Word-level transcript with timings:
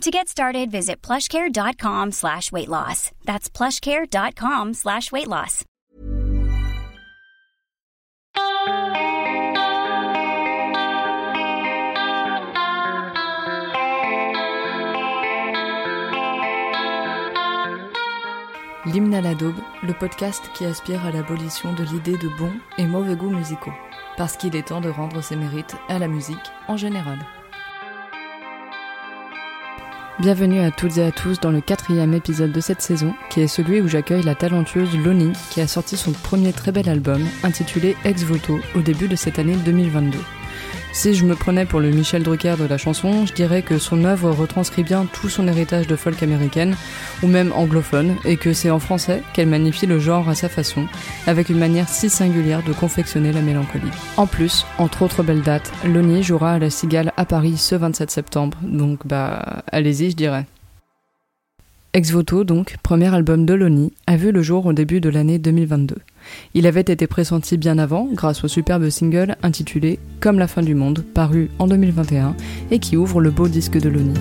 To 0.00 0.10
get 0.10 0.28
started, 0.28 0.70
visit 0.70 1.00
plushcare.com 1.02 2.12
slash 2.12 2.52
weight 2.52 2.68
loss. 2.68 3.10
That's 3.24 3.48
plushcare.com 3.48 4.74
slash 4.74 5.10
weight 5.12 5.28
loss. 5.28 5.64
L'hymne 18.86 19.14
à 19.14 19.22
la 19.22 19.34
daube, 19.34 19.54
le 19.82 19.94
podcast 19.94 20.50
qui 20.54 20.66
aspire 20.66 21.06
à 21.06 21.10
l'abolition 21.10 21.72
de 21.72 21.84
l'idée 21.84 22.18
de 22.18 22.28
bons 22.36 22.52
et 22.76 22.86
mauvais 22.86 23.16
goûts 23.16 23.30
musicaux. 23.30 23.72
Parce 24.18 24.36
qu'il 24.36 24.54
est 24.56 24.68
temps 24.68 24.82
de 24.82 24.90
rendre 24.90 25.22
ses 25.22 25.36
mérites 25.36 25.76
à 25.88 25.98
la 25.98 26.08
musique 26.08 26.36
en 26.68 26.76
général. 26.76 27.18
Bienvenue 30.20 30.60
à 30.60 30.70
toutes 30.70 30.96
et 30.98 31.02
à 31.02 31.10
tous 31.10 31.40
dans 31.40 31.50
le 31.50 31.60
quatrième 31.60 32.14
épisode 32.14 32.52
de 32.52 32.60
cette 32.60 32.80
saison, 32.80 33.14
qui 33.30 33.40
est 33.40 33.48
celui 33.48 33.80
où 33.80 33.88
j'accueille 33.88 34.22
la 34.22 34.36
talentueuse 34.36 34.96
Loni, 34.96 35.32
qui 35.50 35.60
a 35.60 35.66
sorti 35.66 35.96
son 35.96 36.12
premier 36.12 36.52
très 36.52 36.70
bel 36.70 36.88
album, 36.88 37.26
intitulé 37.42 37.96
Ex 38.04 38.22
Voto, 38.22 38.60
au 38.76 38.80
début 38.80 39.08
de 39.08 39.16
cette 39.16 39.40
année 39.40 39.56
2022. 39.56 40.16
Si 40.94 41.12
je 41.12 41.24
me 41.24 41.34
prenais 41.34 41.66
pour 41.66 41.80
le 41.80 41.90
Michel 41.90 42.22
Drucker 42.22 42.54
de 42.56 42.66
la 42.66 42.78
chanson, 42.78 43.26
je 43.26 43.32
dirais 43.32 43.62
que 43.62 43.78
son 43.78 44.04
œuvre 44.04 44.30
retranscrit 44.30 44.84
bien 44.84 45.06
tout 45.06 45.28
son 45.28 45.48
héritage 45.48 45.88
de 45.88 45.96
folk 45.96 46.22
américaine, 46.22 46.76
ou 47.22 47.26
même 47.26 47.52
anglophone, 47.52 48.14
et 48.24 48.36
que 48.36 48.52
c'est 48.52 48.70
en 48.70 48.78
français 48.78 49.20
qu'elle 49.34 49.48
magnifie 49.48 49.86
le 49.86 49.98
genre 49.98 50.28
à 50.28 50.36
sa 50.36 50.48
façon, 50.48 50.86
avec 51.26 51.48
une 51.48 51.58
manière 51.58 51.88
si 51.88 52.08
singulière 52.08 52.62
de 52.62 52.72
confectionner 52.72 53.32
la 53.32 53.42
mélancolie. 53.42 53.90
En 54.16 54.28
plus, 54.28 54.64
entre 54.78 55.02
autres 55.02 55.24
belles 55.24 55.42
dates, 55.42 55.72
Lonnie 55.84 56.22
jouera 56.22 56.52
à 56.52 56.58
la 56.60 56.70
Cigale 56.70 57.12
à 57.16 57.24
Paris 57.24 57.56
ce 57.58 57.74
27 57.74 58.12
septembre, 58.12 58.56
donc 58.62 59.00
bah 59.04 59.64
allez-y 59.72 60.12
je 60.12 60.16
dirais. 60.16 60.46
Ex 61.96 62.10
Voto, 62.10 62.42
donc, 62.42 62.74
premier 62.82 63.14
album 63.14 63.46
de 63.46 63.54
Lonnie, 63.54 63.92
a 64.08 64.16
vu 64.16 64.32
le 64.32 64.42
jour 64.42 64.66
au 64.66 64.72
début 64.72 65.00
de 65.00 65.08
l'année 65.08 65.38
2022. 65.38 65.94
Il 66.54 66.66
avait 66.66 66.80
été 66.80 67.06
pressenti 67.06 67.56
bien 67.56 67.78
avant 67.78 68.08
grâce 68.12 68.42
au 68.42 68.48
superbe 68.48 68.90
single 68.90 69.36
intitulé 69.44 70.00
Comme 70.18 70.40
la 70.40 70.48
fin 70.48 70.62
du 70.62 70.74
monde, 70.74 71.04
paru 71.14 71.50
en 71.60 71.68
2021 71.68 72.34
et 72.72 72.80
qui 72.80 72.96
ouvre 72.96 73.20
le 73.20 73.30
beau 73.30 73.46
disque 73.46 73.78
de 73.78 73.88
Loni. 73.88 74.14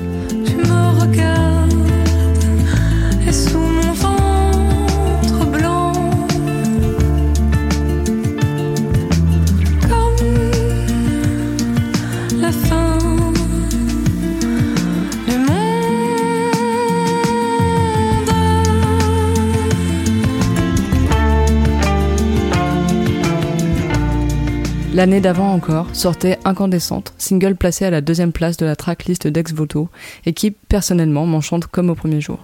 L'année 24.93 25.21
d'avant 25.21 25.51
encore 25.51 25.87
sortait 25.93 26.37
Incandescente, 26.45 27.13
single 27.17 27.55
placé 27.55 27.83
à 27.83 27.89
la 27.89 28.01
deuxième 28.01 28.31
place 28.31 28.57
de 28.57 28.65
la 28.67 28.75
tracklist 28.75 29.27
d'Ex 29.27 29.51
Voto 29.51 29.89
et 30.27 30.33
qui, 30.33 30.51
personnellement, 30.51 31.25
m'enchante 31.25 31.65
comme 31.65 31.89
au 31.89 31.95
premier 31.95 32.21
jour. 32.21 32.37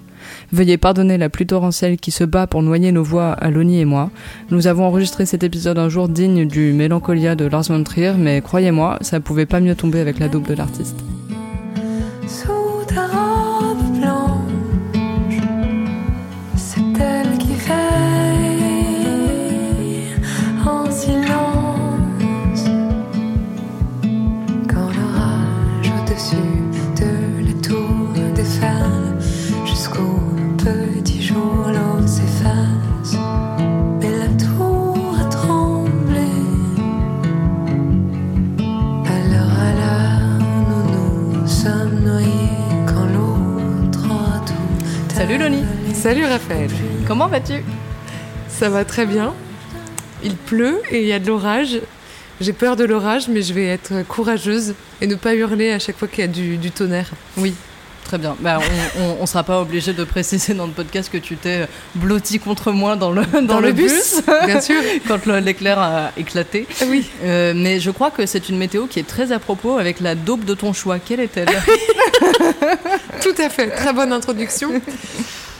Veuillez 0.51 0.77
pardonner 0.77 1.19
la 1.19 1.29
pluie 1.29 1.45
torrentielle 1.45 1.97
qui 1.97 2.09
se 2.09 2.23
bat 2.23 2.47
pour 2.47 2.63
noyer 2.63 2.91
nos 2.91 3.03
voix 3.03 3.33
à 3.33 3.51
Loni 3.51 3.79
et 3.79 3.85
moi. 3.85 4.09
Nous 4.49 4.65
avons 4.65 4.85
enregistré 4.85 5.27
cet 5.27 5.43
épisode 5.43 5.77
un 5.77 5.89
jour 5.89 6.09
digne 6.09 6.47
du 6.47 6.73
Mélancolia 6.73 7.35
de 7.35 7.45
Lars 7.45 7.65
von 7.69 7.83
Trier, 7.83 8.13
mais 8.17 8.41
croyez-moi, 8.41 8.97
ça 9.01 9.19
pouvait 9.19 9.45
pas 9.45 9.59
mieux 9.59 9.75
tomber 9.75 9.99
avec 9.99 10.17
la 10.17 10.27
double 10.27 10.47
de 10.47 10.55
l'artiste. 10.55 10.97
Salut 46.01 46.23
Raphaël, 46.23 46.69
Comment 47.05 47.27
vas-tu? 47.27 47.61
Ça 48.47 48.69
va 48.69 48.85
très 48.85 49.05
bien. 49.05 49.33
Il 50.23 50.37
pleut 50.37 50.79
et 50.91 51.01
il 51.01 51.05
y 51.05 51.11
a 51.11 51.19
de 51.19 51.27
l'orage. 51.27 51.81
J'ai 52.39 52.53
peur 52.53 52.77
de 52.77 52.85
l'orage, 52.85 53.27
mais 53.27 53.41
je 53.41 53.53
vais 53.53 53.65
être 53.65 54.07
courageuse 54.07 54.75
et 55.01 55.07
ne 55.07 55.15
pas 55.15 55.35
hurler 55.35 55.71
à 55.71 55.79
chaque 55.79 55.97
fois 55.97 56.07
qu'il 56.07 56.19
y 56.19 56.23
a 56.23 56.27
du, 56.27 56.55
du 56.55 56.71
tonnerre. 56.71 57.09
Oui. 57.35 57.53
Très 58.05 58.17
bien. 58.17 58.37
Bah, 58.39 58.59
on, 58.97 59.17
on 59.19 59.25
sera 59.25 59.43
pas 59.43 59.59
obligé 59.59 59.91
de 59.91 60.05
préciser 60.05 60.53
dans 60.53 60.67
le 60.67 60.71
podcast 60.71 61.11
que 61.11 61.17
tu 61.17 61.35
t'es 61.35 61.67
blotti 61.95 62.39
contre 62.39 62.71
moi 62.71 62.95
dans 62.95 63.11
le, 63.11 63.23
dans, 63.41 63.59
le 63.59 63.73
bus, 63.73 64.21
bien 64.45 64.61
sûr. 64.61 64.81
quand 65.07 65.25
l'éclair 65.25 65.79
a 65.79 66.11
éclaté. 66.15 66.65
Oui. 66.87 67.09
Euh, 67.23 67.51
mais 67.53 67.81
je 67.81 67.91
crois 67.91 68.09
que 68.09 68.25
c'est 68.25 68.47
une 68.47 68.57
météo 68.57 68.87
qui 68.87 68.99
est 68.99 69.07
très 69.07 69.33
à 69.33 69.39
propos 69.39 69.77
avec 69.77 69.99
la 69.99 70.15
daube 70.15 70.45
de 70.45 70.53
ton 70.53 70.71
choix. 70.71 70.97
Quelle 70.97 71.19
est-elle? 71.19 71.49
Tout 73.21 73.35
à 73.37 73.49
fait, 73.49 73.69
très 73.71 73.91
bonne 73.91 74.13
introduction. 74.13 74.71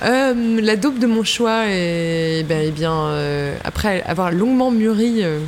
Euh, 0.02 0.62
la 0.62 0.76
double 0.76 1.00
de 1.00 1.08
mon 1.08 1.24
choix, 1.24 1.64
est, 1.68 2.44
ben, 2.48 2.64
eh 2.66 2.72
bien, 2.72 2.94
euh, 2.94 3.56
après 3.64 4.02
avoir 4.04 4.32
longuement 4.32 4.72
mûri 4.72 5.24
euh, 5.24 5.40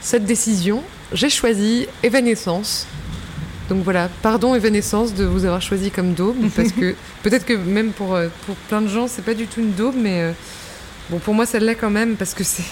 cette 0.00 0.24
décision, 0.24 0.82
j'ai 1.12 1.30
choisi 1.30 1.86
Evanescence. 2.02 2.86
Donc 3.70 3.82
voilà, 3.84 4.10
pardon 4.20 4.54
Evanescence 4.54 5.14
de 5.14 5.24
vous 5.24 5.44
avoir 5.46 5.62
choisi 5.62 5.90
comme 5.90 6.12
daube, 6.12 6.36
parce 6.56 6.72
que 6.72 6.94
peut-être 7.22 7.46
que 7.46 7.54
même 7.54 7.92
pour, 7.92 8.18
pour 8.46 8.54
plein 8.68 8.82
de 8.82 8.88
gens, 8.88 9.08
c'est 9.08 9.24
pas 9.24 9.34
du 9.34 9.46
tout 9.46 9.60
une 9.60 9.72
daube, 9.72 9.94
mais 9.96 10.34
bon, 11.08 11.18
pour 11.18 11.32
moi, 11.32 11.46
l'est 11.58 11.74
quand 11.76 11.90
même, 11.90 12.16
parce 12.16 12.34
que 12.34 12.44
c'est. 12.44 12.64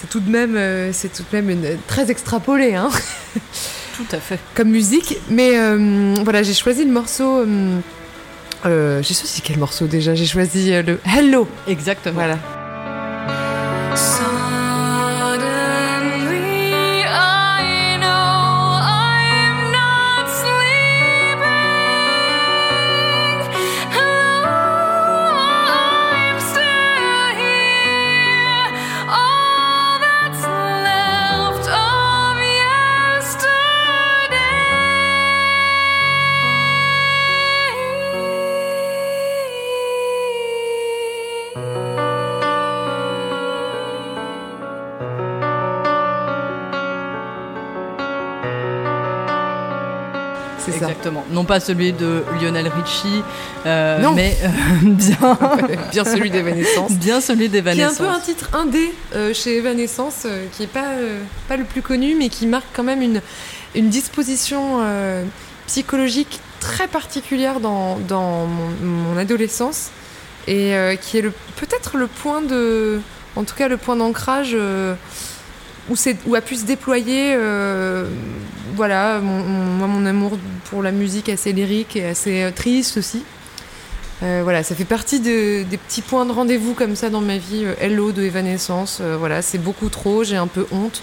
C'est 0.00 0.08
tout 0.08 0.20
de 0.20 0.30
même, 0.30 0.92
c'est 0.92 1.12
tout 1.12 1.24
de 1.28 1.36
même 1.36 1.50
une- 1.50 1.76
très 1.88 2.08
extrapolé, 2.08 2.76
hein 2.76 2.88
Tout 3.96 4.06
à 4.12 4.20
fait. 4.20 4.38
comme 4.54 4.68
musique. 4.70 5.16
Mais 5.28 5.54
voilà, 6.22 6.44
j'ai 6.44 6.54
choisi 6.54 6.84
le 6.84 6.92
morceau. 6.92 7.44
Euh, 8.66 9.02
j'ai 9.02 9.14
choisi 9.14 9.40
quel 9.42 9.58
morceau 9.58 9.86
déjà 9.86 10.14
J'ai 10.14 10.26
choisi 10.26 10.72
euh, 10.72 10.82
le 10.82 11.00
Hello. 11.04 11.48
Exactement. 11.66 12.14
Voilà. 12.14 12.38
C'est 50.72 50.78
ça. 50.80 50.86
Exactement. 50.86 51.24
Non 51.30 51.44
pas 51.44 51.60
celui 51.60 51.92
de 51.92 52.22
Lionel 52.40 52.68
Richie, 52.68 53.22
euh, 53.66 53.98
Non. 53.98 54.12
mais 54.14 54.36
euh, 54.44 54.48
bien, 54.82 55.38
Bien 55.92 56.04
celui 56.04 56.30
d'Evanescence. 56.30 56.92
bien 56.92 57.20
celui 57.20 57.48
Qui 57.48 57.56
est 57.56 57.60
un 57.60 57.62
d'Evanescence. 57.62 57.98
peu 57.98 58.08
un 58.08 58.20
titre 58.20 58.50
indé 58.54 58.92
euh, 59.14 59.32
chez 59.34 59.56
Evanescence, 59.58 60.26
qui 60.52 60.64
est 60.64 60.66
pas, 60.66 60.86
pas 61.48 61.56
le 61.56 61.64
plus 61.64 61.82
connu, 61.82 62.14
mais 62.18 62.28
qui 62.28 62.46
marque 62.46 62.66
quand 62.74 62.84
même 62.84 63.02
une, 63.02 63.20
une 63.74 63.88
disposition 63.88 64.80
psychologique 65.66 66.40
très 66.60 66.88
particulière 66.88 67.60
dans, 67.60 67.98
dans 68.08 68.46
mon, 68.46 68.68
mon 69.12 69.16
adolescence 69.18 69.90
et 70.46 70.72
qui 71.02 71.18
est 71.18 71.22
le- 71.22 71.32
peut-être 71.56 71.96
le 71.98 72.06
point 72.06 72.40
de 72.42 73.00
en 73.36 73.44
tout 73.44 73.54
cas 73.54 73.68
le 73.68 73.76
point 73.76 73.94
d'ancrage 73.96 74.56
où, 75.90 75.94
c'est- 75.96 76.16
où 76.26 76.34
a 76.34 76.40
pu 76.40 76.56
se 76.56 76.64
déployer 76.64 77.34
euh, 77.36 78.06
voilà, 78.78 79.18
mon, 79.18 79.42
mon- 79.88 80.06
amour 80.06 80.38
pour 80.70 80.84
la 80.84 80.92
musique 80.92 81.28
assez 81.28 81.52
lyrique 81.52 81.96
et 81.96 82.06
assez 82.06 82.44
euh, 82.44 82.50
triste 82.52 82.96
aussi. 82.96 83.24
Euh, 84.22 84.40
voilà, 84.44 84.62
ça 84.62 84.76
fait 84.76 84.84
partie 84.84 85.18
de- 85.18 85.64
des 85.64 85.76
petits 85.76 86.00
points 86.00 86.24
de 86.24 86.30
rendez-vous 86.30 86.74
comme 86.74 86.94
ça 86.94 87.10
dans 87.10 87.20
ma 87.20 87.38
vie. 87.38 87.64
Euh, 87.64 87.74
Hello 87.80 88.12
de 88.12 88.22
Evanescence, 88.22 89.00
voilà, 89.18 89.42
c'est 89.42 89.58
beaucoup 89.58 89.88
trop, 89.88 90.22
j'ai 90.22 90.36
un 90.36 90.46
peu 90.46 90.64
honte. 90.70 91.02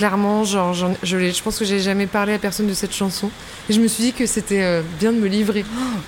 Clairement, 0.00 0.44
genre, 0.44 0.72
je, 0.72 1.42
pense 1.42 1.58
que 1.58 1.66
j'ai 1.66 1.78
jamais 1.78 2.06
parlé 2.06 2.32
à 2.32 2.38
personne 2.38 2.66
de 2.66 2.72
cette 2.72 2.94
chanson. 2.94 3.28
Et 3.68 3.74
je 3.74 3.80
me 3.80 3.86
suis 3.86 4.02
dit 4.02 4.12
que 4.14 4.24
c'était 4.24 4.62
euh, 4.62 4.80
bien 4.98 5.12
de 5.12 5.18
me 5.18 5.28
livrer. 5.28 5.62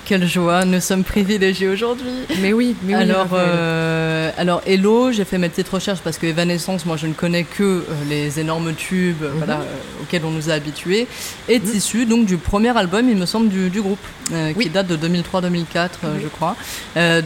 Quelle 0.05 0.27
joie, 0.27 0.65
nous 0.65 0.81
sommes 0.81 1.03
privilégiés 1.03 1.67
aujourd'hui. 1.67 2.25
Mais 2.41 2.53
oui, 2.53 2.75
mais 2.81 2.95
oui. 2.95 3.01
alors, 3.03 3.27
euh, 3.33 4.31
alors, 4.35 4.63
Hello, 4.65 5.11
j'ai 5.11 5.25
fait 5.25 5.37
ma 5.37 5.47
petite 5.47 5.69
recherche 5.69 5.99
parce 6.03 6.17
que 6.17 6.25
Evanescence, 6.25 6.87
moi 6.87 6.97
je 6.97 7.05
ne 7.05 7.13
connais 7.13 7.43
que 7.43 7.61
euh, 7.63 7.83
les 8.09 8.39
énormes 8.39 8.73
tubes 8.73 9.23
voilà, 9.35 9.59
euh, 9.59 10.01
auxquels 10.01 10.23
on 10.25 10.31
nous 10.31 10.49
a 10.49 10.53
habitués, 10.53 11.05
est 11.47 11.63
issu 11.75 12.07
donc 12.07 12.25
du 12.25 12.37
premier 12.37 12.75
album, 12.75 13.07
il 13.07 13.15
me 13.15 13.27
semble, 13.27 13.49
du, 13.49 13.69
du 13.69 13.79
groupe, 13.79 13.99
euh, 14.31 14.53
Oui. 14.57 14.63
qui 14.63 14.69
date 14.71 14.87
de 14.87 14.97
2003-2004, 14.97 15.21
euh, 15.35 16.15
Oui. 16.15 16.21
je 16.23 16.27
crois. 16.29 16.55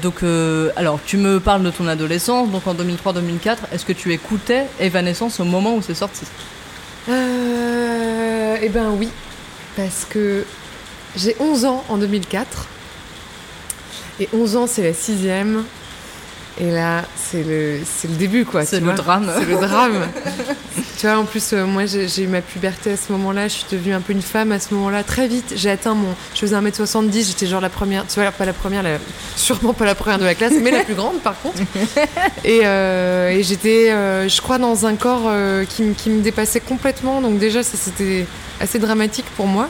Donc, 0.02 0.16
alors, 0.76 1.00
tu 1.06 1.16
me 1.16 1.40
parles 1.40 1.64
de 1.64 1.72
ton 1.72 1.88
adolescence, 1.88 2.50
donc 2.52 2.68
en 2.68 2.74
2003-2004, 2.74 3.58
est-ce 3.72 3.86
que 3.86 3.94
tu 3.94 4.12
écoutais 4.12 4.66
Evanescence 4.82 5.40
au 5.40 5.46
moment 5.46 5.76
où 5.76 5.82
c'est 5.82 5.94
sorti? 5.96 6.26
Euh, 7.10 8.58
eh 8.62 8.70
ben 8.70 8.92
oui, 8.98 9.10
parce 9.76 10.06
que 10.10 10.46
j'ai 11.16 11.36
11 11.40 11.66
ans 11.66 11.84
en 11.90 11.98
2004. 11.98 12.68
Et 14.20 14.30
11 14.34 14.56
ans, 14.56 14.68
c'est 14.68 14.84
la 14.84 14.94
sixième. 14.94 15.64
Et 16.60 16.72
là, 16.72 17.04
c'est 17.16 17.44
le, 17.44 17.80
c'est 17.86 18.08
le 18.08 18.16
début, 18.16 18.46
quoi. 18.46 18.66
C'est 18.66 18.80
le 18.80 18.94
drame. 18.94 19.32
C'est 19.38 19.46
le 19.46 19.56
drame. 19.56 20.08
tu 20.98 21.06
vois, 21.08 21.18
en 21.18 21.26
plus, 21.26 21.54
euh, 21.54 21.66
moi, 21.66 21.86
j'ai 21.86 22.24
eu 22.24 22.28
ma 22.28 22.42
puberté 22.42 22.92
à 22.92 22.98
ce 22.98 23.12
moment-là. 23.12 23.48
Je 23.48 23.54
suis 23.54 23.66
devenue 23.72 23.94
un 23.94 24.02
peu 24.02 24.14
une 24.14 24.22
femme 24.22 24.52
à 24.52 24.60
ce 24.60 24.74
moment-là. 24.74 25.04
Très 25.04 25.28
vite, 25.28 25.54
j'ai 25.56 25.70
atteint 25.70 25.94
mon... 25.94 26.08
Je 26.34 26.40
faisais 26.40 26.56
1m70, 26.56 27.28
j'étais 27.28 27.46
genre 27.46 27.62
la 27.62 27.70
première... 27.70 28.06
Tu 28.08 28.20
vois, 28.20 28.32
pas 28.32 28.46
la 28.46 28.54
première, 28.54 28.82
la- 28.84 28.98
sûrement 29.36 29.74
pas 29.74 29.86
la 29.86 29.96
première 29.96 30.18
de 30.20 30.26
la 30.26 30.34
classe, 30.36 30.54
mais 30.62 30.72
la 30.72 30.84
plus 30.84 30.96
grande, 30.96 31.20
par 31.22 31.40
contre. 31.42 31.60
Et, 32.44 32.62
euh, 32.64 33.30
et 33.30 33.44
j'étais, 33.44 33.92
euh, 33.92 34.28
je 34.28 34.42
crois, 34.42 34.58
dans 34.58 34.86
un 34.86 34.96
corps 34.96 35.32
qui, 35.70 35.84
me- 35.84 35.94
qui 35.94 36.10
me 36.10 36.22
dépassait 36.22 36.60
complètement. 36.62 37.22
Donc 37.22 37.38
déjà, 37.40 37.62
ça, 37.64 37.78
c'était 37.78 38.26
assez 38.60 38.80
dramatique 38.80 39.26
pour 39.36 39.48
moi. 39.48 39.70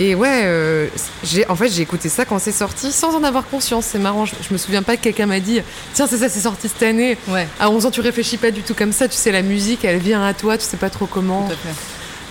Et 0.00 0.14
ouais, 0.14 0.42
euh, 0.44 0.86
j'ai, 1.22 1.46
en 1.50 1.54
fait, 1.54 1.68
j'ai 1.68 1.82
écouté 1.82 2.08
ça 2.08 2.24
quand 2.24 2.38
c'est 2.38 2.52
sorti 2.52 2.90
sans 2.90 3.14
en 3.14 3.22
avoir 3.22 3.46
conscience. 3.46 3.84
C'est 3.84 3.98
marrant. 3.98 4.24
Je, 4.24 4.34
je 4.40 4.52
me 4.52 4.56
souviens 4.58 4.82
pas 4.82 4.96
que 4.96 5.02
quelqu'un 5.02 5.26
m'a 5.26 5.40
dit 5.40 5.60
Tiens, 5.92 6.06
c'est 6.08 6.16
ça, 6.16 6.30
c'est 6.30 6.40
sorti 6.40 6.68
cette 6.68 6.82
année. 6.82 7.18
Ouais, 7.28 7.46
À 7.60 7.70
11 7.70 7.84
ans, 7.84 7.90
tu 7.90 8.00
réfléchis 8.00 8.38
pas 8.38 8.50
du 8.50 8.62
tout 8.62 8.72
comme 8.74 8.92
ça. 8.92 9.08
Tu 9.08 9.16
sais, 9.16 9.30
la 9.30 9.42
musique, 9.42 9.84
elle 9.84 9.98
vient 9.98 10.24
à 10.24 10.32
toi. 10.32 10.56
Tu 10.56 10.64
sais 10.64 10.78
pas 10.78 10.88
trop 10.88 11.04
comment. 11.04 11.46
tout 11.46 11.52
à 11.52 11.56
fait. 11.56 11.76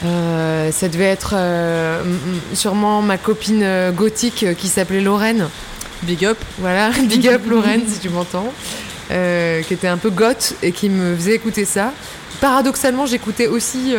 Euh, 0.04 0.71
ça 0.71 0.88
devait 0.88 1.04
être 1.06 1.33
euh, 1.36 2.01
sûrement 2.54 3.01
ma 3.01 3.18
copine 3.18 3.92
gothique 3.95 4.45
qui 4.57 4.68
s'appelait 4.68 5.01
Lorraine. 5.01 5.48
Big 6.04 6.25
up. 6.25 6.38
Voilà, 6.57 6.89
big 7.04 7.27
up 7.27 7.42
Lorraine 7.48 7.83
si 7.88 8.00
tu 8.00 8.10
m'entends, 8.10 8.51
euh, 9.12 9.62
qui 9.62 9.74
était 9.74 9.89
un 9.89 9.98
peu 9.98 10.10
goth 10.10 10.56
et 10.63 10.72
qui 10.72 10.89
me 10.89 11.15
faisait 11.15 11.36
écouter 11.36 11.65
ça. 11.65 11.94
Paradoxalement, 12.39 13.06
j'écoutais 13.06 13.48
aussi 13.48 13.94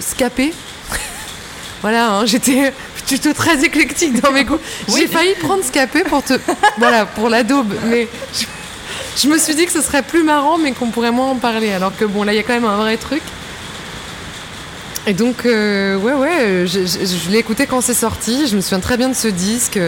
Scapé. 0.00 0.54
Voilà, 1.82 2.10
hein, 2.12 2.26
j'étais 2.26 2.72
plutôt 3.06 3.32
très 3.32 3.62
éclectique 3.64 4.20
dans 4.22 4.32
mes 4.32 4.44
goûts. 4.44 4.58
J'ai 4.96 5.06
failli 5.08 5.34
prendre 5.40 5.62
Scapé 5.64 6.04
pour 6.04 6.22
te, 6.22 6.34
voilà, 6.78 7.04
pour 7.06 7.28
la 7.28 7.42
daube, 7.42 7.74
mais 7.86 8.08
je, 8.34 8.44
je 9.22 9.28
me 9.28 9.36
suis 9.38 9.54
dit 9.54 9.66
que 9.66 9.72
ce 9.72 9.82
serait 9.82 10.02
plus 10.02 10.22
marrant, 10.22 10.58
mais 10.58 10.72
qu'on 10.72 10.88
pourrait 10.90 11.10
moins 11.10 11.28
en 11.30 11.36
parler. 11.36 11.72
Alors 11.72 11.94
que 11.96 12.04
bon, 12.04 12.22
là, 12.22 12.32
il 12.32 12.36
y 12.36 12.38
a 12.38 12.42
quand 12.44 12.54
même 12.54 12.64
un 12.64 12.76
vrai 12.76 12.96
truc. 12.96 13.22
Et 15.04 15.14
donc, 15.14 15.46
euh, 15.46 15.96
ouais, 15.96 16.12
ouais, 16.12 16.64
je, 16.66 16.86
je- 16.86 17.04
je 17.04 17.30
l'ai 17.30 17.38
écouté 17.38 17.66
quand 17.66 17.80
c'est 17.80 17.92
sorti. 17.94 18.46
Je 18.46 18.54
me 18.54 18.60
souviens 18.60 18.78
très 18.78 18.96
bien 18.96 19.08
de 19.08 19.14
ce 19.16 19.26
disque, 19.26 19.80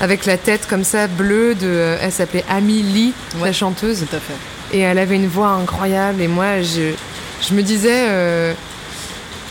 avec 0.00 0.24
la 0.24 0.38
tête 0.38 0.66
comme 0.66 0.82
ça 0.84 1.08
bleue. 1.08 1.54
De, 1.54 1.66
euh, 1.66 1.98
elle 2.00 2.10
s'appelait 2.12 2.44
Amy 2.48 2.82
Lee, 2.82 3.12
la 3.42 3.52
chanteuse. 3.52 3.98
Tout 4.08 4.16
à 4.16 4.20
fait. 4.20 4.32
Et 4.74 4.80
elle 4.80 4.96
avait 4.98 5.16
une 5.16 5.28
voix 5.28 5.48
incroyable. 5.50 6.22
Et 6.22 6.28
moi, 6.28 6.62
je, 6.62 6.92
je 7.46 7.52
me 7.54 7.60
disais, 7.62 8.06
euh, 8.08 8.54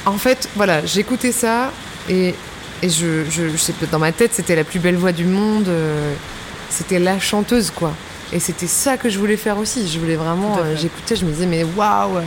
en 0.07 0.17
fait, 0.17 0.49
voilà, 0.55 0.83
j'écoutais 0.87 1.31
ça 1.31 1.71
et, 2.11 2.35
et 2.83 2.89
je, 2.89 3.23
je, 3.29 3.49
je 3.49 3.57
sais 3.57 3.73
pas, 3.73 3.85
dans 3.87 3.99
ma 3.99 4.11
tête, 4.11 4.31
c'était 4.33 4.55
la 4.55 4.63
plus 4.63 4.79
belle 4.79 4.95
voix 4.97 5.11
du 5.11 5.25
monde. 5.25 5.67
euh, 5.67 6.13
c'était 6.69 6.99
la 6.99 7.19
chanteuse, 7.19 7.71
quoi. 7.71 7.93
Et 8.33 8.39
c'était 8.39 8.67
ça 8.67 8.95
que 8.97 9.09
je 9.09 9.19
voulais 9.19 9.35
faire 9.37 9.57
aussi. 9.57 9.87
Je 9.89 9.99
voulais 9.99 10.15
vraiment, 10.15 10.57
euh, 10.59 10.75
j'écoutais, 10.77 11.15
je 11.17 11.25
me 11.25 11.31
disais, 11.31 11.45
mais 11.45 11.63
waouh, 11.75 12.17
euh, 12.17 12.21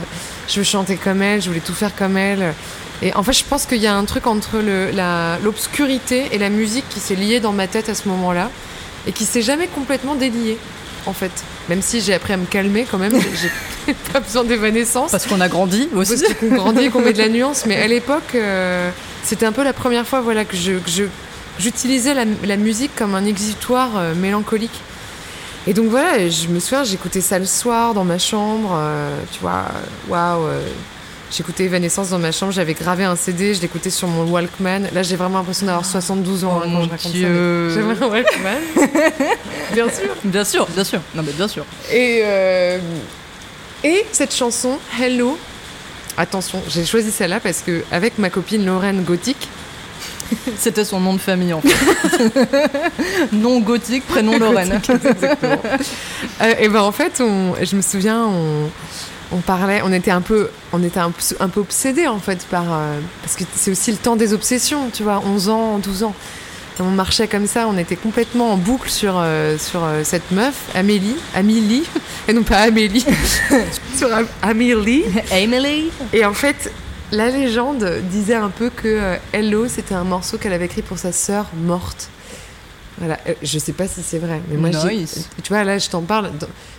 je 0.47 0.57
veux 0.57 0.63
chanter 0.63 0.97
comme 0.97 1.21
elle, 1.23 1.41
je 1.41 1.47
voulais 1.47 1.61
tout 1.61 1.73
faire 1.73 1.95
comme 1.95 2.15
elle. 2.17 2.53
Et 3.01 3.13
en 3.15 3.23
fait, 3.23 3.33
je 3.33 3.43
pense 3.43 3.65
qu'il 3.65 3.79
y 3.79 3.87
a 3.87 3.95
un 3.95 4.05
truc 4.05 4.27
entre 4.27 4.57
l'obscurité 5.43 6.25
et 6.31 6.37
la 6.37 6.49
musique 6.49 6.85
qui 6.89 6.99
s'est 6.99 7.15
lié 7.15 7.39
dans 7.39 7.51
ma 7.51 7.67
tête 7.67 7.89
à 7.89 7.95
ce 7.95 8.07
moment-là 8.07 8.49
et 9.07 9.11
qui 9.11 9.25
s'est 9.25 9.41
jamais 9.41 9.67
complètement 9.67 10.15
délié, 10.15 10.57
en 11.05 11.13
fait. 11.13 11.31
Même 11.69 11.81
si 11.81 12.01
j'ai 12.01 12.13
appris 12.13 12.33
à 12.33 12.37
me 12.37 12.45
calmer 12.45 12.85
quand 12.89 12.97
même, 12.97 13.13
j'ai- 13.13 13.93
pas 14.13 14.19
besoin 14.19 14.43
d'évanescence. 14.43 15.11
Parce 15.11 15.25
qu'on 15.25 15.41
a 15.41 15.47
grandi 15.47 15.89
aussi. 15.95 16.21
Parce 16.21 16.33
qu'on 16.35 16.55
grandit 16.55 16.85
et 16.85 16.89
qu'on 16.89 17.01
met 17.01 17.13
de 17.13 17.17
la 17.19 17.29
nuance. 17.29 17.65
Mais 17.65 17.75
à 17.81 17.87
l'époque, 17.87 18.33
euh, 18.35 18.89
c'était 19.25 19.45
un 19.45 19.51
peu 19.51 19.63
la 19.63 19.73
première 19.73 20.07
fois 20.07 20.21
voilà, 20.21 20.45
que 20.45 20.55
je, 20.55 20.73
que 20.73 21.09
j'utilisais 21.59 22.13
la, 22.13 22.25
la 22.45 22.57
musique 22.57 22.95
comme 22.95 23.15
un 23.15 23.25
exutoire 23.25 23.91
euh, 23.97 24.13
mélancolique. 24.15 24.79
Et 25.67 25.73
donc 25.73 25.87
voilà, 25.89 26.29
je 26.29 26.47
me 26.47 26.59
souviens, 26.59 26.83
j'écoutais 26.83 27.21
ça 27.21 27.39
le 27.39 27.45
soir 27.45 27.93
dans 27.93 28.03
ma 28.05 28.19
chambre. 28.19 28.71
euh, 28.77 29.17
tu 29.31 29.39
vois, 29.41 29.65
euh, 29.69 30.09
waouh. 30.09 30.47
J'écoutais 31.31 31.63
Evanescence 31.65 32.11
dans 32.11 32.19
ma 32.19 32.31
chambre, 32.31 32.51
j'avais 32.53 32.75
gravé 32.75 33.03
un 33.03 33.15
CD, 33.15 33.55
je 33.55 33.61
l'écoutais 33.61 33.89
sur 33.89 34.07
mon 34.07 34.25
Walkman. 34.31 34.89
Là, 34.93 35.01
j'ai 35.01 35.15
vraiment 35.15 35.39
l'impression 35.39 35.65
d'avoir 35.65 35.83
72 35.83 36.43
ans 36.45 36.61
Oh 36.61 36.63
hein, 36.63 36.69
quand 36.71 36.83
je 36.85 36.89
raconte 36.91 37.11
Dieu. 37.13 37.69
ça. 37.73 37.79
mais 37.81 37.95
J'avais 37.95 38.05
un 38.05 38.09
Walkman. 38.09 38.61
Bien 39.73 39.85
sûr. 39.89 40.15
Bien 40.23 40.43
sûr, 40.45 40.67
bien 40.67 40.83
sûr. 40.83 41.01
Non 41.15 41.23
mais 41.25 41.31
bien 41.33 41.47
sûr. 41.47 41.65
Et, 41.91 42.19
euh, 42.23 42.77
et 43.83 44.05
cette 44.11 44.33
chanson, 44.35 44.77
Hello, 45.01 45.37
attention, 46.17 46.61
j'ai 46.69 46.85
choisi 46.85 47.11
celle-là 47.11 47.39
parce 47.39 47.61
que 47.61 47.83
avec 47.91 48.17
ma 48.17 48.29
copine 48.29 48.65
Lorraine 48.65 49.03
Gothique, 49.03 49.47
C'était 50.57 50.85
son 50.85 50.99
nom 50.99 51.13
de 51.13 51.19
famille 51.19 51.53
en 51.53 51.61
fait. 51.61 52.49
nom 53.31 53.59
gothique, 53.59 54.05
prénom 54.07 54.37
Lorraine. 54.37 54.81
euh, 56.41 56.53
et 56.59 56.67
ben 56.67 56.81
en 56.81 56.91
fait, 56.91 57.21
on, 57.21 57.53
je 57.63 57.75
me 57.75 57.81
souviens, 57.81 58.23
on, 58.25 58.69
on 59.31 59.37
parlait, 59.37 59.81
on 59.83 59.93
était 59.93 60.11
un 60.11 60.21
peu, 60.21 60.49
on 60.73 60.83
était 60.83 60.99
un, 60.99 61.11
peu- 61.11 61.35
un 61.39 61.49
peu 61.49 61.59
obsédés 61.59 62.07
en 62.07 62.19
fait 62.19 62.45
par, 62.47 62.65
euh, 62.73 62.99
parce 63.21 63.35
que 63.35 63.43
c'est 63.55 63.71
aussi 63.71 63.91
le 63.91 63.97
temps 63.97 64.15
des 64.15 64.33
obsessions, 64.33 64.89
tu 64.91 65.03
vois, 65.03 65.21
11 65.25 65.49
ans, 65.49 65.77
12 65.79 66.03
ans. 66.03 66.15
On 66.79 66.83
marchait 66.91 67.27
comme 67.29 67.47
ça, 67.47 67.67
on 67.69 67.77
était 67.77 67.95
complètement 67.95 68.51
en 68.51 68.57
boucle 68.57 68.89
sur, 68.89 69.15
euh, 69.17 69.57
sur 69.57 69.83
euh, 69.83 70.03
cette 70.03 70.31
meuf, 70.31 70.55
Amélie, 70.75 71.15
Amélie, 71.33 71.83
et 72.27 72.33
non 72.33 72.43
pas 72.43 72.57
Amélie, 72.59 73.05
sur 73.97 74.13
Am- 74.13 74.27
Amélie. 74.41 75.03
Emily. 75.31 75.89
Et 76.11 76.25
en 76.25 76.33
fait, 76.33 76.71
la 77.13 77.29
légende 77.29 78.01
disait 78.11 78.35
un 78.35 78.49
peu 78.49 78.69
que 78.69 78.87
euh, 78.87 79.15
Hello, 79.31 79.67
c'était 79.69 79.95
un 79.95 80.03
morceau 80.03 80.37
qu'elle 80.37 80.51
avait 80.53 80.65
écrit 80.65 80.81
pour 80.81 80.97
sa 80.97 81.13
sœur 81.13 81.45
morte. 81.55 82.09
Voilà, 82.97 83.19
euh, 83.27 83.33
je 83.41 83.57
sais 83.57 83.73
pas 83.73 83.87
si 83.87 84.01
c'est 84.03 84.19
vrai, 84.19 84.41
mais 84.49 84.57
moi, 84.57 84.69
Nice. 84.69 85.29
tu 85.43 85.53
vois, 85.53 85.63
là, 85.63 85.77
je 85.77 85.89
t'en 85.89 86.01
parle, 86.01 86.31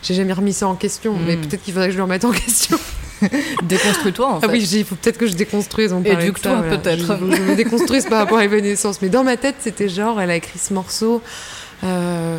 j'ai 0.02 0.14
jamais 0.14 0.32
remis 0.34 0.52
ça 0.52 0.66
en 0.68 0.74
question, 0.74 1.14
mais 1.18 1.36
Mm. 1.36 1.40
peut-être 1.42 1.62
qu'il 1.62 1.72
faudrait 1.72 1.88
que 1.88 1.92
je 1.92 1.98
le 1.98 2.02
remette 2.04 2.24
en 2.26 2.32
question. 2.32 2.78
Déconstruis-toi 3.62 4.28
en 4.28 4.40
fait. 4.40 4.46
Ah 4.48 4.52
oui, 4.52 4.62
il 4.72 4.84
faut 4.84 4.94
peut-être 4.96 5.18
que 5.18 5.26
je 5.26 5.34
déconstruise. 5.34 5.92
on 5.92 6.02
Éduque-toi, 6.02 6.62
ça, 6.70 6.76
peut-être. 6.76 7.00
Je, 7.00 7.36
je 7.36 7.42
me 7.42 7.54
déconstruise 7.56 8.04
par 8.06 8.18
rapport 8.18 8.38
à 8.38 8.44
Evanescence. 8.44 9.00
Mais 9.02 9.08
dans 9.08 9.24
ma 9.24 9.36
tête, 9.36 9.56
c'était 9.60 9.88
genre, 9.88 10.20
elle 10.20 10.30
a 10.30 10.36
écrit 10.36 10.58
ce 10.58 10.72
morceau. 10.74 11.22
euh, 11.84 12.38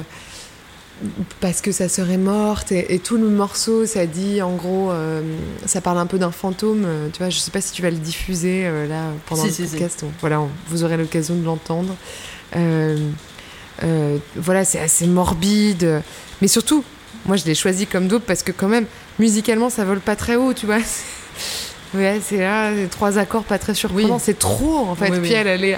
parce 1.40 1.62
que 1.62 1.72
sœur 1.72 2.10
est 2.10 2.18
morte 2.18 2.72
et, 2.72 2.96
et 2.96 2.98
tout 2.98 3.18
le 3.18 3.30
morceau 3.30 3.86
ça 3.86 4.08
dit 4.08 4.42
en 4.42 4.56
gros 4.56 4.90
euh, 4.90 5.22
ça 5.68 5.80
parle 5.80 6.00
un 6.00 6.08
peu 6.08 6.18
d'un 6.18 6.32
fantôme 6.32 6.86
euh, 6.88 7.10
tu 7.14 7.20
vois 7.20 7.30
je 7.30 7.38
sais 7.38 7.52
pas 7.52 7.62
si 7.62 7.72
tu 7.72 7.84
vas 7.84 7.92
le 7.92 7.98
diffuser 7.98 8.64
euh, 8.66 8.88
là 8.88 9.04
pendant 9.28 9.44
Si, 9.44 9.48
le 9.50 9.54
si, 9.54 9.68
si. 9.68 9.72
podcast 9.74 10.02
donc 10.02 10.10
voilà 10.22 10.42
on- 10.42 10.50
vous 10.70 10.84
aurez 10.84 10.98
l'occasion 10.98 11.36
de 11.36 11.46
l'entendre 11.46 11.96
voilà 14.36 14.66
c'est 14.66 14.80
assez 14.80 15.06
morbide 15.06 16.02
mais 16.42 16.48
surtout 16.48 16.84
moi 17.28 17.36
je 17.38 17.46
l'ai 17.46 17.54
choisi 17.54 17.86
comme 17.86 18.08
dope 18.08 18.24
parce 18.26 18.42
que 18.42 18.52
quand 18.52 18.68
même 18.68 18.86
musicalement 19.20 19.70
ça 19.70 19.84
vole 19.86 20.00
pas 20.00 20.16
très 20.16 20.36
haut 20.36 20.54
tu 20.54 20.66
vois 20.66 20.78
Ouais, 21.94 22.20
c'est 22.22 22.40
là, 22.40 22.70
les 22.72 22.88
trois 22.88 23.18
accords 23.18 23.46
pas 23.46 23.58
très 23.58 23.74
surprenants, 23.74 24.16
Oui. 24.16 24.22
c'est 24.22 24.38
trop 24.38 24.76
en 24.90 24.94
fait. 24.94 25.06
Oui, 25.10 25.20
Puis 25.22 25.30
oui. 25.30 25.36
elle, 25.36 25.48
elle 25.48 25.64
est. 25.64 25.78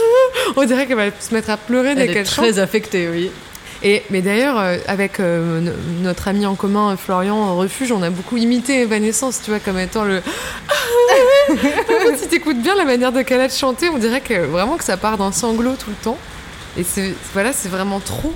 On 0.56 0.64
dirait 0.64 0.86
qu'elle 0.86 0.96
va 0.96 1.10
se 1.18 1.32
mettre 1.32 1.48
à 1.50 1.56
pleurer 1.56 1.94
dès 1.94 2.02
Elle 2.02 2.10
est 2.10 2.12
qu'elle 2.14 2.26
chante. 2.26 2.44
très 2.44 2.58
affectée, 2.58 3.08
oui. 3.08 3.30
Et, 3.84 4.02
mais 4.10 4.20
d'ailleurs, 4.20 4.58
euh, 4.58 4.78
avec 4.88 5.20
euh, 5.20 5.60
no- 5.60 5.70
notre 6.02 6.26
ami 6.26 6.44
en 6.44 6.56
commun, 6.56 6.90
euh, 6.90 6.96
Florian 6.96 7.56
Refuge, 7.56 7.92
on 7.92 8.02
a 8.02 8.10
beaucoup 8.10 8.36
imité 8.36 8.80
Evanescence, 8.80 9.42
tu 9.44 9.50
vois, 9.52 9.60
comme 9.60 9.78
étant 9.78 10.02
le. 10.04 10.22
Si 12.18 12.26
t'écoutes 12.28 12.60
bien 12.60 12.74
la 12.74 12.84
manière 12.84 13.12
de 13.12 13.22
Khaled 13.22 13.52
chanter, 13.52 13.88
on 13.90 13.98
dirait 13.98 14.20
que 14.22 14.34
vraiment 14.46 14.76
que 14.76 14.84
ça 14.84 14.96
part 14.96 15.18
d'un 15.18 15.30
sanglot 15.32 15.74
tout 15.76 15.90
le 15.90 15.96
temps. 16.02 16.18
Et 16.76 16.84
voilà, 17.32 17.52
c'est 17.52 17.68
vraiment 17.68 18.00
trop. 18.00 18.34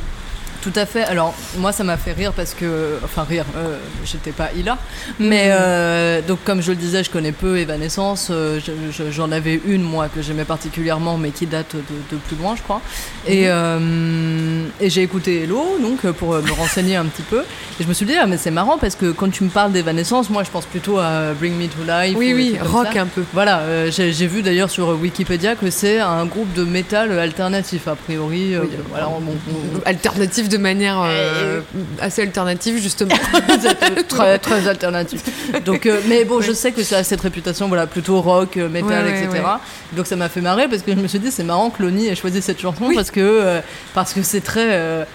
Tout 0.61 0.73
à 0.75 0.87
fait. 0.87 1.05
Alors, 1.05 1.35
moi, 1.57 1.71
ça 1.73 1.85
m'a 1.85 1.97
fait 1.97 2.13
rire 2.13 2.33
parce 2.33 2.53
que. 2.53 2.99
Enfin, 3.05 3.23
rire, 3.29 3.45
euh, 3.57 3.79
j'étais 4.05 4.33
pas 4.33 4.49
Ila. 4.57 4.77
Mais, 5.21 5.51
euh, 5.53 6.21
donc, 6.21 6.41
comme 6.45 6.61
je 6.63 6.71
le 6.71 6.77
disais, 6.77 7.05
je 7.05 7.11
connais 7.11 7.33
peu 7.33 7.59
Evanescence. 7.59 8.29
Euh, 8.31 8.59
je- 8.65 8.73
je- 8.93 9.11
J'en 9.11 9.31
avais 9.31 9.61
une, 9.67 9.83
moi, 9.83 10.09
que 10.13 10.21
j'aimais 10.21 10.45
particulièrement, 10.45 11.17
mais 11.17 11.31
qui 11.31 11.47
date 11.47 11.77
de, 11.77 11.81
de 12.17 12.21
plus 12.27 12.37
loin, 12.37 12.55
je 12.57 12.63
crois. 12.63 12.81
Et, 13.27 13.45
euh, 13.49 14.65
et 14.81 14.91
j'ai 14.91 15.03
écouté 15.03 15.43
Hello, 15.45 15.79
donc, 15.81 16.05
euh, 16.05 16.13
pour 16.13 16.35
euh, 16.35 16.43
me 16.43 16.51
renseigner 16.53 16.97
un 16.97 17.05
petit 17.07 17.23
peu. 17.23 17.41
Et 17.81 17.83
je 17.85 17.89
me 17.89 17.93
suis 17.95 18.05
dit, 18.07 18.15
ah, 18.21 18.27
mais 18.27 18.37
c'est 18.37 18.51
marrant 18.51 18.79
parce 18.79 18.97
que 18.97 19.13
quand 19.13 19.31
tu 19.31 19.45
me 19.45 19.51
parles 19.51 19.73
d'Evanescence, 19.73 20.29
moi, 20.31 20.43
je 20.45 20.51
pense 20.51 20.67
plutôt 20.67 20.99
à 20.99 21.33
Bring 21.39 21.55
Me 21.57 21.67
to 21.69 21.79
Life. 21.87 22.17
Oui, 22.19 22.33
oui, 22.35 22.57
rock 22.61 22.89
ça. 22.93 23.03
un 23.03 23.07
peu. 23.07 23.23
Voilà, 23.33 23.61
euh, 23.61 23.91
j'ai 23.93 24.27
vu 24.27 24.43
d'ailleurs 24.43 24.71
sur 24.71 24.89
Wikipédia 25.01 25.55
que 25.55 25.71
c'est 25.71 26.01
un 26.01 26.27
groupe 26.27 26.53
de 26.55 26.65
métal 26.65 27.17
alternatif, 27.19 27.87
a 27.89 27.95
priori. 27.95 28.55
euh, 28.55 28.63
Oui, 28.63 28.71
voilà, 28.91 29.09
on- 29.09 29.23
on- 29.23 29.81
Alternative 30.49 30.59
de 30.59 30.59
manière 30.59 31.03
euh, 31.03 31.61
assez 32.01 32.23
alternative, 32.23 32.81
justement. 32.81 33.15
très 34.09 34.39
très 34.39 34.69
alternatif. 34.69 35.23
Donc, 35.65 35.87
euh, 35.87 36.01
mais 36.09 36.25
bon, 36.25 36.41
je 36.41 36.53
sais 36.53 36.73
que 36.73 36.83
ça 36.83 36.99
a 36.99 37.05
cette 37.05 37.21
réputation, 37.21 37.69
voilà, 37.69 37.87
plutôt 37.87 38.21
rock, 38.21 38.57
euh, 38.57 38.69
Ouais, 38.69 38.83
ouais, 38.83 39.11
etc. 39.11 39.29
ouais. 39.33 39.97
Donc 39.97 40.07
ça 40.07 40.17
m'a 40.17 40.29
fait 40.29 40.41
marrer 40.41 40.69
parce 40.69 40.83
que 40.83 40.93
je 40.93 40.97
me 40.99 41.09
suis 41.09 41.19
dit 41.19 41.31
c'est 41.31 41.45
marrant 41.45 41.71
que 41.71 41.83
Lonnie 41.83 42.07
ait 42.07 42.15
choisi 42.15 42.43
cette 42.43 42.61
chanson 42.61 42.91
parce 42.95 43.11
que 43.11 43.21
euh, 43.21 43.61
parce 43.95 44.13
que 44.13 44.23
c'est 44.23 44.41
très 44.41 45.07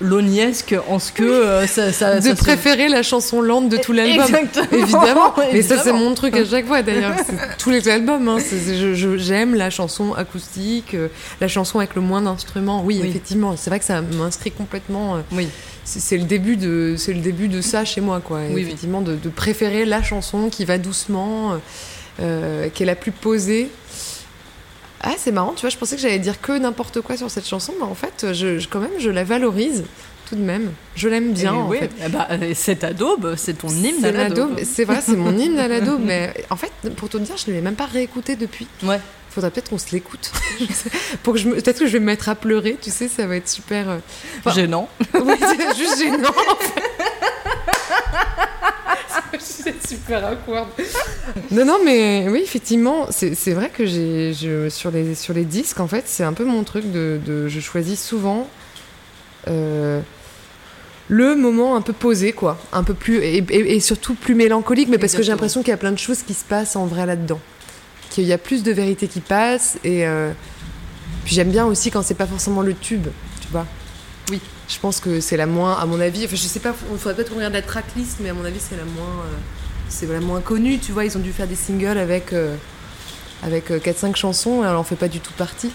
Lonniesque 0.00 0.74
en 0.88 0.98
ce 0.98 1.12
que 1.12 1.22
euh, 1.22 1.66
ça, 1.66 1.92
ça, 1.92 2.16
de 2.16 2.20
ça 2.22 2.36
se- 2.36 2.40
préférer 2.42 2.88
la 2.88 3.02
chanson 3.02 3.42
lente 3.42 3.68
de 3.68 3.76
tout 3.76 3.92
l'album. 3.92 4.24
Évidemment. 4.72 5.34
Mais 5.52 5.62
ça, 5.62 5.78
c'est 5.82 5.92
mon 5.92 6.14
truc 6.14 6.34
à 6.36 6.44
chaque 6.44 6.66
fois 6.66 6.82
d'ailleurs. 6.82 7.12
Tous 7.58 7.70
les 7.70 7.86
albums. 7.88 8.26
hein. 8.28 8.38
J'aime 9.16 9.54
la 9.54 9.68
chanson 9.70 10.14
acoustique, 10.14 10.94
euh, 10.94 11.08
la 11.40 11.48
chanson 11.48 11.78
avec 11.78 11.94
le 11.94 12.00
moins 12.00 12.22
d'instruments. 12.22 12.82
Oui, 12.84 12.98
Oui. 13.02 13.08
effectivement. 13.10 13.54
C'est 13.56 13.68
vrai 13.70 13.78
que 13.78 13.84
ça 13.84 14.00
m'inscrit 14.00 14.50
complètement. 14.52 15.16
euh, 15.16 15.20
Oui. 15.32 15.48
c'est 15.84 16.16
le 16.16 16.24
début 16.24 16.56
de 16.56 16.94
c'est 16.96 17.12
le 17.12 17.20
début 17.20 17.48
de 17.48 17.60
ça 17.60 17.84
chez 17.84 18.00
moi 18.00 18.20
quoi 18.20 18.38
Oui, 18.48 18.52
oui. 18.54 18.62
effectivement 18.62 19.00
de, 19.02 19.16
de 19.16 19.28
préférer 19.28 19.84
la 19.84 20.02
chanson 20.02 20.48
qui 20.48 20.64
va 20.64 20.78
doucement 20.78 21.58
qui 22.18 22.82
est 22.82 22.86
la 22.86 22.94
plus 22.96 23.12
posée 23.12 23.68
ah 25.02 25.12
c'est 25.18 25.32
marrant 25.32 25.52
tu 25.54 25.62
vois 25.62 25.70
je 25.70 25.76
pensais 25.78 25.96
que 25.96 26.02
j'allais 26.02 26.18
dire 26.18 26.40
que 26.40 26.52
n'importe 26.58 27.00
quoi 27.00 27.16
sur 27.16 27.30
cette 27.30 27.46
chanson 27.46 27.72
mais 27.78 27.84
en 27.86 27.94
fait 27.94 28.32
je, 28.32 28.58
je- 28.58 28.68
quand 28.68 28.80
même 28.80 28.90
je 28.98 29.10
la 29.10 29.24
valorise 29.24 29.84
tout 30.28 30.36
de 30.36 30.42
même 30.42 30.72
je 30.94 31.08
l'aime 31.08 31.32
bien 31.32 31.54
Et 31.54 31.56
en 31.56 31.68
oui, 31.68 31.78
fait 31.78 31.90
eh 32.04 32.08
ben, 32.08 32.26
euh, 32.30 32.52
c'est 32.54 32.76
ta 32.76 32.92
daube, 32.92 33.34
c'est 33.36 33.54
ton 33.58 33.68
hymne 33.68 33.96
à 34.04 34.08
c'est 34.08 34.12
la 34.12 34.28
ma 34.28 34.28
daube. 34.34 34.50
daube. 34.56 34.60
C'est 34.64 34.84
vrai, 34.84 35.00
c'est 35.04 35.16
mon 35.16 35.36
hymne 35.36 35.58
à 35.58 35.66
la 35.74 35.80
daube. 35.80 36.02
Mais 36.04 36.32
en 36.50 36.56
fait, 36.56 36.70
pour 36.96 37.08
te 37.08 37.16
dire, 37.16 37.34
je 37.36 37.50
ne 37.50 37.56
l'ai 37.56 37.62
même 37.62 37.74
pas 37.74 37.86
réécouté 37.86 38.36
depuis. 38.36 38.66
Ouais. 38.84 39.00
Faudrait 39.30 39.50
peut-être 39.50 39.70
qu'on 39.70 39.78
se 39.78 39.90
l'écoute. 39.92 40.30
Pour 41.24 41.34
que 41.34 41.38
je 41.40 41.48
me... 41.48 41.54
Peut-être 41.54 41.78
que 41.80 41.86
je 41.86 41.92
vais 41.92 42.00
me 42.00 42.04
mettre 42.06 42.28
à 42.28 42.34
pleurer, 42.36 42.76
tu 42.80 42.90
sais, 42.90 43.08
ça 43.08 43.26
va 43.26 43.36
être 43.36 43.48
super. 43.48 43.88
euh, 43.88 43.98
enfin, 44.40 44.50
Gênant. 44.52 44.88
oui, 45.14 45.34
c'est 45.38 45.76
juste 45.76 45.98
gênant. 45.98 46.28
en 46.28 46.56
fait. 46.56 46.82
C'est 49.38 49.86
super 49.86 50.24
awkward. 50.32 50.68
Non, 51.50 51.64
non, 51.64 51.78
mais 51.84 52.26
oui, 52.28 52.40
effectivement, 52.42 53.06
c'est 53.10 53.52
vrai 53.52 53.70
que 53.70 53.86
j'ai 53.86 54.32
sur 54.70 54.90
les 54.90 55.14
sur 55.14 55.34
les 55.34 55.44
disques, 55.44 55.80
en 55.80 55.88
fait, 55.88 56.04
c'est 56.06 56.24
un 56.24 56.32
peu 56.32 56.44
mon 56.44 56.64
truc 56.64 56.90
de, 56.90 57.20
de- 57.24 57.48
je 57.48 57.60
choisis 57.60 58.02
souvent. 58.02 58.48
euh, 59.48 60.00
le 61.08 61.34
moment 61.34 61.74
un 61.74 61.80
peu 61.80 61.92
posé, 61.92 62.32
quoi. 62.32 62.56
Un 62.72 62.84
peu 62.84 62.94
plus. 62.94 63.16
Et, 63.18 63.38
et- 63.38 63.74
et 63.74 63.80
surtout 63.80 64.14
plus 64.14 64.36
mélancolique, 64.36 64.88
mais 64.88 64.98
parce 64.98 65.14
que 65.14 65.22
j'ai 65.22 65.32
l'impression 65.32 65.60
qu'il 65.62 65.70
y 65.70 65.74
a 65.74 65.76
plein 65.76 65.90
de 65.90 65.98
choses 65.98 66.22
qui 66.22 66.34
se 66.34 66.44
passent 66.44 66.76
en 66.76 66.86
vrai 66.86 67.04
là-dedans. 67.04 67.40
Qu'il 68.10 68.24
y 68.24 68.32
a 68.32 68.38
plus 68.38 68.62
de 68.62 68.70
vérité 68.70 69.08
qui 69.08 69.20
passe. 69.20 69.76
Et 69.82 70.06
euh, 70.06 70.30
puis 71.24 71.34
j'aime 71.34 71.50
bien 71.50 71.66
aussi 71.66 71.90
quand 71.90 72.02
c'est 72.02 72.14
pas 72.14 72.26
forcément 72.26 72.62
le 72.62 72.74
tube, 72.74 73.08
tu 73.40 73.48
vois. 73.50 73.66
Oui. 74.30 74.40
Je 74.68 74.78
pense 74.78 75.00
que 75.00 75.20
c'est 75.20 75.36
la 75.36 75.46
moins, 75.46 75.74
à 75.78 75.84
mon 75.86 76.00
avis. 76.00 76.24
Enfin, 76.24 76.36
je 76.36 76.42
sais 76.46 76.60
pas, 76.60 76.74
il 76.92 76.98
faudrait 76.98 77.14
peut-être 77.16 77.30
qu'on 77.30 77.36
regarde 77.36 77.52
la 77.54 77.62
tracklist, 77.62 78.18
mais 78.20 78.30
à 78.30 78.34
mon 78.34 78.44
avis, 78.44 78.60
c'est 78.60 78.76
la 78.76 78.84
moins. 78.84 79.24
euh, 79.24 79.36
c'est 79.88 80.06
la 80.06 80.20
moins 80.20 80.40
connue, 80.40 80.78
tu 80.78 80.92
vois. 80.92 81.04
Ils 81.04 81.16
ont 81.16 81.20
dû 81.20 81.32
faire 81.32 81.48
des 81.48 81.56
singles 81.56 81.98
avec. 81.98 82.32
euh, 82.32 82.54
avec 83.42 83.70
4-5 83.70 84.16
chansons, 84.16 84.62
et 84.62 84.66
elle 84.66 84.76
en 84.76 84.84
fait 84.84 84.96
pas 84.96 85.08
du 85.08 85.18
tout 85.20 85.32
partie. 85.32 85.70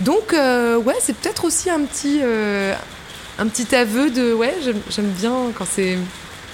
Donc, 0.00 0.32
euh, 0.34 0.76
ouais, 0.76 0.96
c'est 1.00 1.14
peut-être 1.16 1.44
aussi 1.46 1.70
un 1.70 1.80
petit, 1.80 2.20
euh, 2.22 2.74
un 3.38 3.46
petit 3.48 3.74
aveu 3.74 4.10
de. 4.10 4.34
Ouais, 4.34 4.54
j'aime 4.90 5.10
bien 5.18 5.32
quand 5.54 5.66
c'est 5.70 5.96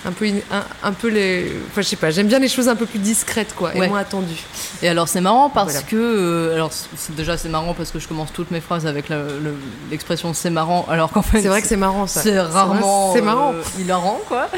un 0.07 0.13
peu, 0.13 0.27
un, 0.53 0.63
un 0.85 0.93
peu 0.93 1.09
les. 1.09 1.53
Enfin, 1.71 1.83
je 1.83 1.87
sais 1.89 1.97
pas, 1.97 2.11
j'aime 2.11 2.29
bien 2.29 2.39
les 2.39 2.49
choses 2.49 2.69
un 2.69 2.77
peu 2.77 2.87
plus 2.87 2.99
discrètes, 3.01 3.55
quoi, 3.55 3.71
Ouais. 3.75 3.87
et 3.87 3.89
moins 3.89 3.99
attendues. 4.01 4.45
Et 4.83 4.89
alors 4.89 5.09
c'est 5.09 5.21
marrant 5.21 5.51
parce 5.51 5.73
Voilà. 5.73 5.87
que 5.87 5.97
euh, 5.97 6.55
alors 6.55 6.71
déjà 7.11 7.37
c'est 7.37 7.49
marrant 7.49 7.75
parce 7.75 7.91
que 7.91 7.99
je 7.99 8.07
commence 8.09 8.33
toutes 8.33 8.51
mes 8.51 8.61
phrases 8.61 8.87
avec 8.87 9.09
le- 9.09 9.57
l'expression 9.91 10.33
c'est 10.35 10.51
marrant 10.51 10.87
alors 10.89 11.11
qu'en 11.11 11.23
fait 11.23 11.43
C'est 11.43 11.49
vrai 11.49 11.61
que 11.63 11.69
c'est 11.69 11.77
marrant, 11.77 12.07
ça. 12.07 12.23
c'est 12.23 12.39
rarement 12.41 13.13
C'est 13.15 13.21
marrant. 13.23 13.53
euh, 13.55 13.63
hilarant 13.81 14.21
quoi. 14.29 14.49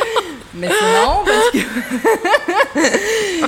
Mais 0.55 0.69
c'est 0.69 0.93
marrant 0.93 1.23
parce 1.25 1.51
que 1.53 1.59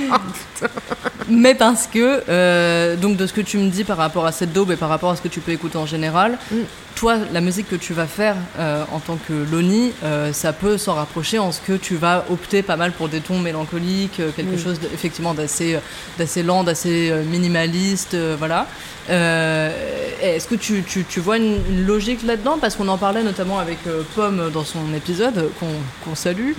mais 1.29 1.55
parce 1.55 1.87
que 1.87 2.21
euh, 2.29 2.95
donc 2.95 3.17
de 3.17 3.25
ce 3.27 3.33
que 3.33 3.41
tu 3.41 3.57
me 3.57 3.69
dis 3.69 3.83
par 3.83 3.97
rapport 3.97 4.25
à 4.25 4.31
cette 4.31 4.53
daube 4.53 4.71
et 4.71 4.75
par 4.75 4.89
rapport 4.89 5.11
à 5.11 5.15
ce 5.15 5.21
que 5.21 5.27
tu 5.27 5.39
peux 5.39 5.51
écouter 5.51 5.77
en 5.77 5.85
général, 5.85 6.37
Mm. 6.51 6.55
toi 6.95 7.15
la 7.31 7.41
musique 7.41 7.69
que 7.69 7.75
tu 7.75 7.93
vas 7.93 8.05
faire 8.07 8.35
euh, 8.59 8.83
en 8.91 8.99
tant 8.99 9.17
que 9.27 9.33
Loni, 9.51 9.93
euh, 10.03 10.33
ça 10.33 10.51
peut 10.53 10.77
s'en 10.77 10.93
rapprocher 10.95 11.39
en 11.39 11.51
ce 11.51 11.59
que 11.61 11.73
tu 11.73 11.95
vas 11.95 12.25
opter 12.29 12.61
pas 12.63 12.75
mal 12.75 12.91
pour 12.91 13.07
des 13.09 13.21
tons 13.21 13.39
mélancoliques, 13.39 14.21
quelque 14.35 14.55
Mm. 14.55 14.63
chose 14.63 14.79
effectivement 14.93 15.33
d'assez 15.33 15.79
d'assez 16.17 16.43
lent, 16.43 16.63
d'assez 16.63 17.11
minimaliste, 17.29 18.15
voilà. 18.37 18.67
Est-ce 19.09 20.47
que 20.47 20.55
tu, 20.55 20.83
tu, 20.87 21.03
tu 21.03 21.19
vois 21.19 21.37
une, 21.37 21.57
une 21.69 21.85
logique 21.85 22.23
là-dedans? 22.23 22.57
Parce 22.61 22.75
qu'on 22.75 22.87
en 22.87 22.97
parlait 22.97 23.23
notamment 23.23 23.59
avec 23.59 23.79
Pomme 24.15 24.51
dans 24.53 24.63
son 24.63 24.93
épisode, 24.95 25.49
qu'on 25.59 25.65
qu'on 26.05 26.15
salue, 26.15 26.51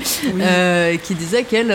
qui 1.03 1.15
disait 1.15 1.45
qu'elle 1.45 1.69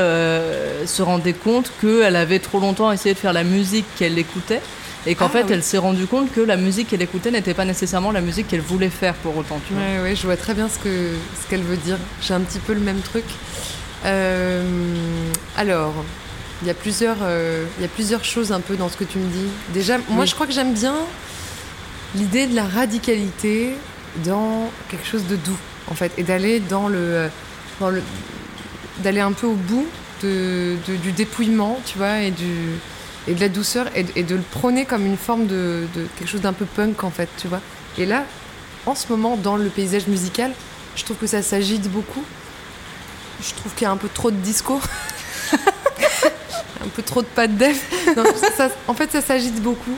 se 0.85 1.01
rendait 1.01 1.33
compte 1.33 1.66
qu'elle 1.81 2.15
avait 2.15 2.39
trop 2.39 2.59
longtemps 2.59 2.91
essayé 2.91 3.13
de 3.13 3.19
faire 3.19 3.33
la 3.33 3.43
musique 3.43 3.85
qu'elle 3.97 4.17
écoutait. 4.17 4.61
Et 5.05 5.15
qu'en 5.15 5.27
Ah, 5.27 5.29
fait, 5.29 5.43
oui. 5.43 5.51
elle 5.53 5.63
s'est 5.63 5.77
rendue 5.77 6.05
compte 6.05 6.33
que 6.33 6.41
la 6.41 6.57
musique 6.57 6.89
qu'elle 6.89 7.01
écoutait 7.01 7.31
n'était 7.31 7.53
pas 7.53 7.63
nécessairement 7.63 8.11
la 8.11 8.19
musique 8.19 8.47
qu'elle 8.49 8.61
voulait 8.61 8.89
faire 8.89 9.13
pour 9.15 9.37
autant. 9.37 9.59
Tu 9.67 9.73
vois. 9.73 9.81
Ouais, 9.81 10.01
ouais, 10.09 10.15
je 10.15 10.23
vois 10.25 10.35
très 10.35 10.53
bien 10.53 10.67
ce 10.67 10.77
que 10.79 11.11
ce 11.43 11.49
qu'elle 11.49 11.61
veut 11.63 11.77
dire. 11.77 11.97
J'ai 12.21 12.33
un 12.33 12.41
petit 12.41 12.59
peu 12.59 12.73
le 12.73 12.81
même 12.81 12.99
truc. 12.99 13.23
Euh, 14.05 14.63
alors, 15.55 15.93
il 16.61 16.67
y 16.67 16.71
a 16.71 16.73
plusieurs, 16.73 17.17
euh, 17.21 17.65
il 17.77 17.83
y 17.83 17.85
a 17.85 17.89
plusieurs 17.89 18.23
choses 18.25 18.51
un 18.51 18.59
peu 18.59 18.75
dans 18.75 18.89
ce 18.89 18.97
que 18.97 19.03
tu 19.05 19.17
me 19.17 19.29
dis. 19.29 19.47
Déjà, 19.73 19.97
moi, 20.09 20.21
Oui. 20.23 20.27
je 20.27 20.33
crois 20.35 20.47
que 20.47 20.53
j'aime 20.53 20.73
bien 20.73 20.95
l'idée 22.15 22.47
de 22.47 22.55
la 22.55 22.65
radicalité 22.65 23.75
dans 24.25 24.69
quelque 24.89 25.05
chose 25.07 25.25
de 25.27 25.35
doux, 25.35 25.57
en 25.89 25.93
fait, 25.93 26.11
et 26.17 26.23
d'aller 26.23 26.59
dans 26.59 26.87
le, 26.87 27.29
dans 27.79 27.89
le, 27.89 28.01
d'aller 28.99 29.19
un 29.21 29.31
peu 29.31 29.47
au 29.47 29.53
bout 29.55 29.85
de, 30.23 30.75
de- 30.87 30.95
du 30.97 31.11
dépouillement, 31.11 31.79
tu 31.85 31.97
vois, 31.97 32.19
et 32.21 32.31
du 32.31 32.51
et 33.29 33.33
de 33.35 33.41
la 33.41 33.49
douceur 33.49 33.87
et, 33.95 34.05
et 34.15 34.23
de 34.23 34.35
le 34.35 34.41
prôner 34.41 34.85
comme 34.85 35.05
une 35.05 35.17
forme 35.17 35.47
de, 35.47 35.85
de 35.95 36.07
quelque 36.17 36.29
chose 36.29 36.39
d'un 36.41 36.53
peu 36.53 36.63
punk 36.65 37.03
en 37.03 37.09
fait, 37.11 37.27
tu 37.37 37.47
vois. 37.49 37.59
Et 37.97 38.05
là, 38.05 38.23
en 38.85 38.95
ce 38.95 39.07
moment, 39.09 39.35
dans 39.35 39.57
le 39.57 39.67
paysage 39.69 40.07
musical, 40.07 40.51
je 40.95 41.03
trouve 41.03 41.17
que 41.17 41.27
ça 41.27 41.41
s'agite 41.41 41.89
beaucoup. 41.89 42.23
Je 43.43 43.53
trouve 43.53 43.73
qu'il 43.73 43.83
y 43.83 43.85
a 43.85 43.91
un 43.91 43.97
peu 43.97 44.07
trop 44.13 44.31
de 44.31 44.37
disco. 44.37 44.79
un 46.83 46.87
peu 46.95 47.01
trop 47.03 47.21
de 47.21 47.27
pas 47.27 47.47
de. 47.47 47.65
Non, 48.15 48.23
ça- 48.55 48.69
en 48.87 48.93
fait, 48.93 49.11
ça 49.11 49.21
s'agite 49.21 49.61
beaucoup. 49.61 49.97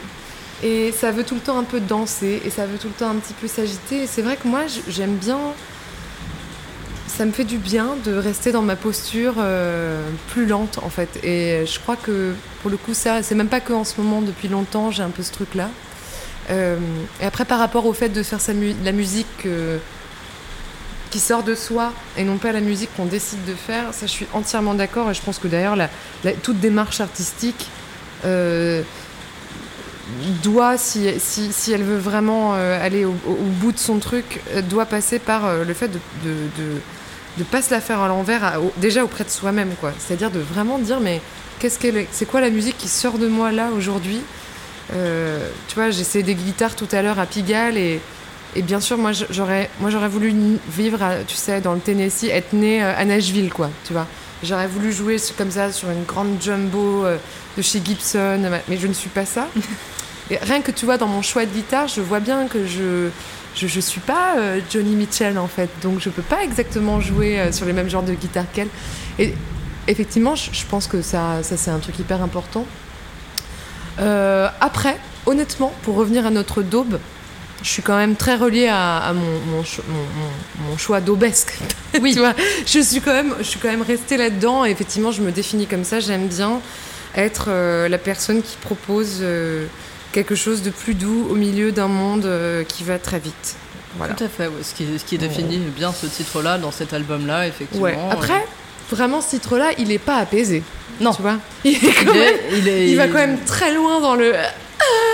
Et 0.63 0.91
ça 0.91 1.11
veut 1.11 1.23
tout 1.23 1.35
le 1.35 1.41
temps 1.41 1.57
un 1.57 1.63
peu 1.63 1.79
danser. 1.79 2.41
Et 2.45 2.49
ça 2.49 2.65
veut 2.65 2.77
tout 2.77 2.87
le 2.87 2.93
temps 2.93 3.09
un 3.11 3.15
petit 3.15 3.33
peu 3.33 3.47
s'agiter. 3.47 4.03
Et 4.03 4.07
c'est 4.07 4.21
vrai 4.21 4.35
que 4.37 4.47
moi, 4.47 4.61
j'aime 4.87 5.15
bien. 5.15 5.37
Ça 7.19 7.25
me 7.25 7.33
fait 7.33 7.43
du 7.43 7.57
bien 7.57 7.97
de 8.05 8.13
rester 8.13 8.53
dans 8.53 8.61
ma 8.61 8.77
posture 8.77 9.33
euh, 9.39 10.01
plus 10.29 10.45
lente, 10.45 10.79
en 10.81 10.89
fait. 10.89 11.19
Et 11.21 11.65
je 11.65 11.77
crois 11.77 11.97
que, 11.97 12.33
pour 12.61 12.71
le 12.71 12.77
coup, 12.77 12.93
ça, 12.93 13.23
c'est 13.23 13.35
même 13.35 13.49
pas 13.49 13.59
que 13.59 13.73
en 13.73 13.83
ce 13.83 13.99
moment, 13.99 14.21
depuis 14.21 14.47
longtemps, 14.47 14.89
j'ai 14.89 15.03
un 15.03 15.09
peu 15.09 15.21
ce 15.21 15.33
truc-là. 15.33 15.69
Euh, 16.49 16.77
et 17.19 17.25
après, 17.25 17.43
par 17.43 17.59
rapport 17.59 17.85
au 17.87 17.91
fait 17.91 18.07
de 18.07 18.23
faire 18.23 18.39
la 18.85 18.91
musique 18.93 19.27
euh, 19.45 19.79
qui 21.09 21.19
sort 21.19 21.43
de 21.43 21.55
soi 21.55 21.91
et 22.15 22.23
non 22.23 22.37
pas 22.37 22.53
la 22.53 22.61
musique 22.61 22.89
qu'on 22.95 23.03
décide 23.03 23.43
de 23.43 23.53
faire, 23.53 23.93
ça 23.93 24.05
je 24.05 24.11
suis 24.11 24.27
entièrement 24.31 24.73
d'accord 24.73 25.11
et 25.11 25.13
je 25.13 25.21
pense 25.21 25.39
que 25.39 25.49
d'ailleurs 25.49 25.75
la, 25.75 25.89
toute 26.41 26.61
démarche 26.61 27.01
artistique 27.01 27.67
doit, 30.41 30.77
si, 30.77 31.09
si, 31.19 31.51
si 31.51 31.73
elle 31.73 31.83
veut 31.83 31.97
vraiment 31.97 32.53
aller 32.53 33.03
au, 33.03 33.11
bout 33.59 33.73
de 33.73 33.77
son 33.77 33.99
truc, 33.99 34.39
doit 34.69 34.85
passer 34.85 35.19
par 35.19 35.53
le 35.65 35.73
fait 35.73 35.89
de, 35.89 35.99
de 37.39 37.43
pas 37.45 37.61
se 37.61 37.71
la 37.71 37.81
faire 37.81 37.99
à 38.01 38.07
l'envers, 38.07 38.43
à- 38.43 38.59
au- 38.59 38.71
déjà 38.77 39.03
auprès 39.03 39.23
de 39.23 39.29
soi-même, 39.29 39.71
quoi. 39.79 39.93
C'est-à-dire 39.97 40.29
de 40.29 40.39
vraiment 40.39 40.77
dire 40.77 40.99
mais 40.99 41.21
qu'est-ce 41.59 41.79
qu'elle 41.79 41.97
est, 41.97 42.07
c'est 42.11 42.25
quoi 42.25 42.41
la 42.41 42.49
musique 42.51 42.77
qui 42.77 42.87
sort 42.89 43.17
de 43.17 43.27
moi 43.27 43.51
là 43.51 43.69
aujourd'hui? 43.75 44.21
Euh, 44.93 45.47
tu 45.67 45.75
vois, 45.75 45.89
j'ai 45.91 46.01
essayé 46.01 46.23
des 46.23 46.35
guitares 46.35 46.75
tout 46.75 46.87
à 46.91 47.01
l'heure 47.01 47.19
à 47.19 47.25
Pigalle 47.25 47.77
et, 47.77 48.01
et 48.55 48.61
bien 48.61 48.79
sûr, 48.79 48.97
moi 48.97 49.11
j'aurais, 49.29 49.69
moi 49.79 49.89
j'aurais 49.89 50.07
voulu 50.09 50.33
vivre, 50.69 51.01
à- 51.01 51.23
tu 51.25 51.35
sais, 51.35 51.61
dans 51.61 51.73
le 51.73 51.79
Tennessee, 51.79 52.25
être 52.29 52.53
né 52.53 52.83
euh, 52.83 52.93
à 52.97 53.05
Nashville, 53.05 53.51
quoi, 53.51 53.69
tu 53.85 53.93
vois. 53.93 54.07
J'aurais 54.43 54.67
voulu 54.67 54.91
jouer 54.91 55.17
comme 55.37 55.51
ça 55.51 55.71
sur 55.71 55.89
une 55.91 56.03
grande 56.05 56.41
jumbo 56.41 57.05
euh, 57.05 57.17
de 57.57 57.61
chez 57.61 57.81
Gibson, 57.83 58.39
mais 58.67 58.77
je 58.77 58.87
ne 58.87 58.93
suis 58.93 59.09
pas 59.09 59.25
ça. 59.25 59.47
Et 60.31 60.37
rien 60.37 60.61
que 60.61 60.71
tu 60.71 60.85
vois, 60.85 60.97
dans 60.97 61.07
mon 61.07 61.21
choix 61.21 61.45
de 61.45 61.51
guitare, 61.51 61.87
je 61.87 62.01
vois 62.01 62.19
bien 62.19 62.47
que 62.47 62.65
je, 62.65 63.09
je, 63.55 63.67
je 63.67 63.79
suis 63.79 64.01
pas 64.01 64.35
euh, 64.37 64.59
Johnny 64.71 64.95
Mitchell 64.95 65.37
en 65.37 65.47
fait, 65.47 65.69
donc 65.81 65.99
je 65.99 66.09
peux 66.09 66.21
pas 66.21 66.43
exactement 66.43 66.99
jouer 67.01 67.39
euh, 67.39 67.51
sur 67.51 67.65
les 67.65 67.73
mêmes 67.73 67.89
genres 67.89 68.03
de 68.03 68.13
guitare 68.13 68.45
qu'elle. 68.53 68.69
Et 69.17 69.33
effectivement, 69.87 70.35
je, 70.35 70.49
je 70.53 70.65
pense 70.65 70.87
que 70.87 71.01
ça, 71.01 71.41
ça 71.43 71.57
c'est 71.57 71.71
un 71.71 71.79
truc 71.79 71.97
hyper 71.99 72.21
important. 72.21 72.65
Euh, 73.99 74.47
après, 74.61 74.97
honnêtement, 75.25 75.73
pour 75.83 75.95
revenir 75.95 76.25
à 76.25 76.29
notre 76.29 76.61
daube, 76.61 76.99
je 77.61 77.67
suis 77.67 77.81
quand 77.81 77.97
même 77.97 78.15
très 78.15 78.35
reliée 78.37 78.67
à, 78.69 78.97
à 78.99 79.13
mon, 79.13 79.39
mon, 79.51 79.63
cho- 79.65 79.83
mon- 79.89 79.95
mon- 80.63 80.69
mon 80.71 80.77
choix 80.77 81.01
daubesque. 81.01 81.53
Oui. 82.01 82.13
tu 82.13 82.19
vois, 82.19 82.33
je 82.67 82.79
suis 82.79 83.01
quand 83.01 83.11
même, 83.13 83.33
je 83.39 83.43
suis 83.43 83.59
quand 83.59 83.67
même 83.67 83.81
restée 83.81 84.15
là-dedans. 84.15 84.63
Et 84.63 84.69
effectivement, 84.69 85.11
je 85.11 85.21
me 85.23 85.31
définis 85.31 85.65
comme 85.65 85.83
ça. 85.83 85.99
J'aime 85.99 86.27
bien 86.27 86.61
être 87.15 87.45
euh, 87.49 87.89
la 87.89 87.97
personne 87.97 88.41
qui 88.43 88.55
propose 88.57 89.17
euh, 89.21 89.65
quelque 90.11 90.35
chose 90.35 90.61
de 90.61 90.69
plus 90.69 90.93
doux 90.95 91.27
au 91.29 91.35
milieu 91.35 91.71
d'un 91.71 91.87
monde 91.87 92.25
euh, 92.25 92.63
qui 92.63 92.83
va 92.83 92.99
très 92.99 93.19
vite. 93.19 93.55
Voilà. 93.97 94.13
Tout 94.13 94.23
à 94.23 94.29
fait, 94.29 94.47
ouais, 94.47 94.53
ce, 94.63 94.73
qui, 94.75 94.85
ce 94.99 95.03
qui 95.03 95.17
définit 95.17 95.57
bien 95.57 95.91
ce 95.91 96.05
titre-là 96.05 96.57
dans 96.57 96.71
cet 96.71 96.93
album-là, 96.93 97.47
effectivement. 97.47 97.83
Ouais. 97.85 97.97
Après, 98.11 98.45
vraiment, 98.91 99.19
ce 99.21 99.31
titre-là, 99.31 99.71
il 99.77 99.91
est 99.91 99.97
pas 99.97 100.17
apaisé. 100.17 100.61
Non. 101.01 101.11
Tu 101.13 101.21
vois, 101.21 101.37
il, 101.63 101.75
est 101.75 101.79
quand 102.05 102.13
il, 102.13 102.19
même- 102.19 102.33
est, 102.33 102.57
il, 102.57 102.67
est- 102.67 102.89
il 102.89 102.95
va 102.97 103.07
quand 103.07 103.13
même 103.15 103.39
très 103.45 103.73
loin 103.73 103.99
dans 103.99 104.15
le. 104.15 104.33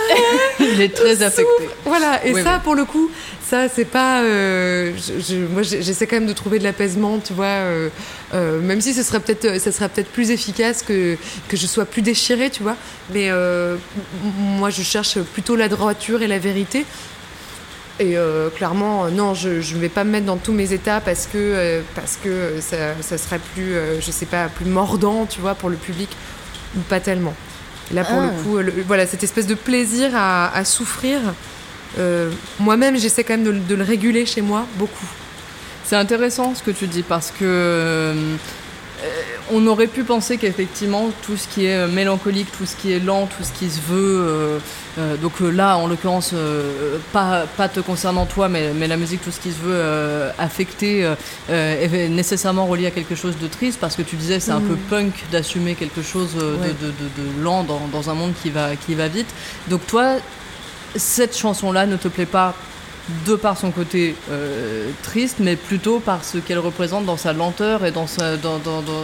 il 0.60 0.82
est 0.82 0.94
très 0.96 1.22
affecté. 1.24 1.70
Voilà, 1.86 2.26
et 2.26 2.34
Oui, 2.34 2.44
ça, 2.44 2.56
oui. 2.56 2.60
pour 2.64 2.76
le 2.76 2.86
coup, 2.86 3.10
ça, 3.48 3.68
c'est 3.70 3.86
pas. 3.86 4.22
euh, 4.22 4.92
je- 4.98 5.20
je- 5.22 5.40
moi, 5.46 5.62
j'essaie 5.64 6.08
quand 6.08 6.16
même 6.18 6.26
de 6.28 6.34
trouver 6.34 6.60
de 6.60 6.64
l'apaisement, 6.64 7.20
tu 7.20 7.34
vois, 7.34 7.46
euh, 7.46 7.90
euh, 8.34 8.60
même 8.62 8.82
si 8.82 8.94
ce 8.94 9.04
serait 9.04 9.20
peut-être, 9.20 9.60
ça 9.62 9.72
serait 9.72 9.90
peut-être 9.90 10.10
plus 10.12 10.32
efficace 10.32 10.82
que, 10.84 11.16
que 11.48 11.58
je 11.58 11.68
sois 11.68 11.86
plus 11.86 12.02
déchirée, 12.02 12.50
tu 12.50 12.64
vois. 12.64 12.76
Mais 13.14 13.30
moi, 14.40 14.70
je 14.70 14.82
cherche 14.82 15.20
plutôt 15.20 15.56
la 15.56 15.68
droiture 15.70 16.22
et 16.22 16.28
la 16.28 16.40
vérité. 16.40 16.86
Et 17.98 18.18
euh, 18.18 18.50
clairement, 18.50 19.08
non, 19.10 19.34
je 19.34 19.48
ne 19.50 19.80
vais 19.80 19.88
pas 19.88 20.04
me 20.04 20.12
mettre 20.12 20.26
dans 20.26 20.36
tous 20.36 20.52
mes 20.52 20.74
états 20.74 21.00
parce 21.00 21.28
que, 21.28 21.38
euh, 21.38 21.82
parce 21.96 22.18
que 22.22 22.56
ça, 22.60 22.76
ça 23.02 23.18
serait 23.18 23.40
plus, 23.54 23.74
euh, 23.74 24.02
je 24.02 24.12
sais 24.12 24.26
pas, 24.26 24.48
plus 24.50 24.66
mordant, 24.66 25.26
tu 25.26 25.40
vois, 25.40 25.56
pour 25.56 25.70
le 25.70 25.78
public. 25.78 26.10
Ou 26.76 26.82
Pas 26.82 27.00
tellement. 27.00 27.34
Là, 27.94 28.04
pour 28.04 28.18
Ah. 28.20 28.26
le 28.26 28.44
coup, 28.44 28.58
le- 28.58 28.84
voilà, 28.88 29.06
cette 29.06 29.24
espèce 29.24 29.48
de 29.48 29.54
plaisir 29.56 30.12
à, 30.16 30.56
à 30.56 30.66
souffrir, 30.66 31.20
euh, 32.00 32.32
moi-même, 32.60 32.98
j'essaie 32.98 33.24
quand 33.24 33.34
même 33.34 33.44
de, 33.44 33.52
le- 33.52 33.60
de 33.60 33.76
le 33.76 33.84
réguler 33.84 34.26
chez 34.26 34.42
moi, 34.42 34.66
beaucoup. 34.78 35.06
C'est 35.86 35.96
intéressant 35.96 36.56
ce 36.56 36.64
que 36.64 36.72
tu 36.72 36.88
dis 36.88 37.04
parce 37.04 37.30
que 37.30 37.44
euh, 37.44 38.14
on 39.52 39.68
aurait 39.68 39.86
pu 39.88 40.04
penser 40.04 40.38
qu'effectivement 40.38 41.12
tout 41.26 41.38
ce 41.38 41.48
qui 41.48 41.66
est 41.66 41.76
euh, 41.76 41.88
mélancolique, 41.88 42.48
tout 42.58 42.66
ce 42.66 42.76
qui 42.76 42.92
est 42.92 43.00
lent, 43.00 43.28
tout 43.28 43.44
ce 43.44 43.52
qui 43.52 43.70
se 43.70 43.80
veut, 43.88 44.60
euh, 44.98 45.18
donc 45.18 45.34
euh, 45.42 45.50
là 45.50 45.78
en 45.78 45.88
l'occurrence 45.88 46.32
euh, 46.34 46.98
pas, 47.12 47.46
pas 47.58 47.68
te 47.68 47.80
concernant 47.82 48.26
toi, 48.26 48.48
mais, 48.50 48.72
mais 48.74 48.88
la 48.88 48.98
musique, 48.98 49.22
tout 49.24 49.32
ce 49.32 49.40
qui 49.40 49.52
se 49.52 49.60
veut 49.60 49.82
affecter 50.40 51.06
euh, 51.50 51.82
est 51.82 52.10
nécessairement 52.10 52.66
relié 52.66 52.88
à 52.88 52.92
quelque 52.92 53.16
chose 53.16 53.36
de 53.42 53.48
triste 53.48 53.80
parce 53.80 53.96
que 53.96 54.02
tu 54.02 54.16
disais 54.16 54.40
c'est 54.40 54.52
un 54.52 54.60
Mhm. 54.60 54.68
peu 54.70 54.76
punk 54.90 55.14
d'assumer 55.32 55.76
quelque 55.76 56.02
chose 56.02 56.36
Ouais. 56.36 56.68
de, 56.82 56.88
de- 56.88 56.92
de- 56.92 57.38
de 57.40 57.44
lent 57.44 57.64
dans, 57.64 57.82
dans 57.92 58.10
un 58.10 58.14
monde 58.14 58.34
qui 58.42 58.50
va, 58.50 58.76
qui 58.76 58.96
va 58.96 59.08
vite. 59.08 59.28
Donc 59.68 59.86
toi, 59.88 60.14
cette 60.96 61.36
chanson-là 61.38 61.86
ne 61.86 61.98
te 61.98 62.08
plaît 62.08 62.26
pas 62.26 62.54
de 63.28 63.36
par 63.36 63.58
son 63.58 63.70
côté 63.72 64.16
triste, 65.04 65.38
mais 65.40 65.56
plutôt 65.56 66.00
par 66.00 66.24
ce 66.24 66.38
qu'elle 66.40 66.58
représente 66.60 67.06
dans 67.06 67.18
sa 67.18 67.34
lenteur 67.34 67.86
et 67.86 67.92
dans, 67.92 68.08
sa, 68.08 68.36
dans, 68.38 68.58
dans, 68.58 68.82
dans, 68.82 69.04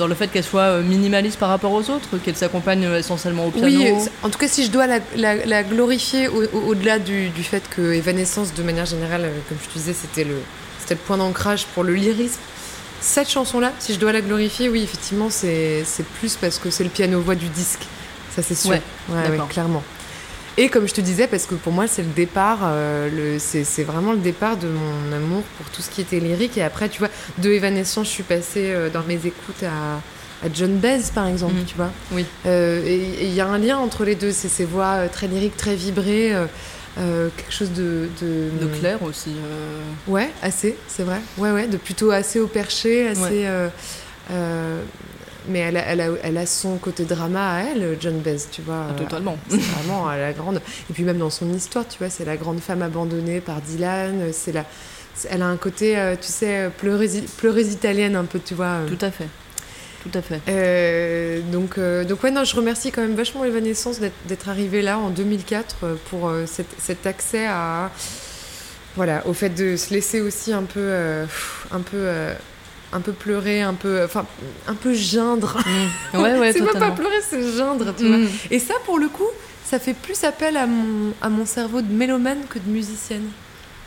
dans 0.00 0.06
le 0.06 0.14
fait 0.14 0.28
qu'elle 0.28 0.42
soit 0.44 0.62
euh, 0.62 0.82
minimaliste 0.82 1.38
par 1.38 1.50
rapport 1.50 1.72
aux 1.72 1.90
autres, 1.90 2.16
qu'elle 2.24 2.34
s'accompagne 2.34 2.84
euh, 2.86 2.98
essentiellement 2.98 3.44
au 3.46 3.50
piano. 3.50 3.68
Oui, 3.68 4.08
en 4.22 4.30
tout 4.30 4.38
cas, 4.38 4.48
si 4.48 4.64
je 4.64 4.70
dois 4.70 4.86
la, 4.86 4.98
la- 5.14 5.44
la 5.44 5.62
glorifier 5.62 6.26
au- 6.26 6.42
au- 6.44 6.68
au-delà 6.70 6.98
du, 6.98 7.28
du 7.28 7.42
fait 7.44 7.62
que 7.68 7.92
Evanescence, 7.92 8.54
de 8.54 8.62
manière 8.62 8.86
générale, 8.86 9.24
euh, 9.26 9.38
comme 9.48 9.58
je 9.62 9.68
te 9.68 9.74
disais, 9.74 9.92
c'était 9.92 10.24
le, 10.24 10.36
c'était 10.78 10.94
le 10.94 11.00
point 11.00 11.18
d'ancrage 11.18 11.66
pour 11.74 11.84
le 11.84 11.92
lyrisme. 11.94 12.40
Cette 13.02 13.28
chanson-là, 13.30 13.72
si 13.78 13.92
je 13.92 13.98
dois 13.98 14.12
la 14.12 14.22
glorifier, 14.22 14.70
oui, 14.70 14.82
effectivement, 14.82 15.28
c'est 15.30 15.84
c'est 15.84 16.04
plus 16.06 16.36
parce 16.36 16.58
que 16.58 16.70
c'est 16.70 16.84
le 16.84 16.90
piano-voix 16.90 17.34
du 17.34 17.48
disque. 17.48 17.80
Ça, 18.34 18.42
c'est 18.42 18.54
sûr. 18.54 18.70
Ouais, 18.70 18.82
Ouais, 19.10 19.22
d'accord. 19.28 19.46
ouais, 19.46 19.52
clairement. 19.52 19.82
Et 20.58 20.68
comme 20.68 20.86
je 20.86 20.94
te 20.94 21.00
disais, 21.00 21.26
parce 21.26 21.46
que 21.46 21.54
pour 21.54 21.72
moi, 21.72 21.86
c'est 21.86 22.02
le 22.02 22.08
départ, 22.08 22.58
euh, 22.64 23.36
c'est 23.38 23.84
vraiment 23.84 24.12
le 24.12 24.18
départ 24.18 24.56
de 24.56 24.66
mon 24.68 25.16
amour 25.16 25.42
pour 25.56 25.66
tout 25.70 25.80
ce 25.80 25.90
qui 25.90 26.00
était 26.00 26.20
lyrique. 26.20 26.58
Et 26.58 26.62
après, 26.62 26.88
tu 26.88 26.98
vois, 26.98 27.08
de 27.38 27.50
Evanescence, 27.50 28.06
je 28.08 28.12
suis 28.12 28.22
passée 28.22 28.70
euh, 28.72 28.90
dans 28.90 29.02
mes 29.04 29.14
écoutes 29.24 29.62
à, 29.62 29.96
à 30.46 30.50
John 30.52 30.76
Baez, 30.76 31.02
par 31.14 31.26
exemple, 31.28 31.54
Mhm. 31.54 31.64
tu 31.64 31.76
vois. 31.76 31.90
Oui. 32.12 32.26
Euh, 32.46 32.82
et 32.84 33.24
il 33.26 33.32
y 33.34 33.40
a 33.40 33.46
un 33.46 33.58
lien 33.58 33.78
entre 33.78 34.04
les 34.04 34.16
deux, 34.16 34.32
c'est 34.32 34.48
ces 34.48 34.64
voix 34.64 35.08
très 35.08 35.28
lyriques, 35.28 35.56
très 35.56 35.74
vibrées, 35.76 36.32
quelque 36.96 37.52
chose 37.52 37.70
de, 37.72 38.08
de, 38.20 38.50
De 38.60 38.66
clair 38.78 39.02
aussi. 39.02 39.30
Ouais, 40.08 40.30
assez, 40.42 40.76
c'est 40.88 41.04
vrai. 41.04 41.20
Ouais, 41.38 41.52
ouais, 41.52 41.66
de 41.68 41.76
plutôt 41.78 42.10
assez 42.10 42.40
au 42.40 42.46
perché, 42.48 43.08
assez. 43.08 43.46
Ouais. 43.46 43.68
Euh, 45.48 45.48
euh, 45.48 45.52
mais 45.52 45.58
elle 45.60 45.76
a, 45.76 45.80
elle, 45.86 46.00
a, 46.00 46.08
elle 46.22 46.36
a 46.38 46.46
son 46.46 46.76
côté 46.78 47.04
drama 47.04 47.56
à 47.56 47.62
elle, 47.64 47.96
John 48.00 48.18
Baez, 48.20 48.38
tu 48.50 48.62
vois. 48.62 48.86
Ah, 48.90 48.94
totalement. 48.94 49.36
C'est 49.48 49.56
vraiment 49.60 50.08
euh, 50.10 50.20
la 50.20 50.32
grande. 50.32 50.60
Et 50.90 50.92
puis 50.92 51.02
même 51.04 51.18
dans 51.18 51.30
son 51.30 51.52
histoire, 51.52 51.86
tu 51.88 51.98
vois, 51.98 52.10
c'est 52.10 52.24
la 52.24 52.36
grande 52.36 52.60
femme 52.60 52.82
abandonnée 52.82 53.40
par 53.40 53.60
Dylan. 53.60 54.20
euh, 54.20 54.30
C'est 54.32 54.52
la. 54.52 54.64
Elle 55.28 55.42
a 55.42 55.46
un 55.46 55.56
côté, 55.56 55.98
euh, 55.98 56.14
tu 56.20 56.28
sais, 56.28 56.70
pleureuse, 56.78 57.20
pleureuse 57.36 57.72
italienne 57.72 58.16
un 58.16 58.24
peu, 58.24 58.38
tu 58.38 58.54
vois. 58.54 58.66
euh. 58.66 58.88
Tout 58.88 59.04
à 59.04 59.10
fait. 59.10 59.26
Tout 60.02 60.18
à 60.18 60.22
fait. 60.22 60.40
Euh, 60.48 61.40
donc, 61.52 61.76
euh, 61.76 62.04
donc 62.04 62.22
ouais, 62.22 62.30
non, 62.30 62.42
je 62.44 62.56
remercie 62.56 62.90
quand 62.90 63.02
même 63.02 63.14
vachement 63.16 63.44
Evanescence 63.44 64.00
d'être 64.00 64.14
d'être 64.28 64.48
arrivé 64.48 64.80
là 64.80 64.98
en 64.98 65.10
2004 65.10 65.76
euh, 65.82 65.94
pour 66.08 66.28
euh, 66.28 66.46
cet, 66.46 66.68
cet 66.78 67.06
accès 67.06 67.46
à, 67.46 67.90
voilà, 68.96 69.26
au 69.26 69.34
fait 69.34 69.50
de 69.50 69.76
se 69.76 69.92
laisser 69.92 70.22
aussi 70.22 70.54
un 70.54 70.62
peu, 70.62 70.80
euh, 70.80 71.26
un 71.70 71.80
peu, 71.80 71.98
euh, 71.98 72.32
un 72.92 73.00
peu 73.00 73.12
pleurer, 73.12 73.62
un 73.62 73.74
peu, 73.74 74.04
enfin, 74.04 74.26
un 74.66 74.74
peu 74.74 74.92
geindre. 74.94 75.58
Mm. 76.14 76.18
Ouais, 76.18 76.38
ouais, 76.38 76.52
c'est 76.52 76.60
même 76.60 76.72
pas 76.78 76.90
pleurer, 76.90 77.20
c'est 77.28 77.42
geindre, 77.56 77.94
tu 77.96 78.06
vois. 78.08 78.18
Mm. 78.18 78.28
Et 78.50 78.58
ça, 78.58 78.74
pour 78.84 78.98
le 78.98 79.08
coup, 79.08 79.28
ça 79.64 79.78
fait 79.78 79.94
plus 79.94 80.24
appel 80.24 80.56
à 80.56 80.66
mon, 80.66 81.12
à 81.22 81.28
mon 81.28 81.46
cerveau 81.46 81.80
de 81.82 81.92
mélomane 81.92 82.40
que 82.48 82.58
de 82.58 82.68
musicienne. 82.68 83.28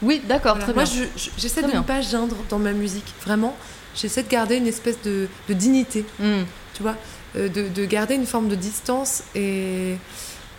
Oui, 0.02 0.22
d'accord, 0.28 0.56
Voilà. 0.58 0.64
très 0.66 0.74
Moi, 0.74 0.84
bien. 0.84 1.08
je- 1.18 1.30
j'essaie 1.38 1.62
Très 1.62 1.68
de 1.68 1.72
bien. 1.72 1.82
ne 1.82 1.86
pas 1.86 2.02
geindre 2.02 2.36
dans 2.50 2.60
ma 2.60 2.72
musique. 2.74 3.14
Vraiment, 3.26 3.56
j'essaie 3.96 4.24
de 4.24 4.30
garder 4.30 4.56
une 4.58 4.68
espèce 4.68 5.02
de, 5.04 5.28
de 5.50 5.54
dignité 5.54 6.06
Mm. 6.20 6.44
tu 6.74 6.82
vois, 6.84 6.96
euh, 7.36 7.48
de, 7.50 7.68
de 7.68 7.86
garder 7.86 8.16
une 8.16 8.26
forme 8.26 8.48
de 8.48 8.56
distance 8.56 9.24
et, 9.36 9.96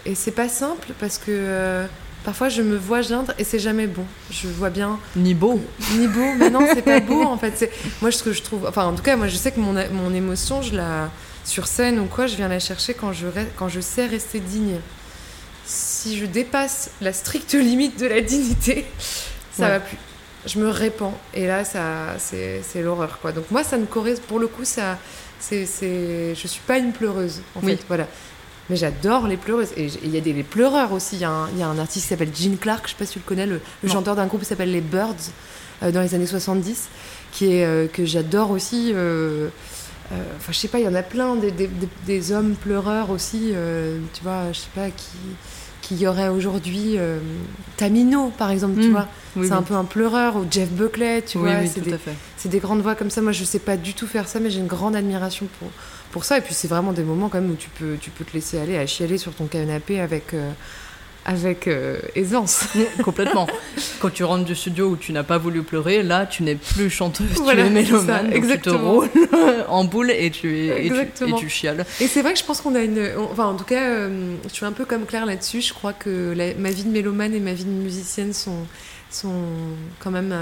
et 0.07 0.15
c'est 0.15 0.31
pas 0.33 0.49
simple 0.49 0.89
parce 1.01 1.19
que 1.19 1.25
euh, 1.31 1.87
parfois 2.25 2.49
je 2.49 2.63
me 2.63 2.77
vois 2.77 3.03
geindre 3.03 3.33
et 3.39 3.45
c'est 3.45 3.59
jamais 3.59 3.87
bon. 3.87 4.05
Je 4.31 4.49
vois 4.49 4.71
bien 4.71 4.99
Ni 5.17 5.35
beau. 5.35 5.61
ni 5.97 6.07
beau, 6.09 6.33
mais 6.39 6.51
non, 6.51 6.67
c'est 6.73 6.83
pas 6.83 7.01
beau 7.01 7.23
en 7.23 7.37
fait. 7.43 7.71
Moi 8.03 8.11
ce 8.11 8.23
que 8.23 8.33
je 8.33 8.43
trouve, 8.43 8.67
enfin 8.67 8.85
en 8.87 8.95
tout 8.95 9.03
cas 9.03 9.17
moi 9.17 9.29
je 9.29 9.37
sais 9.37 9.53
que 9.53 9.61
mon, 9.61 9.75
mon 9.93 10.13
émotion, 10.15 10.63
je 10.63 10.75
la 10.75 11.11
sur 11.45 11.67
scène 11.67 11.99
ou 12.01 12.07
quoi, 12.07 12.27
je 12.27 12.37
viens 12.37 12.49
la 12.49 12.59
chercher 12.59 12.95
quand 12.95 13.13
je 13.13 13.27
quand 13.57 13.69
je 13.69 13.81
sais 13.81 14.07
rester 14.07 14.41
digne. 14.41 14.79
Si 15.67 16.19
je 16.19 16.27
dépasse 16.27 16.91
la 17.01 17.13
stricte 17.13 17.55
limite 17.55 17.99
de 17.99 18.07
la 18.07 18.21
dignité, 18.21 18.85
ça 19.53 19.63
Ouais. 19.65 19.69
va 19.71 19.81
plus. 19.81 19.97
Je 20.47 20.59
me 20.59 20.69
répands 20.69 21.19
et 21.33 21.47
là 21.47 21.65
ça 21.65 22.17
c'est 22.19 22.61
c'est 22.63 22.83
l'horreur 22.83 23.19
quoi. 23.23 23.33
Donc 23.33 23.51
moi 23.51 23.65
ça 23.65 23.79
ne 23.79 23.87
correspond 23.87 24.27
pour 24.29 24.39
le 24.39 24.47
coup 24.47 24.65
ça 24.65 24.99
c'est 25.41 25.65
c'est 25.65 26.35
je 26.35 26.47
suis 26.47 26.61
pas 26.67 26.77
une 26.77 26.93
pleureuse 26.93 27.41
en 27.55 27.61
Oui. 27.63 27.77
fait 27.77 27.85
voilà. 27.89 28.07
Mais 28.71 28.77
j'adore 28.77 29.27
les 29.27 29.37
pleureuses. 29.37 29.73
Et 29.77 29.89
il 30.03 30.11
y 30.11 30.17
a 30.17 30.21
des 30.21 30.33
les 30.33 30.43
pleureurs 30.43 30.93
aussi. 30.93 31.17
Il 31.17 31.23
y, 31.23 31.25
a 31.25 31.31
un- 31.31 31.49
il 31.51 31.59
y 31.59 31.63
a 31.63 31.69
un 31.69 31.79
artiste 31.79 32.05
qui 32.05 32.09
s'appelle 32.09 32.35
Gene 32.35 32.57
Clark, 32.57 32.85
je 32.87 32.91
sais 32.93 32.97
pas 32.99 33.05
si 33.07 33.13
tu 33.15 33.19
le 33.19 33.25
connais, 33.25 33.47
le, 33.47 33.61
chanteur 33.89 34.17
d'un 34.17 34.27
groupe 34.27 34.41
qui 34.41 34.47
s'appelle 34.47 34.73
les 34.73 34.81
Birds 34.81 35.15
euh, 35.83 35.91
dans 35.93 36.01
les 36.01 36.15
années 36.15 36.27
70, 36.27 36.89
qui 37.33 37.53
est, 37.57 37.65
euh, 37.65 37.87
que 37.87 38.05
j'adore 38.07 38.51
aussi. 38.51 38.93
euh, 38.95 39.49
euh, 40.13 40.17
Enfin, 40.39 40.53
je 40.53 40.59
sais 40.59 40.69
pas, 40.69 40.79
il 40.79 40.85
y 40.85 40.89
en 40.89 40.95
a 40.95 41.03
plein, 41.03 41.35
des, 41.37 41.51
des- 41.51 41.67
des- 41.67 41.89
des 42.07 42.33
hommes 42.33 42.55
pleureurs 42.55 43.11
aussi, 43.11 43.51
euh, 43.55 43.99
tu 44.15 44.23
vois, 44.23 44.53
je 44.53 44.59
sais 44.61 44.69
pas, 44.75 44.89
qui, 44.91 45.17
qui 45.83 45.97
y 45.97 46.07
aurait 46.07 46.29
aujourd'hui. 46.29 46.95
euh, 46.99 47.19
Tamino, 47.77 48.33
par 48.39 48.51
exemple, 48.51 48.81
tu 48.81 48.89
Mm. 48.89 48.93
vois. 48.93 49.09
Oui, 49.37 49.47
c'est 49.47 49.53
oui. 49.53 49.59
un 49.59 49.63
peu 49.63 49.75
un 49.75 49.85
pleureur, 49.85 50.37
ou 50.37 50.47
Jeff 50.51 50.71
Buckley, 50.71 51.23
tu 51.23 51.39
oui, 51.39 51.45
vois. 51.45 51.67
c'est 51.67 51.81
des, 51.83 51.97
c'est 52.37 52.57
grandes 52.59 52.81
voix 52.83 52.95
comme 52.95 53.11
ça. 53.11 53.21
Moi, 53.21 53.33
je 53.33 53.45
sais 53.45 53.59
pas 53.59 53.77
du 53.77 53.93
tout 53.95 54.07
faire 54.07 54.29
ça, 54.29 54.41
mais 54.41 54.49
j'ai 54.51 54.61
une 54.61 54.67
grande 54.69 54.95
admiration 54.97 55.47
pour, 55.59 55.69
pour 56.15 56.25
ça. 56.25 56.39
Et 56.39 56.41
puis, 56.41 56.55
c'est 56.55 56.69
vraiment 56.69 56.93
des 56.93 57.03
moments 57.03 57.29
quand 57.29 57.41
même 57.41 57.51
où 57.51 57.57
tu 57.57 57.69
peux, 57.71 57.97
tu 58.01 58.11
peux 58.11 58.25
te 58.25 58.33
laisser 58.35 58.59
aller 58.61 58.79
à 58.79 58.87
chialer 58.87 59.19
sur 59.19 59.35
ton 59.35 59.47
canapé 59.47 59.99
avec, 60.01 60.33
euh, 60.33 60.49
avec 61.27 61.67
euh, 61.67 61.99
aisance. 62.15 62.67
Complètement. 63.05 63.49
Quand 63.99 64.11
tu 64.11 64.23
rentres 64.23 64.45
du 64.45 64.55
studio 64.55 64.91
où 64.91 64.97
tu 64.97 65.13
n'as 65.13 65.25
pas 65.25 65.39
voulu 65.39 65.65
pleurer, 65.65 66.05
là, 66.05 66.25
tu 66.25 66.45
n'es 66.45 66.55
plus 66.55 66.89
chanteuse, 66.89 67.27
Voilà, 67.43 67.63
tu 67.65 67.69
es 67.69 67.71
mélomane, 67.73 68.31
donc 68.31 68.47
tu 68.49 68.61
te 68.61 68.71
roules 68.71 69.09
en 69.69 69.85
boule 69.85 70.13
et 70.13 70.31
tu, 70.31 70.57
et 70.57 70.73
tu, 70.77 70.83
et 70.83 70.87
Exactement. 70.87 71.37
tu 71.37 71.49
chiales. 71.49 71.85
Et 72.01 72.07
c'est 72.07 72.23
vrai 72.23 72.33
que 72.35 72.39
je 72.39 72.45
pense 72.45 72.61
qu'on 72.61 72.77
a 72.77 72.81
une. 72.83 73.11
Enfin, 73.33 73.47
en 73.47 73.55
tout 73.57 73.65
cas, 73.65 73.83
euh, 73.91 74.35
je 74.49 74.55
suis 74.55 74.65
un 74.67 74.73
peu 74.73 74.85
comme 74.85 75.07
Claire 75.07 75.27
là-dessus. 75.27 75.63
Je 75.63 75.75
crois 75.75 75.93
que 75.95 76.33
la- 76.37 76.55
ma 76.55 76.71
vie 76.71 76.85
de 76.85 76.91
mélomane 76.91 77.35
et 77.35 77.41
ma 77.41 77.55
vie 77.55 77.65
de 77.65 77.71
musicienne 77.71 78.33
sont, 78.33 78.67
sont 79.11 79.35
quand 79.99 80.13
même. 80.13 80.33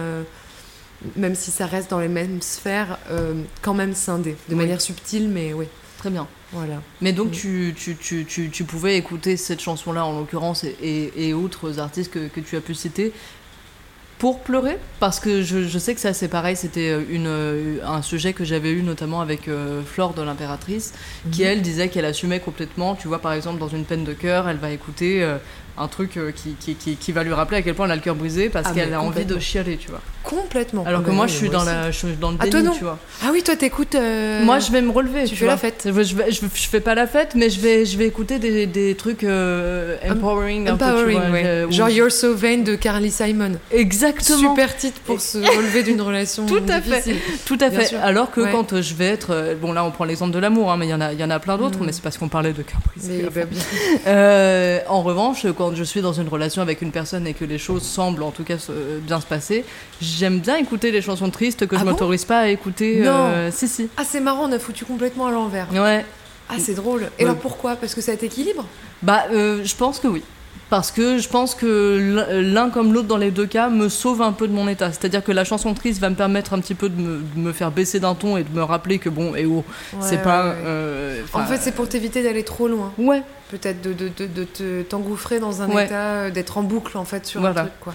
Même 1.16 1.34
si 1.34 1.50
ça 1.50 1.66
reste 1.66 1.90
dans 1.90 2.00
les 2.00 2.08
mêmes 2.08 2.40
sphères, 2.42 2.98
euh, 3.10 3.34
quand 3.60 3.74
même 3.74 3.94
scindées. 3.94 4.36
De 4.48 4.54
Oui. 4.54 4.56
manière 4.56 4.80
subtile, 4.80 5.28
mais 5.28 5.52
oui. 5.52 5.66
Très 5.98 6.10
bien. 6.10 6.26
Voilà. 6.52 6.82
Mais 7.00 7.12
donc 7.12 7.30
tu, 7.30 7.74
tu, 7.76 7.96
tu, 7.96 8.24
tu, 8.26 8.50
tu 8.50 8.64
pouvais 8.64 8.96
écouter 8.96 9.36
cette 9.36 9.60
chanson-là 9.60 10.04
en 10.04 10.18
l'occurrence 10.18 10.64
et, 10.64 10.76
et, 10.82 11.28
et 11.28 11.34
autres 11.34 11.78
artistes 11.78 12.10
que, 12.12 12.26
que 12.28 12.40
tu 12.40 12.56
as 12.56 12.60
pu 12.60 12.74
citer 12.74 13.12
pour 14.18 14.40
pleurer? 14.40 14.78
Parce 15.00 15.18
que 15.18 15.42
je, 15.42 15.66
je 15.66 15.78
sais 15.78 15.94
que 15.94 16.00
ça 16.00 16.12
c'est 16.12 16.28
pareil 16.28 16.54
c'était 16.56 16.90
euh, 16.90 17.02
une 17.10 17.26
euh, 17.26 17.78
un 17.84 18.02
sujet 18.02 18.32
que 18.34 18.44
j'avais 18.44 18.70
eu 18.70 18.82
notamment 18.82 19.20
avec 19.20 19.48
euh, 19.48 19.82
Flore 19.84 20.14
de 20.14 20.22
l'impératrice 20.22 20.92
qui 21.32 21.40
Mhm. 21.42 21.46
elle 21.48 21.62
disait 21.62 21.88
qu'elle 21.88 22.04
assumait 22.04 22.38
complètement 22.38 22.94
tu 22.94 23.08
vois 23.08 23.18
par 23.20 23.32
exemple 23.32 23.58
dans 23.58 23.68
une 23.68 23.84
peine 23.84 24.04
de 24.04 24.12
cœur 24.12 24.48
elle 24.48 24.58
va 24.58 24.70
écouter 24.70 25.24
euh, 25.24 25.38
un 25.78 25.88
truc 25.88 26.16
euh, 26.16 26.32
qui, 26.32 26.54
qui, 26.60 26.74
qui, 26.74 26.96
qui 26.96 27.12
va 27.12 27.24
lui 27.24 27.32
rappeler 27.32 27.58
à 27.58 27.62
quel 27.62 27.74
point 27.74 27.86
elle 27.86 27.92
a 27.92 27.96
le 27.96 28.00
cœur 28.02 28.14
brisé 28.14 28.48
parce 28.50 28.66
Ah, 28.70 28.74
qu'elle 28.74 28.92
a 28.92 29.00
envie 29.00 29.24
de 29.24 29.38
chialer 29.38 29.76
tu 29.78 29.88
vois 29.90 30.00
Complètement. 30.22 30.84
alors 30.86 31.02
que 31.02 31.08
Bah 31.08 31.12
moi 31.14 31.26
je 31.26 31.32
suis 31.34 31.48
dans 31.48 31.64
la 31.64 31.90
je 31.90 31.96
suis 31.98 32.08
dans 32.20 32.30
le 32.30 32.36
Ah, 32.38 32.44
déni 32.44 32.52
toi, 32.52 32.62
non. 32.62 32.72
tu 32.76 32.84
vois 32.84 32.98
Ah 33.24 33.30
oui, 33.32 33.42
toi 33.42 33.56
t'écoutes. 33.56 33.94
euh, 33.94 34.44
moi 34.44 34.58
je 34.60 34.70
vais 34.70 34.80
me 34.82 34.90
relever 34.90 35.24
tu 35.24 35.30
tu, 35.30 35.36
fais 35.36 35.44
vois. 35.46 35.54
la 35.54 35.58
fête. 35.58 35.82
je, 35.86 36.02
je, 36.02 36.14
je, 36.30 36.68
fais 36.68 36.80
pas 36.80 36.94
la 36.94 37.06
fête 37.06 37.34
mais 37.34 37.50
je 37.50 37.58
vais 37.60 37.84
je 37.86 37.96
vais 37.98 38.06
écouter 38.06 38.38
des, 38.38 38.66
des 38.66 38.94
trucs 38.94 39.24
euh, 39.24 39.96
empowering 40.08 40.68
un 40.68 40.76
peu, 40.76 40.84
tu 40.84 40.90
Empowering, 40.90 41.18
vois, 41.20 41.30
ouais. 41.30 41.42
je- 41.62 41.66
où 41.66 41.72
Genre 41.72 41.88
You're 41.88 42.12
So 42.12 42.34
Vain 42.34 42.58
de 42.58 42.74
Carly 42.76 43.10
Simon. 43.10 43.52
exactement 43.72 44.50
Super 44.50 44.76
titre 44.76 45.00
pour 45.00 45.20
se 45.20 45.38
relever 45.38 45.82
d'une 45.82 46.00
relation 46.00 46.46
Tout 46.52 46.62
à 46.68 46.80
fait. 46.80 47.16
Tout 47.46 47.58
à 47.60 47.68
Bien 47.70 47.80
fait. 47.80 47.86
sûr. 47.86 47.98
Alors 48.02 48.30
que 48.30 48.40
Ouais. 48.42 48.50
quand 48.52 48.80
je 48.80 48.94
vais 48.94 49.06
être. 49.06 49.56
bon, 49.60 49.72
là, 49.72 49.84
on 49.84 49.90
prend 49.90 50.04
l'exemple 50.04 50.32
de 50.32 50.38
l'amour, 50.38 50.70
hein, 50.72 50.76
mais 50.76 50.86
il 50.86 50.90
y, 50.90 50.94
en 50.94 51.00
a- 51.00 51.12
y 51.12 51.24
en 51.24 51.30
a 51.30 51.38
plein 51.38 51.56
d'autres, 51.58 51.78
Mm. 51.80 51.86
mais 51.86 51.92
c'est 51.92 52.02
parce 52.02 52.18
qu'on 52.18 52.28
parlait 52.28 52.52
de 52.52 52.62
cœur 52.62 52.80
brisé. 52.94 53.24
Bah, 53.34 53.40
en 54.88 55.02
revanche, 55.02 55.46
quand 55.62 55.74
je 55.76 55.84
suis 55.84 56.00
dans 56.02 56.12
une 56.12 56.26
relation 56.28 56.60
avec 56.60 56.82
une 56.82 56.90
personne 56.90 57.24
et 57.26 57.34
que 57.34 57.44
les 57.44 57.58
choses 57.58 57.82
semblent 57.82 58.24
en 58.24 58.32
tout 58.32 58.42
cas 58.42 58.58
se- 58.58 58.98
bien 58.98 59.20
se 59.20 59.26
passer, 59.26 59.64
j'aime 60.00 60.40
bien 60.40 60.56
écouter 60.56 60.90
les 60.90 61.00
chansons 61.02 61.30
tristes 61.30 61.66
que 61.68 61.76
Ah 61.76 61.78
je 61.80 61.84
bon 61.84 61.90
m'autorise 61.92 62.24
pas 62.24 62.40
à 62.40 62.48
écouter. 62.48 62.96
Non. 63.00 63.10
euh, 63.12 63.50
si, 63.52 63.68
si. 63.68 63.88
Ah, 63.96 64.02
c'est 64.04 64.20
marrant, 64.20 64.48
on 64.48 64.52
a 64.52 64.58
foutu 64.58 64.84
complètement 64.84 65.26
à 65.28 65.30
l'envers. 65.30 65.68
Ouais. 65.72 66.04
Ah, 66.48 66.54
c'est 66.58 66.74
drôle. 66.74 67.02
Et 67.18 67.22
Ouais. 67.22 67.30
alors 67.30 67.36
pourquoi? 67.40 67.76
Parce 67.76 67.94
que 67.94 68.00
ça 68.00 68.16
t'équilibre 68.16 68.66
Bah, 69.02 69.24
euh, 69.32 69.60
je 69.64 69.74
pense 69.76 70.00
que 70.00 70.08
oui. 70.08 70.22
Parce 70.72 70.90
que 70.90 71.18
je 71.18 71.28
pense 71.28 71.54
que 71.54 72.40
l'un- 72.40 72.70
comme 72.70 72.94
l'autre 72.94 73.06
dans 73.06 73.18
les 73.18 73.30
deux 73.30 73.44
cas 73.44 73.68
me 73.68 73.90
sauve 73.90 74.22
un 74.22 74.32
peu 74.32 74.48
de 74.48 74.54
mon 74.54 74.66
état. 74.68 74.90
C'est-à-dire 74.90 75.22
que 75.22 75.30
la 75.30 75.44
chanson 75.44 75.74
triste 75.74 76.00
va 76.00 76.08
me 76.08 76.14
permettre 76.14 76.54
un 76.54 76.60
petit 76.60 76.74
peu 76.74 76.88
de 76.88 76.98
me, 76.98 77.18
de 77.18 77.38
me 77.38 77.52
faire 77.52 77.70
baisser 77.70 78.00
d'un 78.00 78.14
ton 78.14 78.38
et 78.38 78.42
de 78.42 78.48
me 78.56 78.62
rappeler 78.62 78.98
que 78.98 79.10
bon, 79.10 79.34
et 79.34 79.44
oh, 79.44 79.64
c'est 80.00 80.16
Ouais, 80.16 80.22
pas. 80.22 80.46
ouais, 80.46 80.54
euh, 80.64 81.22
En 81.34 81.44
fait, 81.44 81.58
c'est 81.58 81.72
pour 81.72 81.90
t'éviter 81.90 82.22
d'aller 82.22 82.42
trop 82.42 82.68
loin. 82.68 82.90
Ouais, 82.96 83.22
Peut-être 83.50 83.82
de, 83.82 83.92
de, 83.92 84.08
de, 84.16 84.26
de 84.26 84.44
te- 84.44 84.80
t'engouffrer 84.80 85.40
dans 85.40 85.60
un 85.60 85.68
état, 85.68 85.94
euh, 86.00 86.30
d'être 86.30 86.56
en 86.56 86.62
boucle 86.62 86.96
en 86.96 87.04
fait 87.04 87.26
sur 87.26 87.40
Voilà. 87.42 87.60
un 87.60 87.64
truc 87.64 87.74
quoi. 87.78 87.94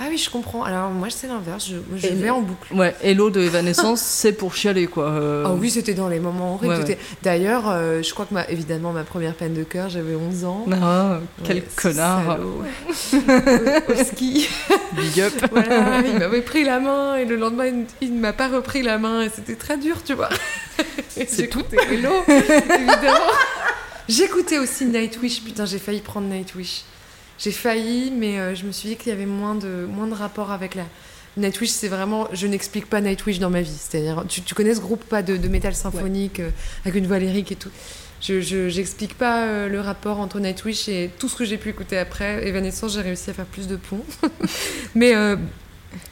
Ah 0.00 0.04
oui, 0.10 0.16
je 0.16 0.30
comprends. 0.30 0.62
Alors 0.62 0.90
moi, 0.90 1.08
c'est 1.10 1.26
l'inverse. 1.26 1.68
Je, 1.68 1.76
je 1.98 2.06
Et- 2.06 2.10
vais 2.10 2.30
en 2.30 2.40
boucle. 2.40 2.72
Ouais, 2.72 2.94
Hello 3.02 3.30
de 3.30 3.40
Evanescence, 3.40 4.00
c'est 4.04 4.32
pour 4.32 4.54
chialer 4.54 4.86
quoi. 4.86 5.08
euh. 5.08 5.42
Ah 5.46 5.52
oui, 5.54 5.70
c'était 5.70 5.94
dans 5.94 6.08
les 6.08 6.20
moments 6.20 6.54
horribles. 6.54 6.74
Ouais, 6.74 6.80
ouais. 6.80 6.86
C'était- 6.86 6.98
D'ailleurs, 7.24 7.64
euh, 7.68 8.00
je 8.02 8.12
crois 8.14 8.24
que 8.24 8.32
ma, 8.32 8.46
évidemment, 8.48 8.92
ma 8.92 9.02
première 9.02 9.34
peine 9.34 9.54
de 9.54 9.64
cœur, 9.64 9.88
j'avais 9.88 10.14
11 10.14 10.44
ans. 10.44 10.66
Ah, 10.80 11.18
quel 11.42 11.56
Ouais, 11.56 11.64
connard. 11.74 12.38
au, 12.40 13.92
au 13.92 14.04
ski. 14.04 14.48
Big 14.92 15.20
up. 15.20 15.32
Voilà, 15.50 16.00
il 16.06 16.18
m'avait 16.18 16.42
pris 16.42 16.62
la 16.62 16.78
main 16.78 17.16
et 17.16 17.24
le 17.24 17.34
lendemain, 17.36 17.66
il, 18.00 18.14
ne 18.14 18.20
m'a 18.20 18.32
pas 18.32 18.46
repris 18.48 18.82
la 18.82 18.98
main 18.98 19.22
et 19.22 19.30
c'était 19.34 19.56
très 19.56 19.78
dur, 19.78 19.96
tu 20.04 20.14
vois. 20.14 20.28
C'est 21.26 21.48
tout. 21.48 21.58
J'écoutais 21.70 21.94
Hello, 21.94 22.12
évidemment. 22.28 23.32
J'écoutais 24.08 24.58
aussi 24.58 24.86
Nightwish. 24.86 25.42
Putain, 25.42 25.66
j'ai 25.66 25.78
failli 25.78 26.00
prendre 26.00 26.28
Nightwish. 26.28 26.82
J'ai 27.38 27.52
failli, 27.52 28.10
mais 28.10 28.38
euh, 28.38 28.54
je 28.54 28.64
me 28.64 28.72
suis 28.72 28.88
dit 28.90 28.96
qu'il 28.96 29.10
y 29.10 29.12
avait 29.12 29.26
moins 29.26 29.54
de, 29.54 29.86
moins 29.90 30.06
de 30.06 30.14
rapport 30.14 30.50
avec 30.50 30.74
la. 30.74 30.84
Nightwish, 31.36 31.70
c'est 31.70 31.88
vraiment. 31.88 32.28
Je 32.32 32.46
n'explique 32.48 32.86
pas 32.86 33.00
Nightwish 33.00 33.38
dans 33.38 33.50
ma 33.50 33.60
vie. 33.62 33.76
C'est-à-dire, 33.78 34.24
tu, 34.28 34.42
tu 34.42 34.54
connais 34.54 34.74
ce 34.74 34.80
groupe 34.80 35.04
pas 35.04 35.22
de, 35.22 35.36
de 35.36 35.48
métal 35.48 35.74
symphonique 35.74 36.40
euh, 36.40 36.50
avec 36.84 36.96
une 36.96 37.06
voix 37.06 37.18
lyrique 37.20 37.52
et 37.52 37.56
tout. 37.56 37.70
Je 38.20 38.40
je- 38.40 38.68
j'explique 38.68 39.16
pas 39.16 39.44
euh, 39.44 39.68
le 39.68 39.80
rapport 39.80 40.18
entre 40.18 40.40
Nightwish 40.40 40.88
et 40.88 41.10
tout 41.20 41.28
ce 41.28 41.36
que 41.36 41.44
j'ai 41.44 41.56
pu 41.58 41.68
écouter 41.68 41.96
après. 41.96 42.44
Evanescence, 42.48 42.94
j'ai 42.94 43.02
réussi 43.02 43.30
à 43.30 43.34
faire 43.34 43.44
plus 43.46 43.68
de 43.68 43.76
ponts. 43.76 44.04
mais 44.96 45.14
euh, 45.14 45.36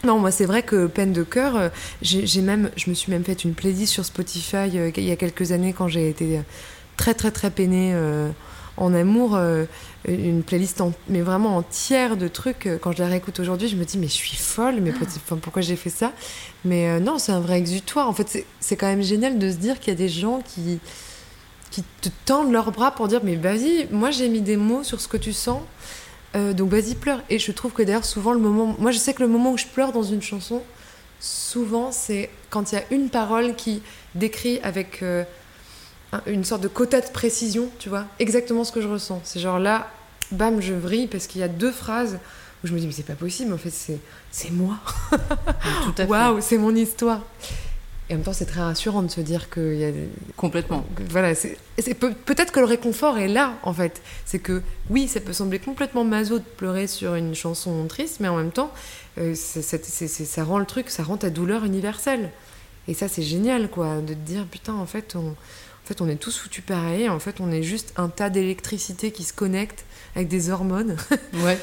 non, 0.05 0.21
moi 0.21 0.31
c'est 0.31 0.45
vrai 0.47 0.62
que 0.62 0.87
peine 0.87 1.12
de 1.12 1.25
cœur, 1.25 1.73
j'ai 2.03 2.25
j'ai 2.25 2.43
même, 2.43 2.71
je 2.77 2.89
me 2.89 2.95
suis 2.95 3.11
même 3.11 3.25
fait 3.25 3.43
une 3.43 3.55
playlist 3.55 3.93
sur 3.93 4.05
Spotify 4.05 4.57
euh, 4.77 4.93
il 4.97 5.03
y 5.05 5.11
a 5.11 5.17
quelques 5.17 5.51
années 5.51 5.73
quand 5.73 5.89
j'ai 5.89 6.09
été 6.09 6.41
très 6.97 7.15
très 7.15 7.33
très 7.33 7.51
peinée 7.51 7.91
euh, 7.95 8.29
en 8.77 8.93
amour, 8.95 9.35
euh, 9.37 9.65
une 10.07 10.43
playlist 10.43 10.83
mais 11.09 11.21
vraiment 11.23 11.57
entière 11.57 12.17
de 12.17 12.29
trucs. 12.29 12.69
Quand 12.81 12.93
je 12.93 12.99
la 13.03 13.09
réécoute 13.09 13.41
aujourd'hui, 13.41 13.69
je 13.69 13.77
me 13.77 13.85
dis 13.85 13.99
mais 13.99 14.07
je 14.07 14.12
suis 14.12 14.37
folle, 14.37 14.81
mais 14.81 14.93
pourquoi 15.43 15.62
j'ai 15.62 15.77
fait 15.77 15.91
ça? 15.91 16.12
Mais 16.65 16.89
euh, 16.89 17.01
non, 17.01 17.19
c'est 17.19 17.33
un 17.33 17.41
vrai 17.41 17.59
exutoire. 17.59 18.09
En 18.09 18.12
fait, 18.12 18.45
c'est- 18.61 18.77
quand 18.77 18.87
même 18.87 19.03
génial 19.03 19.39
de 19.39 19.51
se 19.51 19.57
dire 19.57 19.79
qu'il 19.81 19.93
y 19.93 19.97
a 19.97 19.99
des 19.99 20.09
gens 20.09 20.41
qui 20.47 20.79
qui 21.71 21.83
te 22.01 22.09
tendent 22.25 22.53
leurs 22.53 22.71
bras 22.73 22.91
pour 22.93 23.09
dire 23.09 23.21
mais 23.25 23.37
vas-y, 23.37 23.89
moi 23.91 24.11
j'ai 24.11 24.29
mis 24.29 24.41
des 24.41 24.57
mots 24.57 24.83
sur 24.85 25.01
ce 25.01 25.09
que 25.09 25.17
tu 25.17 25.33
sens. 25.33 25.61
Euh, 26.35 26.53
donc 26.53 26.71
vas-y 26.71 26.95
pleure 26.95 27.23
et 27.31 27.39
je 27.39 27.53
trouve 27.53 27.73
que 27.73 27.83
d'ailleurs 27.83 28.05
souvent 28.05 28.33
le 28.33 28.39
moment 28.41 28.75
moi 28.79 28.91
je 28.91 28.99
sais 28.99 29.15
que 29.15 29.23
le 29.23 29.29
moment 29.29 29.53
où 29.53 29.57
je 29.59 29.67
pleure 29.67 29.93
dans 29.93 30.03
une 30.03 30.21
chanson 30.23 30.62
souvent 31.21 31.93
c'est 31.93 32.31
quand 32.51 32.73
il 32.73 32.75
y 32.75 32.79
a 32.79 32.85
une 32.91 33.09
parole 33.11 33.55
qui 33.55 33.81
décrit 34.15 34.59
avec 34.62 35.03
euh, 35.03 35.25
une 36.27 36.45
sorte 36.45 36.62
de 36.62 36.69
quota 36.69 37.01
de 37.01 37.09
précision 37.11 37.69
tu 37.79 37.88
vois 37.88 38.05
exactement 38.19 38.64
ce 38.64 38.73
que 38.73 38.81
je 38.81 38.88
ressens 38.88 39.21
c'est 39.25 39.40
genre 39.40 39.59
là 39.59 39.90
bam 40.31 40.61
je 40.61 40.73
vrille 40.73 41.07
parce 41.09 41.27
qu'il 41.27 41.40
y 41.40 41.45
a 41.45 41.49
deux 41.49 41.73
phrases 41.73 42.19
où 42.64 42.66
je 42.66 42.73
me 42.73 42.79
dis 42.79 42.87
mais 42.87 42.92
c'est 42.92 43.03
pas 43.07 43.14
possible 43.14 43.53
en 43.53 43.59
fait 43.59 43.73
c'est 44.31 44.51
moi 44.51 44.79
waouh 46.09 46.40
c'est 46.40 46.59
mon 46.59 46.75
histoire 46.75 47.21
et 48.09 48.12
en 48.14 48.19
même 48.19 48.25
temps 48.25 48.33
c'est 48.33 48.47
très 48.47 48.61
rassurant 48.61 49.03
de 49.03 49.11
se 49.11 49.21
dire 49.21 49.51
qu'il 49.51 49.75
y 49.75 49.85
a 49.85 49.90
Complètement. 50.37 50.85
voilà, 51.11 51.35
c'est 51.35 51.59
c'est 51.77 51.95
peut- 51.95 52.14
peut-être 52.14 52.53
que 52.53 52.61
le 52.61 52.66
réconfort 52.66 53.19
est 53.19 53.27
là, 53.27 53.55
en 53.64 53.73
fait. 53.75 54.01
C'est 54.25 54.38
que, 54.38 54.62
oui, 54.90 55.09
ça 55.09 55.19
peut 55.19 55.33
sembler 55.33 55.59
complètement 55.59 56.05
maso 56.05 56.38
de 56.38 56.45
pleurer 56.45 56.87
sur 56.87 57.16
une 57.16 57.35
chanson 57.35 57.85
triste, 57.88 58.19
mais 58.21 58.29
en 58.29 58.37
même 58.37 58.53
temps, 58.53 58.71
euh, 59.19 59.35
ça 59.35 60.45
rend 60.45 60.61
le 60.61 60.66
truc, 60.66 60.88
ça 60.88 61.03
rend 61.03 61.16
ta 61.16 61.31
douleur 61.31 61.64
universelle. 61.64 62.31
Et 62.87 62.95
ça, 62.95 63.09
c'est 63.09 63.23
génial, 63.23 63.69
quoi, 63.69 63.97
de 63.97 64.14
te 64.14 64.19
dire, 64.21 64.47
putain, 64.49 64.75
en 64.75 64.87
fait, 64.87 65.16
on, 65.16 65.35
en 65.87 65.88
fait, 65.88 66.01
on 66.01 66.09
est 66.09 66.16
tous 66.16 66.37
foutus 66.37 66.64
pareil, 66.66 67.09
en 67.09 67.20
fait, 67.20 67.37
on 67.38 67.53
est 67.53 67.62
juste 67.62 67.92
un 67.96 68.09
tas 68.09 68.29
d'électricité 68.29 69.12
qui 69.12 69.22
se 69.22 69.33
connecte 69.33 69.85
avec 70.16 70.27
des 70.27 70.51
hormones, 70.51 70.96
Ouais. 71.44 71.57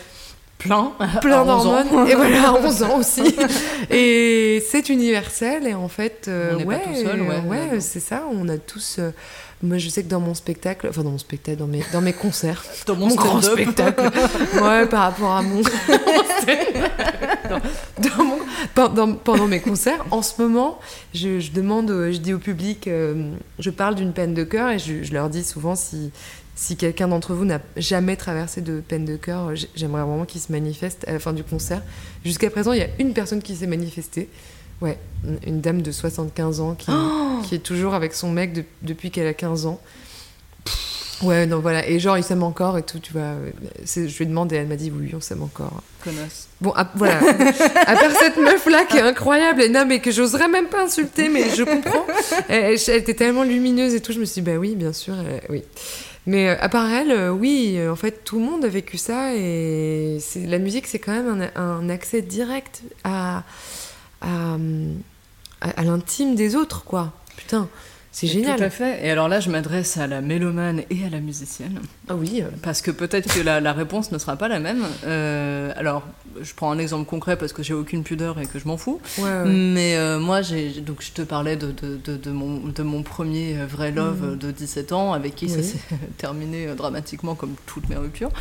Plein. 0.60 0.94
plein 1.20 1.40
À 1.40 1.44
11 1.44 1.50
ans. 1.68 1.84
d'hormones, 1.84 2.08
et 2.08 2.16
voilà, 2.16 2.48
à 2.48 2.54
11 2.54 2.84
ans 2.84 2.98
aussi. 3.00 3.36
et 3.90 4.64
c'est 4.72 4.88
universel, 4.88 5.68
et 5.68 5.74
en 5.74 5.90
fait, 5.90 6.28
euh, 6.30 6.54
On 6.54 6.58
n'est 6.60 6.64
pas 6.64 6.70
ouais, 6.70 6.84
tout 6.86 6.96
seul, 6.96 7.22
ouais, 7.22 7.40
ouais, 7.42 7.80
c'est 7.82 8.00
ça, 8.00 8.24
on 8.32 8.48
a 8.48 8.58
tous. 8.58 8.96
euh, 9.00 9.12
moi, 9.64 9.78
je 9.80 9.90
sais 9.90 10.04
que 10.04 10.10
dans 10.10 10.20
mon 10.20 10.34
spectacle, 10.36 10.88
enfin, 10.90 11.04
dans 11.04 11.12
mon 11.12 11.18
spectacle, 11.18 11.58
dans 11.58 11.68
mes, 11.68 11.84
dans 11.94 12.02
mes 12.02 12.14
concerts, 12.14 12.64
Dans 12.86 12.96
mon 12.96 13.08
grand 13.16 13.42
stand-up. 13.42 13.60
spectacle, 13.62 14.12
ouais, 14.62 14.86
par 14.88 15.02
rapport 15.04 15.32
à 15.32 15.42
mon. 15.42 15.62
dans, 18.00 18.24
mon- 18.24 18.40
pendant, 18.76 19.14
pendant 19.14 19.48
mes 19.48 19.60
concerts, 19.60 20.04
en 20.12 20.22
ce 20.22 20.42
moment, 20.42 20.80
je, 21.14 21.40
je 21.40 21.52
demande, 21.52 21.90
je 21.90 22.18
dis 22.18 22.34
au 22.34 22.40
public, 22.40 22.88
euh, 22.88 23.32
je 23.60 23.70
parle 23.70 23.96
d'une 23.96 24.14
peine 24.14 24.34
de 24.34 24.44
cœur 24.44 24.70
et 24.72 24.80
je, 24.80 25.04
je 25.04 25.14
leur 25.14 25.30
dis 25.30 25.44
souvent 25.44 25.76
si. 25.76 26.12
Si 26.56 26.76
quelqu'un 26.78 27.08
d'entre 27.08 27.34
vous 27.34 27.46
n'a 27.46 27.60
jamais 27.78 28.16
traversé 28.16 28.62
de 28.62 28.80
peine 28.80 29.06
de 29.06 29.16
cœur, 29.16 29.54
j'aimerais 29.74 30.04
vraiment 30.04 30.24
qu'il 30.26 30.40
se 30.40 30.52
manifeste 30.52 31.04
à 31.08 31.14
la 31.14 31.20
fin 31.20 31.34
du 31.34 31.44
concert. 31.44 31.82
Jusqu'à 32.24 32.52
présent, 32.52 32.74
il 32.74 32.80
y 32.80 32.84
a 32.84 32.90
une 33.00 33.14
personne 33.14 33.42
qui 33.42 33.56
s'est 33.56 33.66
manifestée. 33.66 34.30
Ouais, 34.82 34.98
une- 35.48 35.62
dame 35.62 35.82
de 35.82 35.92
75 35.92 36.60
ans 36.60 36.76
qui, 36.76 36.92
qui 37.48 37.56
est 37.56 37.60
toujours 37.64 37.94
avec 37.94 38.14
son 38.14 38.32
mec 38.32 38.52
de- 38.54 38.64
depuis 38.82 39.12
qu'elle 39.12 39.28
a 39.28 39.34
15 39.34 39.66
ans. 39.66 39.80
Ouais, 41.22 41.46
non, 41.46 41.60
voilà. 41.60 41.88
Et 41.88 42.00
genre, 42.00 42.18
il 42.18 42.24
s'aime 42.24 42.44
encore 42.44 42.78
et 42.78 42.84
tout, 42.84 43.00
tu 43.00 43.14
vois. 43.14 43.36
Je 43.86 44.00
lui 44.02 44.24
ai 44.24 44.26
demandé, 44.26 44.58
elle 44.58 44.68
m'a 44.68 44.76
dit 44.76 44.92
oui, 44.94 45.12
on 45.16 45.22
s'aime 45.22 45.42
encore. 45.42 45.82
Connasse. 46.04 46.48
Bon, 46.60 46.72
à- 46.72 46.90
voilà. 46.96 47.18
à 47.88 47.96
part 47.96 48.12
cette 48.20 48.36
meuf-là 48.36 48.84
qui 48.86 48.98
est 48.98 49.02
incroyable, 49.02 49.62
et 49.62 49.70
non, 49.70 49.86
mais 49.88 50.00
que 50.02 50.12
j'oserais 50.12 50.50
même 50.50 50.68
pas 50.68 50.84
insulter, 50.84 51.30
mais 51.30 51.50
je 51.56 51.64
comprends. 51.64 52.06
Elle, 52.50 52.78
elle 52.88 52.96
était 52.98 53.14
tellement 53.14 53.44
lumineuse 53.44 53.94
et 53.94 54.02
tout, 54.02 54.12
je 54.12 54.20
me 54.20 54.26
suis 54.26 54.42
dit, 54.42 54.52
bah 54.52 54.58
oui, 54.58 54.76
bien 54.76 54.92
sûr, 54.92 55.14
oui. 55.50 55.64
Mais 56.26 56.50
euh, 56.50 56.56
à 56.60 56.68
part 56.70 56.90
elle, 56.92 57.12
euh, 57.12 57.30
oui, 57.32 57.76
euh, 57.78 57.92
en 57.92 57.96
fait, 57.98 58.24
tout 58.26 58.40
le 58.40 58.46
monde 58.46 58.64
a 58.66 58.70
vécu 58.70 58.98
ça 58.98 59.34
et 59.36 60.20
la 60.46 60.58
musique, 60.58 60.88
c'est 60.88 61.00
quand 61.00 61.12
même 61.12 61.50
un, 61.56 61.62
un 61.62 61.90
accès 61.90 62.22
direct 62.22 62.82
à, 63.04 63.44
à, 64.24 64.56
à- 65.62 65.70
à 65.80 65.84
l'intime 65.84 66.36
des 66.36 66.56
autres, 66.56 66.84
quoi. 66.84 67.14
Putain, 67.38 67.68
c'est 68.12 68.28
génial. 68.28 68.58
Tout 68.58 68.64
à 68.64 68.70
fait. 68.70 69.06
Et 69.06 69.10
alors 69.12 69.28
là, 69.28 69.40
je 69.40 69.50
m'adresse 69.50 69.98
à 69.98 70.06
la 70.08 70.22
mélomane 70.22 70.84
et 70.90 71.06
à 71.06 71.10
la 71.10 71.20
musicienne. 71.20 71.80
Ah 72.10 72.16
oui, 72.16 72.42
euh, 72.42 72.46
Parce 72.62 72.82
que 72.82 72.92
peut-être 72.92 73.34
que 73.34 73.40
la, 73.42 73.60
la 73.60 73.74
réponse 73.74 74.12
ne 74.12 74.18
sera 74.18 74.36
pas 74.36 74.48
la 74.48 74.60
même. 74.60 74.84
Euh, 75.06 75.72
alors, 75.76 76.04
je 76.42 76.54
prends 76.54 76.72
un 76.72 76.78
exemple 76.80 77.06
concret 77.10 77.36
parce 77.38 77.54
que 77.54 77.64
j'ai 77.64 77.74
aucune 77.74 78.04
pudeur 78.04 78.40
et 78.40 78.46
que 78.46 78.60
je 78.60 78.68
m'en 78.68 78.78
fous. 78.78 79.00
ouais, 79.18 79.24
ouais. 79.24 79.44
Mais 79.46 79.96
euh, 79.98 80.20
moi, 80.20 80.42
donc 80.86 81.02
je 81.02 81.12
te 81.12 81.22
parlais 81.22 81.56
de, 81.56 81.68
de, 81.72 81.98
de, 82.04 82.18
de 82.18 82.32
mon, 82.32 82.60
de 82.60 82.84
mon 82.84 83.04
premier 83.04 83.56
vrai 83.66 83.92
love 83.92 84.22
Mhm. 84.24 84.30
euh, 84.32 84.36
de 84.36 84.52
17 84.52 84.92
ans, 84.94 85.14
avec 85.14 85.36
qui 85.36 85.50
ça 85.50 85.62
s'est 85.64 85.78
terminé 86.18 86.68
euh, 86.68 86.76
dramatiquement 86.76 87.36
comme 87.36 87.56
toutes 87.66 87.90
mes 87.90 87.96
ruptures. 87.98 88.32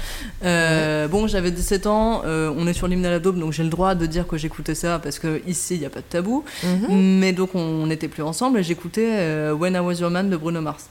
Euh, 0.44 1.08
Bon, 1.08 1.26
j'avais 1.26 1.50
17 1.50 1.86
ans, 1.86 2.22
euh, 2.24 2.52
on 2.56 2.66
est 2.66 2.72
sur 2.72 2.86
l'hymne 2.88 3.04
à 3.06 3.10
la 3.10 3.18
daube, 3.18 3.38
donc 3.38 3.52
j'ai 3.52 3.62
le 3.64 3.68
droit 3.68 3.94
de 3.94 4.06
dire 4.06 4.26
que 4.26 4.36
j'écoutais 4.36 4.74
ça 4.74 4.98
parce 4.98 5.18
que 5.18 5.42
ici, 5.46 5.74
il 5.74 5.80
n'y 5.80 5.86
a 5.86 5.90
pas 5.90 6.00
de 6.00 6.04
tabou. 6.08 6.44
Mhm. 6.64 7.18
Mais 7.18 7.32
donc, 7.32 7.54
on 7.54 7.86
n'était 7.86 8.08
plus 8.08 8.22
ensemble 8.22 8.58
et 8.58 8.62
j'écoutais 8.62 9.50
When 9.52 9.74
I 9.74 9.78
Was 9.80 9.94
Your 9.94 10.10
Man 10.10 10.30
de 10.30 10.36
Bruno 10.36 10.60
Mars. 10.60 10.88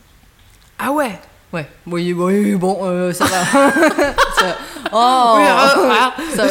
Ah 0.79 0.91
ouais? 0.91 1.19
Ouais, 1.53 1.67
oui, 1.87 2.13
oui, 2.13 2.55
bon, 2.55 2.79
euh, 2.83 3.11
ça 3.13 3.25
va. 3.25 3.43
Ça- 4.39 4.57
Oh, 4.93 5.35
Oui, 5.37 5.43
ah, 5.47 6.13
ça, 6.35 6.43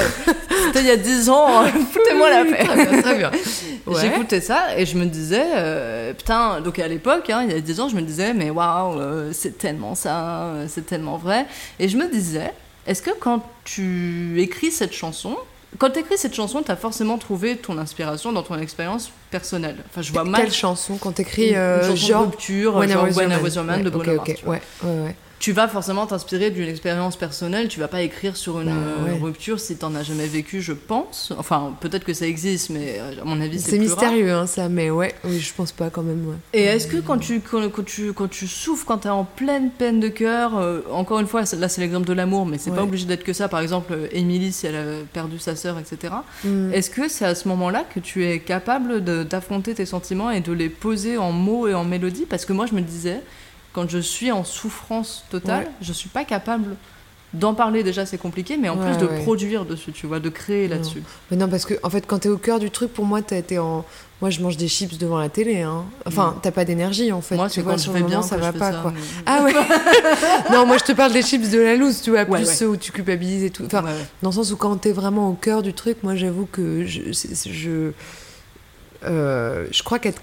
C'était 0.66 0.80
il 0.80 0.86
y 0.86 0.90
a 0.90 0.96
10 0.96 1.28
ans, 1.28 1.64
foutez-moi 1.92 2.30
la 2.30 2.44
paix. 2.44 2.64
Très 2.64 2.86
bien, 2.86 3.02
très 3.02 3.14
bien. 3.18 3.30
Ouais. 3.86 4.00
J'écoutais 4.00 4.40
ça 4.40 4.78
et 4.78 4.86
je 4.86 4.96
me 4.96 5.04
disais, 5.04 5.44
euh, 5.56 6.14
putain, 6.14 6.60
donc 6.62 6.78
à 6.78 6.88
l'époque, 6.88 7.28
hein, 7.28 7.44
il 7.46 7.52
y 7.52 7.56
a 7.56 7.60
10 7.60 7.80
ans, 7.80 7.88
je 7.90 7.96
me 7.96 8.00
disais, 8.00 8.32
mais 8.32 8.48
waouh, 8.48 8.98
euh, 8.98 9.30
c'est 9.34 9.58
tellement 9.58 9.94
ça, 9.94 10.52
c'est 10.68 10.86
tellement 10.86 11.18
vrai. 11.18 11.44
Et 11.78 11.88
je 11.88 11.98
me 11.98 12.08
disais, 12.10 12.52
est-ce 12.86 13.02
que 13.02 13.10
quand 13.18 13.42
tu 13.64 14.40
écris 14.40 14.70
cette 14.70 14.94
chanson, 14.94 15.36
quand 15.78 15.90
tu 15.90 16.00
écris 16.00 16.18
cette 16.18 16.34
chanson, 16.34 16.62
tu 16.62 16.70
as 16.70 16.76
forcément 16.76 17.16
trouvé 17.18 17.56
ton 17.56 17.78
inspiration 17.78 18.32
dans 18.32 18.42
ton 18.42 18.58
expérience 18.58 19.10
personnelle 19.30 19.76
Enfin, 19.88 20.02
je 20.02 20.12
vois 20.12 20.24
mal. 20.24 20.42
Quelle 20.42 20.52
chanson 20.52 20.96
quand 20.96 21.12
t'écris 21.12 21.54
euh, 21.54 21.94
genre 21.96 22.22
de 22.24 22.26
rupture, 22.30 22.76
When 22.76 22.90
genre 22.90 23.08
I. 23.08 23.12
Was 23.12 23.50
Your 23.54 23.64
Man 23.64 23.78
Ouais, 23.78 23.82
de 23.84 23.88
ok, 23.88 23.94
Bruno 23.94 24.12
ok, 24.20 24.28
Mars, 24.28 24.38
tu 24.38 24.44
vois. 24.44 24.54
ouais, 24.54 24.62
ouais, 24.84 25.00
ouais. 25.04 25.16
Tu 25.40 25.52
vas 25.52 25.66
forcément 25.68 26.06
t'inspirer 26.06 26.50
d'une 26.50 26.68
expérience 26.68 27.16
personnelle. 27.16 27.66
Tu 27.68 27.80
vas 27.80 27.88
pas 27.88 28.02
écrire 28.02 28.36
sur 28.36 28.60
une 28.60 28.68
Bah, 28.68 28.74
euh, 28.74 29.04
ouais. 29.14 29.18
rupture 29.18 29.58
si 29.58 29.74
t'en 29.74 29.94
as 29.94 30.02
jamais 30.02 30.26
vécu, 30.26 30.60
je 30.60 30.74
pense. 30.74 31.32
Enfin, 31.38 31.74
peut-être 31.80 32.04
que 32.04 32.12
ça 32.12 32.26
existe, 32.26 32.68
mais 32.68 32.98
euh, 33.00 33.22
à 33.22 33.24
mon 33.24 33.40
avis, 33.40 33.58
c'est 33.58 33.78
mystérieux, 33.78 34.30
hein, 34.32 34.46
ça, 34.46 34.68
mais 34.68 34.90
ouais, 34.90 35.14
oui, 35.24 35.40
je 35.40 35.52
pense 35.54 35.72
pas 35.72 35.88
quand 35.88 36.02
même. 36.02 36.28
Ouais. 36.28 36.36
Et 36.52 36.64
est-ce 36.64 36.86
que 36.86 36.98
quand 36.98 37.16
tu, 37.18 37.40
quand, 37.40 37.68
quand 37.70 37.84
tu, 37.84 38.12
quand 38.12 38.28
tu 38.28 38.46
souffres, 38.46 38.84
quand 38.84 38.98
tu 38.98 39.08
es 39.08 39.10
en 39.10 39.24
pleine 39.24 39.70
peine 39.70 39.98
de 39.98 40.08
cœur, 40.08 40.58
euh, 40.58 40.82
encore 40.92 41.20
une 41.20 41.26
fois, 41.26 41.40
là 41.58 41.68
c'est 41.70 41.80
l'exemple 41.80 42.06
de 42.06 42.12
l'amour, 42.12 42.44
mais 42.44 42.58
c'est 42.58 42.70
pas 42.70 42.76
Ouais. 42.76 42.82
obligé 42.82 43.06
d'être 43.06 43.24
que 43.24 43.32
ça. 43.32 43.48
Par 43.48 43.60
exemple, 43.60 43.94
Émilie, 44.12 44.52
si 44.52 44.66
elle 44.66 44.76
a 44.76 44.84
perdu 45.10 45.38
sa 45.38 45.56
sœur, 45.56 45.78
etc. 45.78 46.12
Mm. 46.44 46.74
Est-ce 46.74 46.90
que 46.90 47.08
c'est 47.08 47.24
à 47.24 47.34
ce 47.34 47.48
moment-là 47.48 47.84
que 47.94 47.98
tu 47.98 48.26
es 48.26 48.40
capable 48.40 49.02
d'affronter 49.24 49.74
tes 49.74 49.86
sentiments 49.86 50.30
et 50.30 50.42
de 50.42 50.52
les 50.52 50.68
poser 50.68 51.16
en 51.16 51.32
mots 51.32 51.66
et 51.66 51.72
en 51.72 51.84
mélodie? 51.84 52.26
Parce 52.28 52.44
que 52.44 52.52
moi, 52.52 52.66
je 52.66 52.74
me 52.74 52.82
disais, 52.82 53.20
quand 53.72 53.88
je 53.88 53.98
suis 53.98 54.32
en 54.32 54.44
souffrance 54.44 55.24
totale, 55.30 55.64
Ouais. 55.64 55.70
je 55.80 55.92
suis 55.92 56.08
pas 56.08 56.24
capable 56.24 56.76
d'en 57.32 57.54
parler. 57.54 57.82
Déjà, 57.84 58.04
c'est 58.06 58.18
compliqué, 58.18 58.56
mais 58.56 58.68
en 58.68 58.76
Ouais, 58.76 58.90
plus 58.90 58.96
de 58.98 59.06
ouais. 59.06 59.22
produire 59.22 59.64
dessus, 59.64 59.92
tu 59.92 60.06
vois, 60.08 60.18
de 60.18 60.28
créer 60.28 60.66
là-dessus. 60.66 61.02
Mais 61.30 61.36
non, 61.36 61.48
parce 61.48 61.64
que 61.64 61.74
en 61.84 61.90
fait, 61.90 62.04
quand 62.06 62.18
t'es 62.20 62.28
au 62.28 62.38
cœur 62.38 62.58
du 62.58 62.70
truc, 62.72 62.92
pour 62.92 63.04
moi, 63.04 63.22
t'as 63.22 63.36
été 63.36 63.58
en. 63.58 63.84
Moi, 64.20 64.28
je 64.28 64.40
mange 64.42 64.58
des 64.58 64.68
chips 64.68 64.98
devant 64.98 65.18
la 65.18 65.30
télé. 65.30 65.62
Hein. 65.62 65.84
Enfin, 66.04 66.36
t'as 66.42 66.50
pas 66.50 66.66
d'énergie 66.66 67.10
en 67.10 67.22
fait. 67.22 67.36
moi, 67.36 67.48
tu 67.48 67.62
vois, 67.62 67.72
quand 67.72 67.78
sur 67.78 67.92
le 67.94 68.00
bien 68.00 68.16
moment, 68.18 68.22
ça 68.22 68.36
que 68.36 68.42
va 68.42 68.52
pas 68.52 68.72
ça, 68.72 68.78
quoi. 68.82 68.92
mais- 68.94 69.00
Ah 69.24 69.42
ouais 69.44 69.54
Non, 70.52 70.66
moi 70.66 70.76
je 70.76 70.84
te 70.84 70.92
parle 70.92 71.12
des 71.12 71.22
chips 71.22 71.48
de 71.48 71.58
la 71.58 71.74
loose, 71.76 72.02
tu 72.02 72.10
vois, 72.10 72.24
plus 72.26 72.32
Ouais, 72.34 72.44
ceux 72.44 72.68
où 72.68 72.76
tu 72.76 72.92
culpabilises 72.92 73.44
et 73.44 73.50
tout. 73.50 73.64
Enfin, 73.64 73.82
dans 74.22 74.28
le 74.28 74.34
sens 74.34 74.50
où 74.52 74.56
quand 74.56 74.76
t'es 74.76 74.92
vraiment 74.92 75.30
au 75.30 75.32
cœur 75.34 75.62
du 75.62 75.72
truc, 75.72 76.02
moi 76.02 76.16
j'avoue 76.16 76.44
que 76.52 76.84
je, 76.84 77.00
euh, 79.04 79.66
je 79.70 79.82
crois 79.82 79.98
qu'être. 79.98 80.20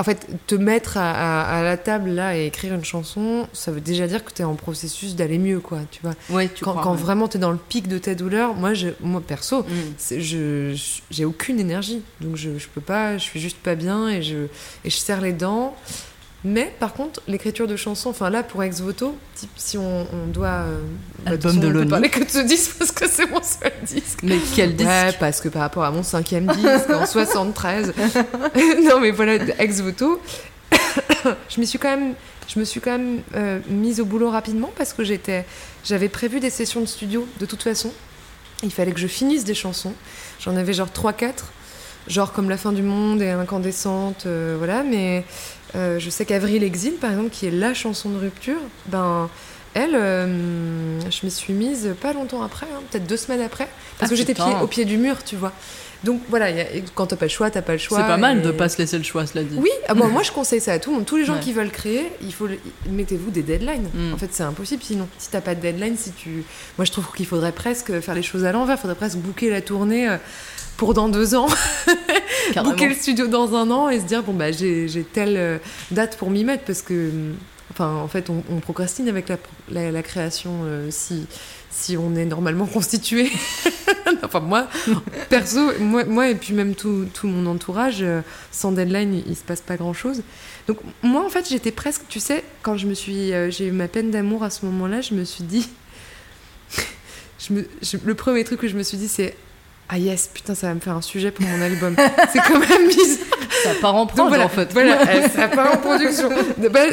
En 0.00 0.02
fait, 0.02 0.26
te 0.46 0.54
mettre 0.54 0.96
à, 0.96 1.10
à- 1.42 1.58
à 1.58 1.62
la 1.62 1.76
table 1.76 2.08
là 2.10 2.34
et 2.34 2.46
écrire 2.46 2.72
une 2.72 2.84
chanson, 2.86 3.46
ça 3.52 3.70
veut 3.70 3.82
déjà 3.82 4.06
dire 4.06 4.24
que 4.24 4.32
t'es 4.32 4.44
en 4.44 4.54
processus 4.54 5.14
d'aller 5.14 5.36
mieux, 5.36 5.60
quoi, 5.60 5.80
tu 5.90 6.00
vois. 6.02 6.14
Ouais, 6.30 6.48
tu 6.48 6.64
Quand, 6.64 6.70
crois, 6.70 6.82
quand 6.82 6.92
ouais. 6.92 6.96
vraiment 7.02 7.28
t'es 7.28 7.38
dans 7.38 7.50
le 7.50 7.58
pic 7.58 7.86
de 7.86 7.98
ta 7.98 8.14
douleur, 8.14 8.54
moi, 8.54 8.72
je, 8.72 8.88
moi 9.00 9.20
perso, 9.20 9.60
Mm. 9.62 10.18
je- 10.18 11.00
j'ai 11.10 11.24
aucune 11.26 11.60
énergie 11.60 12.00
donc 12.22 12.36
je, 12.36 12.58
je 12.58 12.66
peux 12.68 12.80
pas 12.80 13.18
je 13.18 13.22
suis 13.24 13.40
juste 13.40 13.58
pas 13.58 13.74
bien 13.74 14.08
et 14.08 14.22
je 14.22 14.46
et 14.84 14.90
je 14.90 14.96
serre 14.96 15.20
les 15.20 15.32
dents 15.34 15.76
mais 16.44 16.72
par 16.80 16.94
contre 16.94 17.20
l'écriture 17.28 17.66
de 17.66 17.76
chansons 17.76 18.10
enfin 18.10 18.30
là 18.30 18.42
pour 18.42 18.62
ex 18.62 18.80
voto 18.80 19.16
type, 19.34 19.50
si 19.56 19.76
on, 19.76 20.06
on 20.12 20.26
doit 20.26 20.48
euh, 20.48 20.80
bah, 21.24 21.32
Album 21.32 21.52
toute 21.52 21.60
façon, 21.60 21.72
de 21.72 21.78
on 21.78 21.82
peut 21.82 21.88
parler 21.88 22.08
que 22.08 22.24
de 22.24 22.30
ce 22.30 22.38
disque 22.38 22.72
parce 22.78 22.92
que 22.92 23.08
c'est 23.08 23.26
mon 23.30 23.42
seul 23.42 23.72
disque 23.84 24.20
Mais 24.22 24.38
quel 24.54 24.74
disque? 24.74 24.88
Ouais, 24.88 25.12
parce 25.18 25.40
que 25.40 25.48
par 25.48 25.62
rapport 25.62 25.84
à 25.84 25.90
mon 25.90 26.02
cinquième 26.02 26.46
disque 26.46 26.90
en 26.90 27.06
73. 27.06 27.92
non, 28.84 29.00
mais 29.00 29.10
voilà, 29.10 29.34
ex 29.58 29.80
voto. 29.80 30.20
je 31.48 31.60
me 31.60 31.66
suis 31.66 31.78
quand 31.78 31.96
même, 31.96 32.14
je 32.48 32.58
me 32.58 32.64
suis 32.64 32.80
quand 32.80 32.92
même 32.98 33.20
euh, 33.34 33.58
mise 33.68 34.00
au 34.00 34.04
boulot 34.04 34.30
rapidement 34.30 34.70
parce 34.76 34.92
que 34.92 35.04
j'étais, 35.04 35.44
j'avais 35.84 36.08
prévu 36.08 36.40
des 36.40 36.50
sessions 36.50 36.80
de 36.80 36.86
studio 36.86 37.26
de 37.38 37.46
toute 37.46 37.62
façon. 37.62 37.92
Il 38.62 38.70
fallait 38.70 38.92
que 38.92 39.00
je 39.00 39.06
finisse 39.06 39.44
des 39.44 39.54
chansons. 39.54 39.94
J'en 40.40 40.56
avais 40.56 40.72
genre 40.72 40.88
3-4, 40.88 41.32
genre 42.08 42.32
comme 42.32 42.50
La 42.50 42.56
fin 42.56 42.72
du 42.72 42.82
monde 42.82 43.22
et 43.22 43.30
Incandescente, 43.30 44.24
euh, 44.26 44.56
voilà. 44.58 44.82
Mais 44.82 45.24
euh, 45.76 45.98
je 45.98 46.10
sais 46.10 46.24
qu'Avril 46.24 46.62
Exil, 46.64 46.94
par 46.94 47.10
exemple, 47.10 47.30
qui 47.30 47.46
est 47.46 47.50
la 47.50 47.74
chanson 47.74 48.10
de 48.10 48.18
rupture, 48.18 48.58
ben. 48.86 49.28
Elle, 49.72 49.94
euh, 49.94 50.98
je 51.08 51.24
m'y 51.24 51.30
suis 51.30 51.52
mise 51.52 51.94
pas 52.02 52.12
longtemps 52.12 52.42
après, 52.42 52.66
hein, 52.74 52.80
peut-être 52.90 53.06
deux 53.06 53.16
semaines 53.16 53.40
après, 53.40 53.68
parce 54.00 54.08
Ah, 54.10 54.14
que 54.14 54.16
j'étais 54.16 54.34
au 54.60 54.66
pied 54.66 54.84
du 54.84 54.96
mur, 54.98 55.22
tu 55.22 55.36
vois. 55.36 55.52
Donc 56.02 56.20
voilà, 56.28 56.46
a- 56.46 56.64
quand 56.96 57.06
t'as 57.06 57.14
pas 57.14 57.26
le 57.26 57.30
choix, 57.30 57.50
t'as 57.50 57.62
pas 57.62 57.74
le 57.74 57.78
choix. 57.78 57.98
C'est 57.98 58.04
pas 58.08 58.16
mal 58.16 58.42
de 58.42 58.50
pas 58.50 58.68
se 58.68 58.78
laisser 58.78 58.98
le 58.98 59.04
choix, 59.04 59.26
cela 59.26 59.44
dit. 59.44 59.54
Oui, 59.58 59.70
ah 59.86 59.94
bon, 59.94 60.08
moi 60.12 60.24
je 60.24 60.32
conseille 60.32 60.60
ça 60.60 60.72
à 60.72 60.80
tout 60.80 60.90
le 60.90 60.96
monde. 60.96 61.06
Tous 61.06 61.18
les 61.18 61.24
gens 61.24 61.34
Ouais. 61.34 61.40
qui 61.40 61.52
veulent 61.52 61.70
créer, 61.70 62.10
il 62.22 62.32
faut 62.34 62.48
mettez-vous 62.90 63.30
des 63.30 63.42
deadlines. 63.42 63.88
Mm. 63.94 64.12
En 64.14 64.16
fait, 64.16 64.30
c'est 64.32 64.42
impossible 64.42 64.82
sinon. 64.82 65.06
Si 65.18 65.30
t'as 65.30 65.40
pas 65.40 65.54
de 65.54 65.60
deadline, 65.60 65.96
si 65.96 66.10
tu, 66.10 66.42
moi 66.76 66.84
je 66.84 66.90
trouve 66.90 67.06
qu'il 67.16 67.26
faudrait 67.26 67.52
presque 67.52 68.00
faire 68.00 68.14
les 68.16 68.24
choses 68.24 68.44
à 68.44 68.50
l'envers. 68.50 68.76
Il 68.76 68.80
faudrait 68.80 68.96
presque 68.96 69.18
booker 69.18 69.50
la 69.50 69.60
tournée 69.60 70.08
euh, 70.08 70.16
pour 70.80 70.94
dans 70.94 71.10
deux 71.10 71.34
ans, 71.34 71.46
booker 72.64 72.88
le 72.88 72.94
studio 72.94 73.26
dans 73.26 73.54
un 73.54 73.70
an 73.70 73.90
et 73.90 74.00
se 74.00 74.06
dire 74.06 74.22
bon 74.22 74.32
bah 74.32 74.50
j'ai 74.50 74.86
telle 75.12 75.36
euh, 75.36 75.58
date 75.90 76.16
pour 76.16 76.30
m'y 76.30 76.42
mettre 76.42 76.64
parce 76.64 76.80
que, 76.80 77.10
hum, 77.10 77.34
enfin 77.70 77.96
en 77.96 78.08
fait 78.08 78.30
on, 78.30 78.42
on 78.50 78.60
procrastine 78.60 79.06
avec 79.06 79.28
la, 79.28 79.36
la, 79.70 79.90
la 79.90 80.02
création 80.02 80.62
euh, 80.64 80.88
si 80.90 81.26
si 81.70 81.98
on 81.98 82.16
est 82.16 82.24
normalement 82.24 82.64
constitué. 82.78 83.30
enfin 84.22 84.40
moi 84.40 84.68
perso 85.28 85.60
moi, 85.80 86.04
moi 86.06 86.30
et 86.30 86.34
puis 86.34 86.54
même 86.54 86.74
tout, 86.74 87.04
tout 87.12 87.28
mon 87.28 87.44
entourage 87.44 87.98
euh, 88.00 88.22
sans 88.50 88.72
deadline 88.72 89.22
il, 89.26 89.36
se 89.36 89.42
passe 89.42 89.60
pas 89.60 89.76
grand 89.76 89.92
chose 89.92 90.22
donc 90.66 90.78
moi 91.02 91.22
en 91.26 91.28
fait 91.28 91.46
j'étais 91.46 91.72
presque 91.72 92.04
tu 92.08 92.20
sais 92.20 92.42
quand 92.62 92.78
je 92.78 92.86
me 92.86 92.94
suis 92.94 93.34
euh, 93.34 93.50
j'ai 93.50 93.66
eu 93.66 93.72
ma 93.72 93.86
peine 93.86 94.10
d'amour 94.10 94.44
à 94.44 94.48
ce 94.48 94.64
moment 94.64 94.86
là 94.86 95.02
je 95.02 95.12
me 95.12 95.24
suis 95.24 95.44
dit 95.44 95.68
je 97.38 97.52
me, 97.52 97.68
je- 97.82 97.98
le 98.02 98.14
premier 98.14 98.44
truc 98.44 98.60
que 98.60 98.68
je 98.68 98.78
me 98.78 98.82
suis 98.82 98.96
dit 98.96 99.08
c'est 99.08 99.36
ah 99.92 99.98
yes 99.98 100.30
putain 100.32 100.54
ça 100.54 100.68
va 100.68 100.74
me 100.74 100.80
faire 100.80 100.96
un 100.96 101.02
sujet 101.02 101.30
pour 101.30 101.44
mon 101.46 101.60
album 101.60 101.96
c'est 102.32 102.40
quand 102.40 102.58
même 102.58 102.88
bizarre 102.88 103.26
Ça 103.64 103.70
part 103.80 103.94
en 103.94 104.06
prod, 104.06 104.28
voilà, 104.28 104.46
en 104.46 104.48
fait. 104.48 104.72
voilà, 104.72 105.28
ça 105.28 105.48
part 105.48 105.74
en 105.74 105.76
production. 105.76 106.30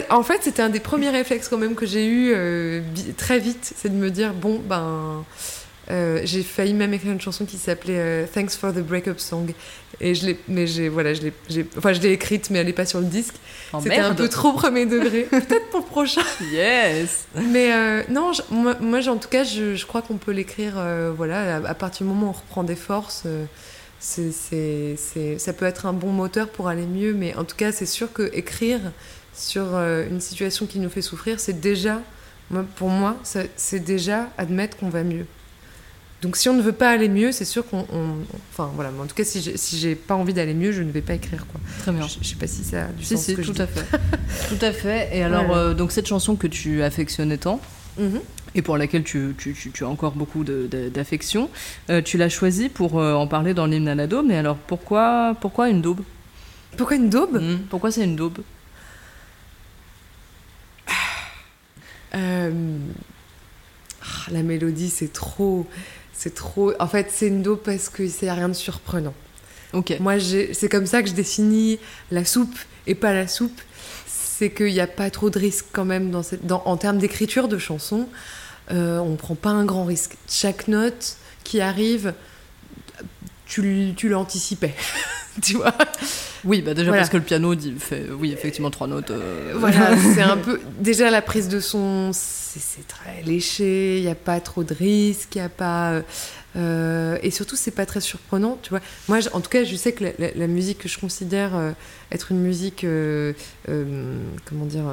En 0.10 0.24
fait, 0.24 0.40
c'était 0.42 0.62
un 0.62 0.70
des 0.70 0.82
premiers 0.82 1.10
réflexes 1.10 1.48
quand 1.48 1.58
même 1.58 1.76
que 1.76 1.86
j'ai 1.86 2.06
eu 2.06 2.34
euh, 2.36 2.82
très 3.16 3.40
vite, 3.40 3.74
c'est 3.78 3.90
de 3.90 3.96
me 3.96 4.10
dire 4.10 4.34
bon 4.34 4.60
ben, 4.68 5.24
euh, 5.90 6.20
j'ai 6.26 6.44
failli 6.44 6.74
même 6.74 6.94
écrire 6.94 7.14
une 7.14 7.22
chanson 7.22 7.46
qui 7.46 7.58
s'appelait 7.58 7.98
euh, 7.98 8.26
Thanks 8.34 8.52
for 8.52 8.74
the 8.74 8.80
Breakup 8.80 9.20
Song 9.20 9.54
et 10.02 10.14
je 10.16 10.26
l'ai, 10.26 10.40
mais 10.48 10.68
j'ai 10.68 10.90
voilà, 10.90 11.14
je 11.14 11.22
l'ai, 11.22 11.66
enfin 11.78 11.94
je 11.94 12.02
l'ai 12.02 12.12
écrite 12.12 12.50
mais 12.50 12.60
elle 12.60 12.68
est 12.70 12.74
pas 12.74 12.86
sur 12.86 13.00
le 13.00 13.06
disque. 13.06 13.36
Oh, 13.74 13.78
c'était 13.82 13.96
un 13.96 14.10
merde. 14.10 14.18
peu 14.18 14.28
trop 14.30 14.52
premier 14.54 14.86
degré, 14.86 15.24
peut-être 15.32 15.70
pour 15.70 15.80
le 15.80 15.86
prochain. 15.86 16.22
Yes 16.52 17.26
Mais 17.36 17.72
euh, 17.74 18.04
non, 18.10 18.34
je- 18.34 18.42
moi, 18.54 18.76
moi, 18.82 19.00
en 19.08 19.18
tout 19.18 19.30
cas, 19.30 19.44
je, 19.44 19.76
je 19.76 19.86
crois 19.86 20.02
qu'on 20.02 20.18
peut 20.18 20.32
l'écrire. 20.34 20.74
voilà, 21.16 21.56
à, 21.58 21.70
à 21.70 21.74
partir 21.74 22.06
du 22.06 22.14
moment 22.14 22.28
où 22.28 22.30
on 22.30 22.34
reprend 22.34 22.64
des 22.64 22.76
forces, 22.76 23.24
c'est, 24.00 24.32
c'est, 24.32 24.96
c'est- 24.98 25.40
ça 25.40 25.54
peut 25.54 25.66
être 25.66 25.86
un 25.86 25.94
bon 25.94 26.12
moteur 26.12 26.50
pour 26.50 26.68
aller 26.68 26.86
mieux. 26.86 27.14
Mais 27.14 27.34
en 27.36 27.44
tout 27.46 27.56
cas, 27.56 27.72
c'est 27.72 27.86
sûr 27.86 28.12
que 28.12 28.30
écrire 28.34 28.80
sur 29.34 29.76
une 29.76 30.20
situation 30.20 30.66
qui 30.66 30.80
nous 30.80 30.90
fait 30.90 31.02
souffrir, 31.02 31.40
c'est 31.40 31.60
déjà, 31.62 32.02
moi, 32.52 32.66
pour 32.76 32.90
moi, 32.90 33.16
ça- 33.24 33.44
c'est 33.56 33.80
déjà 33.80 34.30
admettre 34.38 34.78
qu'on 34.78 34.90
va 34.90 35.04
mieux. 35.04 35.26
Donc, 36.24 36.36
si 36.36 36.50
on 36.50 36.54
ne 36.56 36.62
veut 36.64 36.72
pas 36.74 36.90
aller 36.90 37.10
mieux, 37.10 37.32
c'est 37.32 37.46
sûr 37.46 37.64
qu'on, 37.68 37.86
on- 37.94 38.16
enfin 38.52 38.72
voilà. 38.74 38.90
Mais 38.92 39.02
en 39.02 39.06
tout 39.06 39.14
cas, 39.16 39.24
si 39.24 39.40
j'ai, 39.42 39.56
si 39.56 39.94
pas 39.96 40.16
envie 40.16 40.34
d'aller 40.34 40.56
mieux, 40.56 40.72
je 40.72 40.82
ne 40.82 40.92
vais 40.92 41.02
pas 41.02 41.14
écrire 41.14 41.46
quoi. 41.46 41.60
Très 41.80 41.92
bien. 41.92 42.08
Je, 42.08 42.16
je 42.22 42.28
sais 42.28 42.36
pas 42.36 42.48
si 42.48 42.64
ça 42.64 42.86
a 42.86 42.88
du 42.88 43.04
Si, 43.04 43.14
sens. 43.16 43.26
si, 43.26 43.36
que 43.36 43.44
je 43.44 43.48
tout 43.48 43.54
dis. 43.54 43.62
à 43.62 43.68
fait. 43.68 43.86
tout 44.50 44.66
à 44.66 44.72
fait. 44.72 45.10
Et 45.16 45.22
alors, 45.24 45.46
Voilà. 45.46 45.62
euh, 45.62 45.74
donc 45.76 45.92
cette 45.92 46.08
chanson 46.08 46.36
que 46.36 46.48
tu 46.48 46.82
affectionnais 46.82 47.38
tant, 47.38 47.60
Mhm. 48.00 48.20
et 48.56 48.62
pour 48.64 48.78
laquelle 48.78 49.04
tu, 49.04 49.36
tu, 49.38 49.54
tu- 49.54 49.70
tu 49.72 49.84
as 49.84 49.88
encore 49.88 50.14
beaucoup 50.14 50.44
d'affection, 50.44 51.50
euh, 51.92 52.02
tu 52.02 52.18
l'as 52.18 52.30
choisie 52.30 52.70
pour 52.70 53.00
euh, 53.00 53.14
en 53.14 53.28
parler 53.28 53.54
dans 53.54 53.66
l'hymne 53.68 53.88
à 53.88 53.96
la 53.96 54.08
daube, 54.08 54.26
mais 54.28 54.38
alors 54.38 54.58
pourquoi, 54.58 55.36
pourquoi 55.40 55.70
une 55.70 55.82
daube? 55.82 56.02
Pourquoi 56.78 56.96
une 56.98 57.10
daube? 57.10 57.38
Hmm, 57.42 57.58
Pourquoi 57.70 57.92
c'est 57.92 58.04
une 58.04 58.16
daube? 58.16 58.40
Ah, 64.02 64.32
la 64.32 64.42
mélodie, 64.44 64.90
c'est 64.90 65.12
trop. 65.12 65.68
C'est 66.18 66.34
trop. 66.34 66.74
En 66.80 66.88
fait, 66.88 67.10
c'est 67.14 67.28
une 67.28 67.44
daube 67.44 67.60
parce 67.64 67.90
qu'il 67.90 68.12
n'y 68.24 68.28
a 68.30 68.34
rien 68.34 68.50
de 68.50 68.54
surprenant. 68.54 69.14
Ok. 69.74 69.94
Moi, 70.00 70.16
c'est 70.20 70.70
comme 70.70 70.88
ça 70.88 71.04
que 71.04 71.10
je 71.10 71.14
définis 71.14 71.78
la 72.10 72.26
soupe 72.26 72.58
et 72.88 72.96
pas 72.96 73.14
la 73.14 73.28
soupe. 73.28 73.62
C'est 74.08 74.50
qu'il 74.52 74.74
n'y 74.74 74.80
a 74.80 74.88
pas 74.88 75.10
trop 75.12 75.30
de 75.30 75.38
risques 75.38 75.66
quand 75.72 75.86
même 75.86 76.10
dans 76.10 76.24
cette, 76.24 76.46
dans- 76.48 76.64
en 76.66 76.78
termes 76.78 76.98
d'écriture 76.98 77.48
de 77.48 77.58
chansons. 77.60 78.08
Euh, 78.72 78.98
on 79.00 79.16
prend 79.16 79.36
pas 79.36 79.50
un 79.52 79.64
grand 79.66 79.86
risque. 79.86 80.16
Chaque 80.28 80.68
note 80.68 81.18
qui 81.44 81.62
arrive, 81.62 82.14
tu 83.46 83.96
l'anticipais. 84.10 84.74
tu 85.42 85.54
vois? 85.56 85.74
Oui, 86.48 86.62
bah 86.64 86.74
déjà 86.74 86.88
Voilà. 86.88 87.02
parce 87.02 87.10
que 87.12 87.18
le 87.18 87.24
piano 87.24 87.54
dit, 87.56 87.76
fait, 87.78 88.06
oui, 88.18 88.32
effectivement, 88.32 88.72
trois 88.72 88.88
notes. 88.88 89.12
euh, 89.12 89.54
Voilà, 89.56 89.96
c'est 90.16 90.22
un 90.24 90.38
peu. 90.38 90.60
Déjà, 90.80 91.12
la 91.12 91.22
prise 91.22 91.48
de 91.50 91.60
son, 91.60 92.12
c'est 92.14 92.88
très 92.88 93.22
léché, 93.24 93.98
il 93.98 94.04
n'y 94.04 94.10
a 94.10 94.16
pas 94.16 94.40
trop 94.40 94.64
de 94.64 94.74
risques, 94.74 95.36
il 95.36 95.40
n'y 95.40 95.44
a 95.46 95.50
pas. 95.50 95.92
euh, 95.92 96.02
euh, 96.56 97.18
et 97.22 97.30
surtout, 97.30 97.56
c'est 97.56 97.72
pas 97.72 97.86
très 97.86 98.02
surprenant, 98.02 98.58
tu 98.64 98.70
vois. 98.72 98.80
Moi, 99.10 99.20
en 99.34 99.42
tout 99.42 99.50
cas, 99.50 99.64
je 99.64 99.76
sais 99.76 99.92
que 99.92 100.06
la, 100.06 100.12
la- 100.18 100.32
la 100.34 100.48
musique 100.48 100.80
que 100.80 100.90
je 100.90 100.98
considère 100.98 101.56
euh, 101.56 101.72
être 102.12 102.32
une 102.32 102.40
musique, 102.40 102.86
comment 103.66 104.66
dire, 104.66 104.84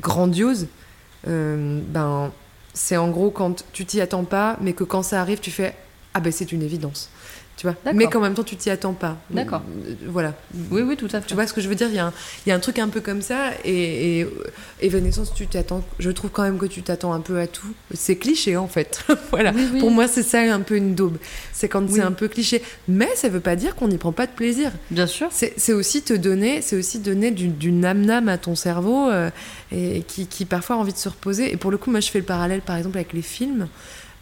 grandiose, 0.00 0.66
ben, 1.26 2.32
c'est 2.74 2.96
en 2.96 3.08
gros 3.08 3.30
quand 3.30 3.64
tu 3.72 3.84
t'y 3.86 4.00
attends 4.00 4.24
pas, 4.24 4.56
mais 4.60 4.72
que 4.72 4.84
quand 4.84 5.02
ça 5.02 5.20
arrive, 5.20 5.40
tu 5.40 5.50
fais 5.50 5.74
ah 6.14 6.20
ben 6.20 6.32
c'est 6.32 6.52
une 6.52 6.62
évidence. 6.62 7.10
Tu 7.58 7.66
vois. 7.66 7.74
Mais 7.92 8.06
qu'en 8.06 8.20
même 8.20 8.34
temps, 8.34 8.44
tu 8.44 8.54
t'y 8.54 8.70
attends 8.70 8.92
pas. 8.92 9.16
D'accord. 9.30 9.62
Euh, 9.84 9.94
Voilà. 10.06 10.32
Oui, 10.70 10.80
oui, 10.82 10.96
tout 10.96 11.06
à 11.12 11.20
fait. 11.20 11.26
Tu 11.26 11.34
vois 11.34 11.44
ce 11.44 11.52
que 11.52 11.60
je 11.60 11.68
veux 11.68 11.74
dire? 11.74 11.88
Il 11.88 11.96
y, 11.96 11.98
a 11.98 12.06
un, 12.06 12.12
il 12.46 12.50
y 12.50 12.52
a 12.52 12.54
un 12.54 12.60
truc 12.60 12.78
un 12.78 12.86
peu 12.86 13.00
comme 13.00 13.20
ça. 13.20 13.50
Et, 13.64 14.20
et 14.20 14.22
euh, 14.22 14.30
Evanescence, 14.80 15.34
tu 15.34 15.48
t'attends. 15.48 15.82
Je 15.98 16.10
trouve 16.12 16.30
quand 16.30 16.44
même 16.44 16.56
que 16.58 16.66
tu 16.66 16.82
t'attends 16.82 17.12
un 17.12 17.18
peu 17.20 17.40
à 17.40 17.48
tout. 17.48 17.66
C'est 17.92 18.14
cliché 18.14 18.56
en 18.56 18.68
fait. 18.68 19.04
voilà. 19.32 19.50
Oui, 19.52 19.68
oui. 19.72 19.80
Pour 19.80 19.90
moi, 19.90 20.06
c'est 20.06 20.22
ça 20.22 20.38
un 20.38 20.60
peu 20.60 20.76
une 20.76 20.94
daube. 20.94 21.18
C'est 21.52 21.68
quand 21.68 21.82
Oui. 21.82 21.94
c'est 21.96 22.00
un 22.02 22.12
peu 22.12 22.28
cliché. 22.28 22.62
Mais 22.86 23.08
ça 23.16 23.28
veut 23.28 23.40
pas 23.40 23.56
dire 23.56 23.74
qu'on 23.74 23.88
n'y 23.88 23.98
prend 23.98 24.12
pas 24.12 24.26
de 24.26 24.32
plaisir. 24.32 24.70
Bien 24.92 25.08
sûr. 25.08 25.26
C'est 25.32 25.54
c'est 25.56 25.72
aussi 25.72 26.02
te 26.02 26.14
donner, 26.14 26.62
c'est 26.62 26.76
aussi 26.76 27.00
donner 27.00 27.32
du, 27.32 27.48
du 27.48 27.72
nam-nam 27.72 28.28
à 28.28 28.38
ton 28.38 28.54
cerveau 28.54 29.08
euh, 29.10 29.30
et 29.72 30.02
qui, 30.06 30.28
qui 30.28 30.44
parfois 30.44 30.76
a 30.76 30.78
envie 30.78 30.92
de 30.92 30.98
se 30.98 31.08
reposer. 31.08 31.52
Et 31.52 31.56
pour 31.56 31.72
le 31.72 31.76
coup, 31.78 31.90
moi, 31.90 31.98
je 31.98 32.08
fais 32.08 32.20
le 32.20 32.24
parallèle, 32.24 32.60
par 32.60 32.76
exemple, 32.76 32.98
avec 32.98 33.12
les 33.12 33.22
films. 33.22 33.66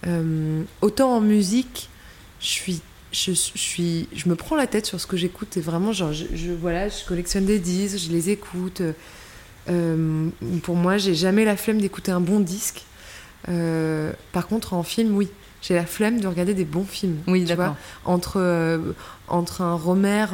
Euh, 0.06 0.62
autant 0.80 1.12
en 1.14 1.20
musique, 1.20 1.90
je 2.40 2.46
suis, 2.46 2.80
je, 3.12 3.32
je 3.32 3.58
suis, 3.58 4.08
je 4.14 4.28
me 4.28 4.34
prends 4.34 4.56
la 4.56 4.66
tête 4.66 4.86
sur 4.86 5.00
ce 5.00 5.06
que 5.06 5.16
j'écoute 5.16 5.56
et 5.56 5.60
vraiment, 5.60 5.92
genre, 5.92 6.12
je, 6.12 6.24
je- 6.34 6.52
voilà, 6.52 6.88
je 6.88 7.04
collectionne 7.06 7.44
des 7.46 7.58
disques, 7.58 7.98
je 7.98 8.10
les 8.12 8.30
écoute. 8.30 8.82
Euh, 9.68 10.28
pour 10.62 10.76
moi, 10.76 10.96
j'ai 10.98 11.14
jamais 11.14 11.44
la 11.44 11.56
flemme 11.56 11.80
d'écouter 11.80 12.12
un 12.12 12.20
bon 12.20 12.40
disque. 12.40 12.82
Euh, 13.48 14.12
par 14.32 14.46
contre, 14.46 14.74
en 14.74 14.82
film, 14.82 15.14
oui. 15.16 15.28
J'ai 15.62 15.74
la 15.74 15.86
flemme 15.86 16.20
de 16.20 16.26
regarder 16.28 16.54
des 16.54 16.64
bons 16.64 16.84
films. 16.84 17.16
Oui, 17.26 17.44
d'accord. 17.44 17.74
entre, 18.04 18.36
euh, 18.36 18.78
entre 19.26 19.62
un 19.62 19.74
Romer 19.74 20.26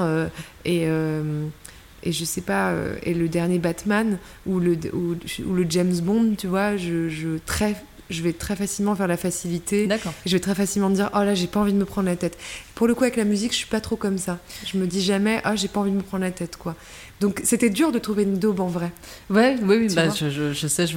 et, 0.67 0.83
et 0.83 2.13
je 2.13 2.25
sais 2.25 2.41
pas, 2.43 2.71
euh, 2.73 2.97
et 3.03 3.15
le 3.15 3.29
dernier 3.29 3.59
Batman 3.59 4.19
ou 4.45 4.59
le, 4.59 4.77
ou, 4.93 5.15
ou 5.47 5.55
le 5.55 5.67
James 5.71 5.97
Bond, 6.03 6.35
tu 6.37 6.49
vois, 6.49 6.77
je, 6.77 7.09
je, 7.09 7.39
très, 7.47 7.77
je 8.13 8.23
vais 8.23 8.33
très 8.33 8.57
facilement 8.57 8.95
vers 8.95 9.09
la 9.09 9.17
facilité. 9.17 9.87
D'accord. 9.87 10.13
Je 10.27 10.33
vais 10.33 10.41
très 10.41 10.55
facilement 10.55 10.89
me 10.89 10.95
dire, 10.95 11.11
oh 11.15 11.19
là, 11.19 11.35
j'ai 11.35 11.47
pas 11.47 11.61
envie 11.61 11.73
de 11.73 11.79
me 11.79 11.85
prendre 11.85 12.09
la 12.09 12.17
tête. 12.17 12.39
Pour 12.75 12.87
le 12.87 12.95
coup, 12.95 13.05
avec 13.05 13.17
la 13.17 13.25
musique, 13.25 13.53
je 13.53 13.57
suis 13.57 13.67
pas 13.67 13.81
trop 13.81 13.97
comme 13.97 14.19
ça. 14.19 14.39
Je 14.67 14.79
me 14.79 14.87
dis 14.87 15.03
jamais, 15.03 15.41
ah, 15.45 15.57
j'ai 15.57 15.69
pas 15.69 15.81
envie 15.81 15.91
de 15.91 15.97
me 15.97 16.03
prendre 16.03 16.25
la 16.25 16.31
tête, 16.31 16.57
quoi. 16.57 16.75
Donc, 17.23 17.41
c'était 17.45 17.71
dur 17.71 17.93
de 17.93 17.99
trouver 18.01 18.25
une 18.25 18.39
daube 18.39 18.59
en 18.61 18.67
vrai. 18.67 18.91
Ouais, 19.31 19.57
oui, 19.63 19.77
oui, 19.81 19.95
bah, 19.95 20.09
je, 20.11 20.29
je, 20.29 20.53
je 20.53 20.67
sais, 20.67 20.87
je, 20.89 20.97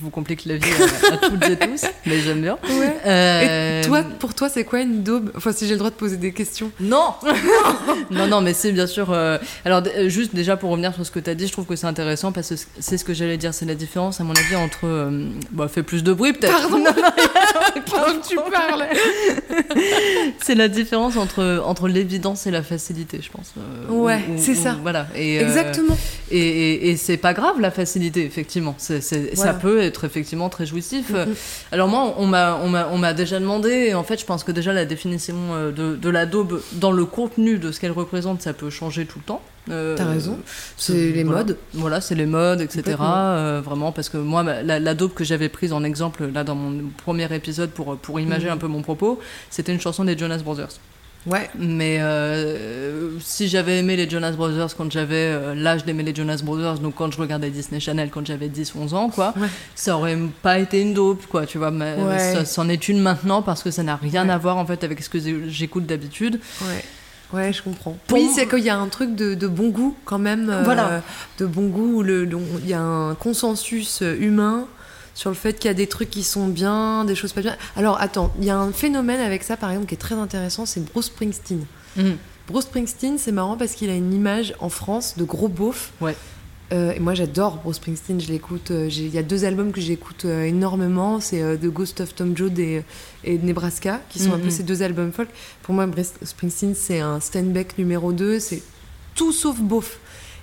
vous 0.00 0.08
complique 0.10 0.44
la 0.46 0.56
vie 0.56 0.70
à, 1.10 1.14
à 1.14 1.16
toutes 1.16 1.44
et 1.44 1.56
tous, 1.56 1.84
mais 2.06 2.20
j'aime 2.20 2.40
bien. 2.42 2.56
Ouais. 2.70 2.96
Euh, 3.04 3.80
Et 3.82 3.84
toi, 3.84 4.04
pour 4.20 4.34
toi, 4.34 4.48
c'est 4.48 4.62
quoi 4.64 4.80
une 4.80 5.02
daube? 5.02 5.32
Enfin, 5.36 5.50
si 5.52 5.66
j'ai 5.66 5.72
le 5.72 5.78
droit 5.78 5.90
de 5.90 5.96
poser 5.96 6.16
des 6.16 6.32
questions. 6.32 6.70
Non 6.80 7.12
Non, 8.12 8.28
non, 8.28 8.40
mais 8.40 8.54
c'est 8.54 8.70
bien 8.70 8.86
sûr. 8.86 9.08
euh, 9.10 9.36
Alors, 9.64 9.82
euh, 9.96 10.08
juste 10.08 10.32
déjà 10.34 10.56
pour 10.56 10.70
revenir 10.70 10.94
sur 10.94 11.04
ce 11.04 11.10
que 11.10 11.18
tu 11.18 11.28
as 11.28 11.34
dit, 11.34 11.48
je 11.48 11.52
trouve 11.52 11.66
que 11.66 11.74
c'est 11.76 11.86
intéressant 11.88 12.30
parce 12.30 12.50
que 12.50 12.54
c'est 12.78 12.96
ce 12.96 13.04
que 13.04 13.12
j'allais 13.12 13.36
dire. 13.36 13.52
C'est 13.52 13.66
la 13.66 13.74
différence, 13.74 14.20
à 14.20 14.24
mon 14.24 14.34
avis, 14.34 14.54
entre. 14.56 14.84
euh, 14.84 15.28
Bon, 15.50 15.66
fais 15.68 15.82
plus 15.82 16.04
de 16.04 16.12
bruit 16.12 16.32
peut-être. 16.34 16.52
Pardon. 16.56 16.78
Non, 16.78 18.20
tu 18.28 18.36
parles. 18.36 18.86
c'est 20.40 20.54
la 20.54 20.68
différence 20.68 21.16
entre, 21.16 21.62
entre 21.64 21.88
l'évidence 21.88 22.46
et 22.46 22.50
la 22.50 22.62
facilité, 22.62 23.20
je 23.22 23.30
pense. 23.30 23.54
euh, 23.58 23.90
Ouais, 23.90 24.20
ou- 24.30 24.34
c'est 24.38 24.54
ça. 24.54 24.76
Voilà. 24.82 25.06
Et, 25.16 25.40
euh, 25.40 25.47
Exactement. 25.48 25.96
Et, 26.30 26.38
et, 26.38 26.90
et 26.90 26.96
c'est 26.96 27.16
pas 27.16 27.32
grave 27.34 27.60
la 27.60 27.70
facilité, 27.70 28.24
effectivement. 28.24 28.74
C'est, 28.78 29.00
c'est- 29.00 29.34
Voilà. 29.34 29.52
Ça 29.52 29.58
peut 29.58 29.80
être 29.80 30.04
effectivement 30.04 30.48
très 30.48 30.66
jouissif. 30.66 31.12
Alors 31.72 31.88
moi, 31.88 32.14
on 32.18 32.26
m'a, 32.26 32.56
on 32.62 32.68
m'a, 32.68 32.88
on 32.92 32.98
m'a 32.98 33.14
déjà 33.14 33.40
demandé, 33.40 33.70
et 33.88 33.94
en 33.94 34.04
fait, 34.04 34.20
je 34.20 34.24
pense 34.26 34.44
que 34.44 34.52
déjà 34.52 34.72
la 34.72 34.84
définition 34.84 35.34
euh, 35.52 35.72
de, 35.72 35.96
de 35.96 36.08
la 36.10 36.26
daube 36.26 36.60
dans 36.74 36.92
le 36.92 37.04
contenu 37.04 37.58
de 37.58 37.72
ce 37.72 37.80
qu'elle 37.80 37.92
représente, 37.92 38.42
ça 38.42 38.52
peut 38.52 38.70
changer 38.70 39.06
tout 39.06 39.18
le 39.18 39.24
temps. 39.24 39.42
Euh, 39.70 39.96
T'as 39.96 40.06
raison. 40.06 40.38
C'est 40.78 40.92
euh, 40.94 41.12
les 41.12 41.24
voilà. 41.24 41.40
modes. 41.44 41.56
Voilà, 41.74 42.00
c'est 42.00 42.14
les 42.14 42.24
modes, 42.26 42.60
etc. 42.62 42.96
Euh, 43.00 43.60
vraiment, 43.62 43.92
parce 43.92 44.08
que 44.08 44.16
moi, 44.16 44.42
la, 44.42 44.78
la 44.80 44.94
daube 44.94 45.12
que 45.12 45.24
j'avais 45.24 45.48
prise 45.50 45.72
en 45.74 45.84
exemple 45.84 46.26
là 46.32 46.42
dans 46.44 46.54
mon 46.54 46.84
premier 47.04 47.32
épisode 47.34 47.70
pour, 47.70 47.96
pour 47.98 48.18
imager 48.20 48.46
Mhm. 48.46 48.52
un 48.52 48.56
peu 48.56 48.66
mon 48.66 48.80
propos, 48.82 49.18
c'était 49.50 49.72
une 49.72 49.80
chanson 49.80 50.04
des 50.04 50.16
Jonas 50.16 50.38
Brothers. 50.38 50.68
Ouais. 51.28 51.48
Mais 51.58 51.98
euh, 52.00 53.10
si 53.20 53.48
j'avais 53.48 53.78
aimé 53.78 53.96
les 53.96 54.08
Jonas 54.08 54.32
Brothers 54.32 54.74
quand 54.76 54.90
j'avais 54.90 55.14
euh, 55.16 55.54
l'âge 55.54 55.84
d'aimer 55.84 56.02
les 56.02 56.14
Jonas 56.14 56.40
Brothers, 56.42 56.78
donc 56.78 56.94
quand 56.94 57.12
je 57.12 57.18
regardais 57.20 57.50
Disney 57.50 57.80
Channel 57.80 58.10
quand 58.10 58.26
j'avais 58.26 58.48
10-11 58.48 58.94
ans, 58.94 59.10
quoi, 59.10 59.34
Ouais. 59.36 59.48
ça 59.74 59.96
aurait 59.96 60.18
pas 60.42 60.58
été 60.58 60.80
une 60.80 60.94
dope, 60.94 61.26
quoi, 61.26 61.44
tu 61.46 61.58
vois. 61.58 61.70
Mais 61.70 61.94
Ouais. 61.96 62.18
ça 62.18 62.44
c'en 62.44 62.68
est 62.68 62.88
une 62.88 63.00
maintenant 63.00 63.42
parce 63.42 63.62
que 63.62 63.70
ça 63.70 63.82
n'a 63.82 63.96
rien 63.96 64.26
Ouais. 64.26 64.32
à 64.34 64.38
voir 64.38 64.56
en 64.56 64.64
fait 64.66 64.82
avec 64.84 65.02
ce 65.02 65.08
que 65.08 65.18
j'écoute 65.48 65.86
d'habitude. 65.86 66.40
Ouais. 66.62 66.84
Ouais, 67.30 67.52
je 67.52 67.62
comprends. 67.62 67.94
Pour 68.06 68.16
oui, 68.16 68.24
moi- 68.24 68.32
c'est 68.34 68.48
qu'il 68.48 68.64
y 68.64 68.70
a 68.70 68.78
un 68.78 68.88
truc 68.88 69.14
de, 69.14 69.34
de 69.34 69.46
bon 69.48 69.68
goût 69.68 69.94
quand 70.06 70.18
même. 70.18 70.48
euh. 70.50 71.00
De 71.38 71.44
bon 71.44 71.66
goût 71.66 71.96
où 71.98 72.02
le- 72.02 72.24
le- 72.24 72.38
il 72.62 72.68
y 72.70 72.72
a 72.72 72.80
un 72.80 73.14
consensus 73.16 74.00
euh, 74.00 74.16
humain 74.18 74.64
sur 75.18 75.30
le 75.30 75.34
fait 75.34 75.54
qu'il 75.58 75.66
y 75.66 75.70
a 75.70 75.74
des 75.74 75.88
trucs 75.88 76.10
qui 76.10 76.22
sont 76.22 76.46
bien, 76.46 77.04
des 77.04 77.16
choses 77.16 77.32
pas 77.32 77.40
bien. 77.40 77.56
Alors 77.74 78.00
attends, 78.00 78.32
il 78.38 78.44
y 78.44 78.50
a 78.50 78.56
un 78.56 78.70
phénomène 78.72 79.20
avec 79.20 79.42
ça 79.42 79.56
par 79.56 79.70
exemple 79.72 79.88
qui 79.88 79.94
est 79.94 79.98
très 79.98 80.14
intéressant, 80.14 80.64
c'est 80.64 80.78
Bruce 80.92 81.06
Springsteen. 81.06 81.64
Mhm. 81.96 82.16
Bruce 82.46 82.66
Springsteen, 82.66 83.18
c'est 83.18 83.32
marrant 83.32 83.56
parce 83.56 83.72
qu'il 83.72 83.90
a 83.90 83.94
une 83.96 84.14
image 84.14 84.54
en 84.60 84.68
France 84.68 85.14
de 85.16 85.24
gros 85.24 85.48
beauf. 85.48 85.90
Ouais. 86.00 86.14
Euh, 86.72 86.92
et 86.92 87.00
moi 87.00 87.14
j'adore 87.14 87.56
Bruce 87.64 87.76
Springsteen, 87.78 88.20
je 88.20 88.28
l'écoute. 88.28 88.70
euh, 88.70 88.88
Il 88.92 89.08
y 89.12 89.18
a 89.18 89.24
deux 89.24 89.44
albums 89.44 89.72
que 89.72 89.80
j'écoute 89.80 90.24
euh, 90.24 90.44
énormément, 90.44 91.18
c'est 91.18 91.40
The 91.58 91.66
Ghost 91.66 92.00
of 92.00 92.14
Tom 92.14 92.36
Joad 92.36 92.56
et, 92.60 92.84
et 93.24 93.38
Nebraska, 93.38 94.00
qui 94.10 94.20
sont 94.20 94.32
un 94.32 94.38
peu 94.38 94.44
Mhm. 94.44 94.50
ces 94.50 94.62
deux 94.62 94.82
albums 94.84 95.10
folk. 95.10 95.30
Pour 95.64 95.74
moi, 95.74 95.86
Bruce 95.86 96.12
Springsteen, 96.22 96.76
c'est 96.76 97.00
un 97.00 97.18
Steinbeck 97.18 97.76
numéro 97.76 98.12
2, 98.12 98.38
c'est 98.38 98.62
tout 99.16 99.32
sauf 99.32 99.58
beauf. 99.58 99.98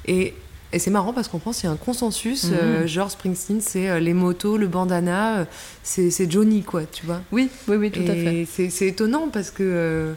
Et, 0.05 0.33
et 0.73 0.79
c'est 0.79 0.91
marrant 0.91 1.13
parce 1.13 1.27
qu'en 1.27 1.39
France, 1.39 1.63
il 1.63 1.67
y 1.67 1.69
a 1.69 1.71
un 1.71 1.75
consensus, 1.77 2.47
euh, 2.51 2.85
genre 2.87 3.09
Springsteen, 3.11 3.61
c'est 3.61 3.89
euh, 3.89 3.99
les 3.99 4.13
motos, 4.13 4.57
le 4.57 4.67
bandana, 4.67 5.37
euh, 5.39 5.45
c'est 5.83 6.29
Johnny, 6.29 6.63
quoi, 6.63 6.83
tu 6.91 7.05
vois. 7.05 7.21
Oui, 7.31 7.49
oui, 7.67 7.75
oui, 7.77 7.91
tout 7.91 8.01
à 8.01 8.13
fait. 8.13 8.69
C'est 8.69 8.87
étonnant 8.87 9.29
parce 9.31 9.51
que. 9.51 10.13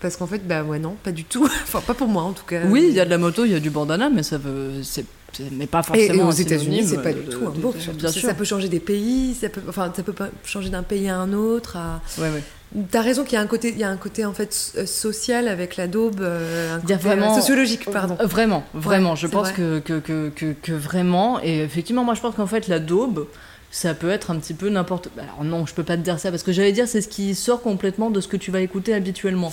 parce 0.00 0.16
qu'en 0.16 0.26
fait, 0.26 0.46
bah 0.46 0.62
ouais, 0.62 0.78
non, 0.78 0.96
pas 1.02 1.12
du 1.12 1.24
tout. 1.24 1.44
enfin, 1.64 1.80
pas 1.80 1.94
pour 1.94 2.08
moi 2.08 2.22
en 2.22 2.32
tout 2.32 2.44
cas. 2.46 2.62
Oui, 2.66 2.86
il 2.88 2.94
y 2.94 3.00
a 3.00 3.04
de 3.04 3.10
la 3.10 3.18
moto, 3.18 3.44
il 3.44 3.50
y 3.52 3.54
a 3.56 3.60
du 3.60 3.70
bandana, 3.70 4.10
mais 4.10 4.22
ça 4.22 4.38
veut, 4.38 4.82
c'est- 4.82 5.04
mais 5.52 5.66
pas 5.66 5.82
forcément. 5.82 6.14
et 6.14 6.22
aux 6.22 6.28
un 6.28 6.32
États-Unis, 6.32 6.84
c'est 6.86 7.02
pas 7.02 7.12
du 7.12 7.20
tout 7.22 7.46
un. 7.46 7.50
Bien 7.92 8.08
ça, 8.08 8.12
sûr. 8.12 8.28
ça 8.28 8.34
peut 8.34 8.44
changer 8.44 8.68
des 8.68 8.80
pays, 8.80 9.34
ça 9.40 9.48
peut, 9.48 9.60
enfin, 9.68 9.92
ça 9.94 10.02
peut 10.02 10.14
changer 10.44 10.70
d'un 10.70 10.82
pays 10.82 11.08
à 11.08 11.16
un 11.16 11.32
autre. 11.32 11.76
À... 11.76 12.00
Ouais, 12.18 12.28
ouais. 12.30 12.42
T'as 12.90 13.00
raison 13.00 13.24
qu'il 13.24 13.34
y 13.34 13.36
a 13.36 13.40
un 13.40 13.46
côté, 13.46 13.70
il 13.70 13.78
y 13.78 13.84
a 13.84 13.88
un 13.88 13.96
côté 13.96 14.24
en 14.26 14.34
fait 14.34 14.52
so- 14.52 14.84
social 14.84 15.48
avec 15.48 15.76
la 15.76 15.86
daube, 15.86 16.20
euh, 16.20 16.76
un 16.76 16.80
côté, 16.80 16.94
euh, 16.94 16.96
vraiment- 16.98 17.34
sociologique, 17.34 17.90
pardon. 17.90 18.16
Euh, 18.20 18.26
Vraiment, 18.26 18.62
vraiment. 18.74 19.10
Ouais, 19.12 19.16
je 19.16 19.26
pense 19.26 19.48
vrai. 19.48 19.54
que, 19.56 19.78
que, 19.78 19.98
que, 20.00 20.28
que, 20.34 20.52
que 20.52 20.72
vraiment. 20.72 21.40
Et 21.42 21.60
effectivement, 21.62 22.04
moi, 22.04 22.14
je 22.14 22.20
pense 22.20 22.34
qu'en 22.34 22.46
fait, 22.46 22.68
la 22.68 22.78
daube, 22.78 23.26
ça 23.70 23.94
peut 23.94 24.10
être 24.10 24.30
un 24.30 24.36
petit 24.38 24.54
peu 24.54 24.68
n'importe. 24.70 25.08
Alors, 25.18 25.44
non, 25.44 25.64
je 25.66 25.74
peux 25.74 25.82
pas 25.82 25.96
te 25.96 26.02
dire 26.02 26.18
ça 26.18 26.30
parce 26.30 26.42
que 26.42 26.52
j'allais 26.52 26.72
dire, 26.72 26.86
c'est 26.88 27.00
ce 27.00 27.08
qui 27.08 27.34
sort 27.34 27.62
complètement 27.62 28.10
de 28.10 28.20
ce 28.20 28.28
que 28.28 28.36
tu 28.36 28.50
vas 28.50 28.60
écouter 28.60 28.92
habituellement. 28.94 29.52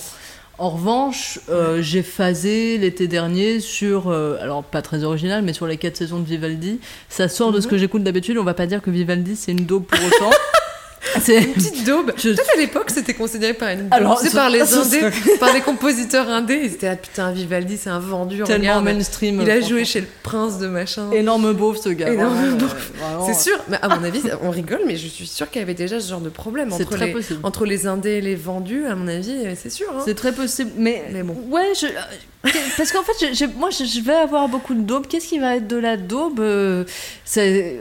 En 0.58 0.70
revanche, 0.70 1.38
euh, 1.50 1.82
j'ai 1.82 2.02
phasé 2.02 2.78
l'été 2.78 3.08
dernier 3.08 3.60
sur, 3.60 4.08
euh, 4.08 4.38
alors 4.40 4.64
pas 4.64 4.80
très 4.80 5.04
original, 5.04 5.42
mais 5.42 5.52
sur 5.52 5.66
les 5.66 5.76
quatre 5.76 5.96
saisons 5.98 6.18
de 6.18 6.24
Vivaldi. 6.24 6.80
Ça 7.10 7.28
sort 7.28 7.52
de 7.52 7.60
ce 7.60 7.66
Mhm. 7.66 7.70
que 7.72 7.78
j'écoute 7.78 8.02
d'habitude. 8.02 8.38
On 8.38 8.44
va 8.44 8.54
pas 8.54 8.66
dire 8.66 8.80
que 8.80 8.90
Vivaldi 8.90 9.36
c'est 9.36 9.52
une 9.52 9.66
daube 9.66 9.84
pour 9.84 9.98
autant. 9.98 10.30
c'est 11.20 11.42
Une 11.42 11.52
petite 11.52 11.84
daube. 11.84 12.12
Je- 12.16 12.30
Peut-être 12.30 12.54
à 12.54 12.58
l'époque, 12.58 12.90
c'était 12.90 13.14
considéré 13.14 13.54
par 13.54 13.68
une. 13.70 13.88
Alors, 13.90 14.18
Tu 14.18 14.24
sais, 14.24 14.30
ce- 14.30 14.36
par 14.36 14.50
les 14.50 14.60
indés, 14.74 15.00
par 15.40 15.52
les 15.52 15.60
compositeurs 15.60 16.28
indés. 16.28 16.60
Ils 16.64 16.72
étaient 16.74 16.88
là, 16.88 16.96
putain, 16.96 17.32
Vivaldi, 17.32 17.76
c'est 17.76 17.90
un 17.90 17.98
vendu. 17.98 18.42
tellement 18.44 18.58
regarde. 18.78 18.84
mainstream. 18.84 19.40
Il 19.42 19.50
a 19.50 19.60
joué 19.60 19.84
chez 19.84 20.00
le 20.00 20.06
prince 20.22 20.58
de 20.58 20.66
machin. 20.66 21.10
Énorme 21.12 21.52
beauf 21.52 21.78
ce 21.80 21.88
gars. 21.90 22.12
Énorme 22.12 22.54
beauf. 22.58 22.92
euh. 23.02 23.18
C'est 23.26 23.34
sûr, 23.48 23.58
mais 23.68 23.78
à 23.82 23.88
mon 23.88 24.04
avis, 24.04 24.22
on 24.42 24.50
rigole, 24.50 24.80
mais 24.86 24.96
je 24.96 25.06
suis 25.08 25.26
sûre 25.26 25.50
qu'il 25.50 25.60
y 25.60 25.62
avait 25.64 25.74
déjà 25.74 26.00
ce 26.00 26.08
genre 26.10 26.20
de 26.20 26.28
problème 26.30 26.70
C'est 26.70 26.82
entre 26.82 26.96
très 26.96 27.06
les, 27.06 27.12
possible. 27.12 27.40
entre 27.42 27.64
les 27.66 27.86
indés 27.86 28.10
et 28.12 28.20
les 28.20 28.34
vendus, 28.36 28.86
à 28.86 28.94
mon 28.94 29.08
avis, 29.08 29.36
c'est 29.60 29.70
sûr. 29.70 29.86
hein. 29.92 30.02
C'est 30.04 30.14
très 30.14 30.32
possible, 30.32 30.70
mais, 30.76 31.04
Mais 31.12 31.22
bon. 31.22 31.36
ouais, 31.50 31.72
je, 31.80 31.86
euh, 31.86 32.50
parce 32.76 32.92
qu'en 32.92 33.02
fait, 33.02 33.46
moi, 33.56 33.70
je, 33.70 34.00
vais 34.00 34.12
avoir 34.14 34.48
beaucoup 34.48 34.74
de 34.74 34.80
daube. 34.80 35.06
Qu'est-ce 35.08 35.28
qui 35.28 35.38
va 35.38 35.56
être 35.56 35.66
de 35.66 35.76
la 35.76 35.96
daube 35.96 36.40
euh, 36.40 36.84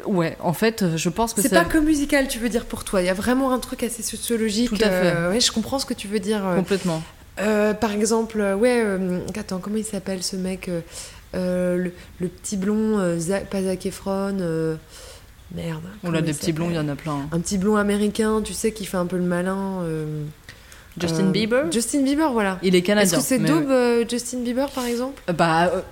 ouais, 0.08 0.36
en 0.42 0.54
fait, 0.54 0.84
je 0.96 1.10
pense 1.10 1.34
que 1.34 1.42
C'est 1.42 1.50
pas 1.50 1.66
que 1.66 1.78
musical, 1.78 2.28
tu 2.28 2.40
veux 2.40 2.50
dire 2.50 2.66
pour 2.66 2.84
toi. 2.84 3.02
Il 3.02 3.06
y 3.06 3.10
a 3.10 3.15
vraiment 3.16 3.52
un 3.52 3.60
truc 3.60 3.82
assez 3.84 4.04
sociologique. 4.04 4.70
Tout 4.70 4.76
à 4.76 4.90
fait. 4.90 5.14
euh, 5.16 5.32
ouais, 5.32 5.40
je 5.40 5.52
comprends 5.52 5.80
ce 5.80 5.86
que 5.88 5.94
tu 5.96 6.08
veux 6.08 6.20
dire. 6.20 6.46
euh. 6.46 6.56
complètement. 6.56 7.02
Euh, 7.40 7.74
par 7.74 7.92
exemple, 7.92 8.40
ouais, 8.60 8.84
attends, 9.38 9.58
comment 9.60 9.78
il 9.78 9.84
s'appelle 9.84 10.22
ce 10.24 10.36
mec 10.36 10.70
euh, 11.36 11.76
le, 11.76 11.92
le 12.22 12.28
petit 12.30 12.56
blond, 12.56 12.98
euh, 13.00 13.18
Zac- 13.18 13.48
pas 13.48 13.62
Zac 13.64 13.86
Efron. 13.86 14.38
euh, 14.40 14.76
merde. 15.54 15.84
On 16.04 16.08
comment 16.08 16.18
a 16.18 16.22
des 16.22 16.32
petits 16.34 16.54
blonds, 16.54 16.70
il 16.70 16.76
y 16.76 16.80
en 16.80 16.88
a 16.88 16.96
plein. 16.96 17.28
Un 17.34 17.40
petit 17.42 17.58
blond 17.58 17.76
américain, 17.76 18.42
tu 18.44 18.54
sais, 18.54 18.72
qui 18.72 18.86
fait 18.86 18.98
un 18.98 19.06
peu 19.06 19.18
le 19.18 19.24
malin. 19.24 19.84
Justin 20.98 21.26
Bieber. 21.32 21.70
Justin 21.74 22.04
Bieber, 22.04 22.32
voilà. 22.32 22.58
Il 22.64 22.74
est 22.74 22.78
Est-ce 22.78 22.88
canadien. 22.88 23.18
que 23.18 23.24
c'est 23.26 23.40
mais- 23.40 23.50
daube 23.50 24.10
Justin 24.10 24.38
Bieber, 24.40 24.70
par 24.72 24.86
exemple? 24.86 25.22
Bah. 25.34 25.84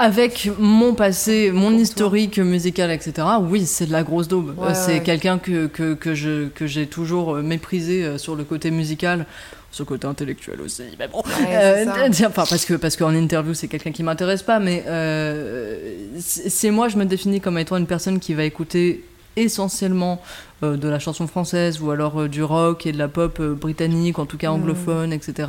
Avec 0.00 0.48
mon 0.58 0.94
passé, 0.94 1.50
mon 1.52 1.60
Pour 1.68 1.70
toi. 1.72 1.80
historique 1.82 2.38
musical, 2.38 2.90
etc., 2.90 3.12
oui, 3.42 3.66
c'est 3.66 3.86
de 3.86 3.92
la 3.92 4.02
grosse 4.02 4.28
daube. 4.28 4.58
Ouais, 4.58 4.68
Euh, 4.68 4.74
c'est 4.74 4.94
ouais. 4.94 5.02
quelqu'un 5.02 5.38
que, 5.38 5.66
que, 5.66 5.94
que 5.94 6.14
je, 6.14 6.48
que 6.48 6.66
j'ai 6.66 6.86
toujours 6.86 7.36
euh, 7.36 7.42
méprisé 7.42 8.04
euh, 8.04 8.18
sur 8.18 8.34
le 8.36 8.44
côté 8.44 8.70
musical, 8.70 9.26
sur 9.70 9.84
le 9.84 9.88
côté 9.88 10.06
intellectuel 10.06 10.60
aussi. 10.62 10.82
Mais 10.98 11.06
bon, 11.08 11.22
Ouais, 11.40 11.86
enfin, 12.26 12.44
parce 12.48 12.64
que 12.64 12.74
parce 12.74 12.96
qu'en 12.96 13.14
interview, 13.14 13.54
c'est 13.54 13.68
quelqu'un 13.68 13.92
qui 13.92 14.02
m'intéresse 14.02 14.42
pas, 14.42 14.58
mais 14.58 14.84
euh, 14.86 15.78
c'est 16.18 16.70
moi, 16.70 16.88
je 16.88 16.96
me 16.96 17.04
définis 17.04 17.40
comme 17.40 17.58
étant 17.58 17.76
une 17.76 17.86
personne 17.86 18.18
qui 18.20 18.34
va 18.34 18.44
écouter 18.44 19.04
essentiellement 19.36 20.20
euh, 20.64 20.76
de 20.76 20.88
la 20.88 20.98
chanson 20.98 21.26
française 21.26 21.80
ou 21.80 21.90
alors 21.90 22.22
euh, 22.22 22.28
du 22.28 22.42
rock 22.42 22.86
et 22.86 22.92
de 22.92 22.98
la 22.98 23.08
pop 23.08 23.38
euh, 23.40 23.54
britannique, 23.54 24.18
en 24.18 24.26
tout 24.26 24.36
cas 24.38 24.50
anglophone, 24.50 25.12
etc. 25.12 25.48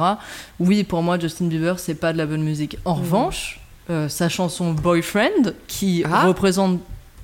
Oui, 0.60 0.84
pour 0.84 1.02
moi, 1.02 1.18
Justin 1.18 1.46
Bieber, 1.46 1.80
c'est 1.80 1.96
pas 1.96 2.14
de 2.14 2.18
la 2.18 2.26
bonne 2.26 2.44
musique. 2.44 2.78
En 2.86 2.94
revanche, 2.94 3.60
euh, 3.90 4.08
sa 4.10 4.30
chanson 4.30 4.72
Boyfriend, 4.74 5.54
qui 5.68 6.04
Ah. 6.10 6.28
représente 6.28 6.80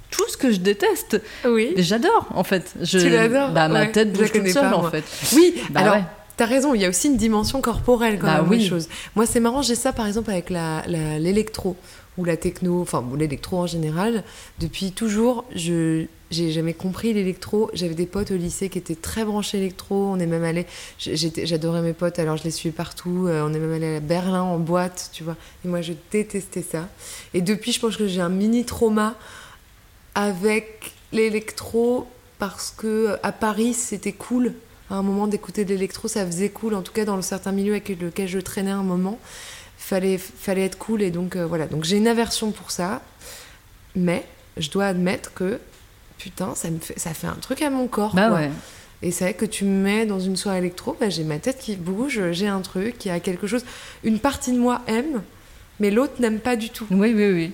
tout 0.10 0.24
ce 0.30 0.38
que 0.38 0.52
je 0.52 0.58
déteste, 0.58 1.22
Oui. 1.46 1.74
et 1.76 1.84
j'adore 1.84 2.26
en 2.34 2.44
fait. 2.44 2.74
Je... 2.82 2.98
Tu 3.00 3.10
l'adores 3.10 3.52
Bah, 3.52 3.68
ma 3.68 3.82
Ouais, 3.82 3.92
tête 3.92 4.14
bouge 4.14 4.32
toute 4.32 4.48
seule 4.48 4.70
pas, 4.70 4.78
en 4.78 4.90
fait. 4.90 5.04
Oui, 5.36 5.54
Bah 5.70 5.82
alors, 5.82 5.96
ouais. 5.96 6.04
t'as 6.38 6.46
raison, 6.46 6.74
il 6.74 6.82
y 6.82 6.86
a 6.86 6.90
aussi 6.90 7.08
une 7.08 7.18
dimension 7.18 7.60
corporelle 7.62 8.18
quand 8.20 8.28
Bah 8.28 8.42
même, 8.42 8.50
oui. 8.50 8.60
les 8.60 8.68
choses. 8.68 8.88
Moi, 9.16 9.26
c'est 9.26 9.40
marrant, 9.42 9.62
j'ai 9.62 9.76
ça 9.76 9.92
par 9.94 10.08
exemple 10.08 10.32
avec 10.32 10.50
la- 10.50 10.84
la- 10.88 11.20
l'électro 11.20 11.76
ou 12.18 12.26
la 12.26 12.38
techno, 12.38 12.82
enfin 12.82 13.04
l'électro 13.18 13.58
en 13.58 13.68
général. 13.68 14.24
Depuis 14.60 14.92
toujours, 14.92 15.46
je 15.56 16.06
j'ai 16.30 16.52
jamais 16.52 16.74
compris 16.74 17.14
l'électro. 17.14 17.70
J'avais 17.74 17.94
des 17.94 18.06
potes 18.06 18.32
au 18.32 18.36
lycée 18.36 18.70
qui 18.70 18.78
étaient 18.78 18.96
très 18.96 19.24
branchés 19.24 19.60
électro. 19.60 19.96
On 19.96 20.20
est 20.20 20.26
même 20.26 20.44
allé, 20.44 20.66
j'adorais 21.00 21.82
mes 21.82 21.94
potes, 21.94 22.20
alors 22.20 22.38
je 22.38 22.44
les 22.44 22.52
suivais 22.52 22.76
partout. 22.76 23.28
Euh, 23.28 23.46
on 23.48 23.54
est 23.54 23.60
même 23.60 23.72
allé 23.72 23.96
à 23.96 24.00
Berlin 24.00 24.42
en 24.42 24.58
boîte, 24.58 25.10
tu 25.14 25.24
vois. 25.24 25.38
Et 25.64 25.68
moi, 25.68 25.82
je 25.82 25.94
détestais 26.12 26.64
ça. 26.64 26.90
Et 27.34 27.42
depuis, 27.42 27.72
je 27.72 27.80
pense 27.80 27.96
que 27.96 28.08
j'ai 28.08 28.22
un 28.22 28.30
mini 28.30 28.66
trauma 28.66 29.16
avec 30.16 30.92
l'électro 31.14 32.08
parce 32.40 32.74
que 32.76 33.18
à 33.24 33.32
Paris, 33.32 33.74
c'était 33.74 34.12
cool 34.12 34.54
à 34.90 34.96
un 34.96 35.04
moment 35.04 35.28
d'écouter 35.28 35.66
de 35.66 35.70
l'électro, 35.70 36.08
ça 36.08 36.26
faisait 36.26 36.50
cool, 36.50 36.74
en 36.74 36.82
tout 36.82 36.94
cas 36.94 37.06
dans 37.06 37.16
le 37.16 37.22
certain 37.22 37.52
milieu 37.52 37.74
avec 37.74 37.90
lequel 37.90 38.28
je 38.28 38.40
traînais 38.40 38.72
un 38.72 38.84
moment, 38.84 39.20
fallait, 39.88 40.18
fallait 40.18 40.66
être 40.66 40.78
cool 40.78 41.02
et 41.02 41.12
donc 41.12 41.36
euh, 41.36 41.46
voilà. 41.46 41.66
Donc 41.68 41.86
j'ai 41.86 41.98
une 41.98 42.08
aversion 42.08 42.52
pour 42.52 42.72
ça, 42.72 43.02
mais 43.96 44.26
je 44.58 44.70
dois 44.70 44.88
admettre 44.88 45.34
que 45.34 45.60
putain, 46.18 46.56
ça 46.56 46.70
me 46.70 46.80
fait, 46.80 47.00
ça 47.00 47.14
fait 47.14 47.28
un 47.28 47.36
truc 47.36 47.62
à 47.62 47.70
mon 47.70 47.88
corps. 47.88 48.14
Bah 48.14 48.28
quoi. 48.28 48.38
ouais. 48.40 48.52
Et 49.02 49.12
c'est 49.12 49.26
vrai 49.26 49.34
que 49.36 49.46
tu 49.46 49.64
me 49.64 49.84
mets 49.84 50.06
dans 50.06 50.20
une 50.20 50.36
soirée 50.36 50.58
électro, 50.58 50.98
bah, 51.00 51.10
j'ai 51.10 51.24
ma 51.24 51.38
tête 51.38 51.60
qui 51.60 51.76
bouge, 51.76 52.20
j'ai 52.32 52.48
un 52.48 52.62
truc, 52.62 53.06
il 53.06 53.10
y 53.10 53.12
a 53.12 53.20
quelque 53.20 53.46
chose. 53.46 53.64
Une 54.04 54.20
partie 54.20 54.52
de 54.52 54.58
moi 54.58 54.82
aime, 54.88 55.22
mais 55.80 55.92
l'autre 55.92 56.20
n'aime 56.20 56.40
pas 56.40 56.56
du 56.56 56.72
tout. 56.72 56.88
Oui, 56.90 57.14
oui, 57.16 57.32
oui. 57.32 57.52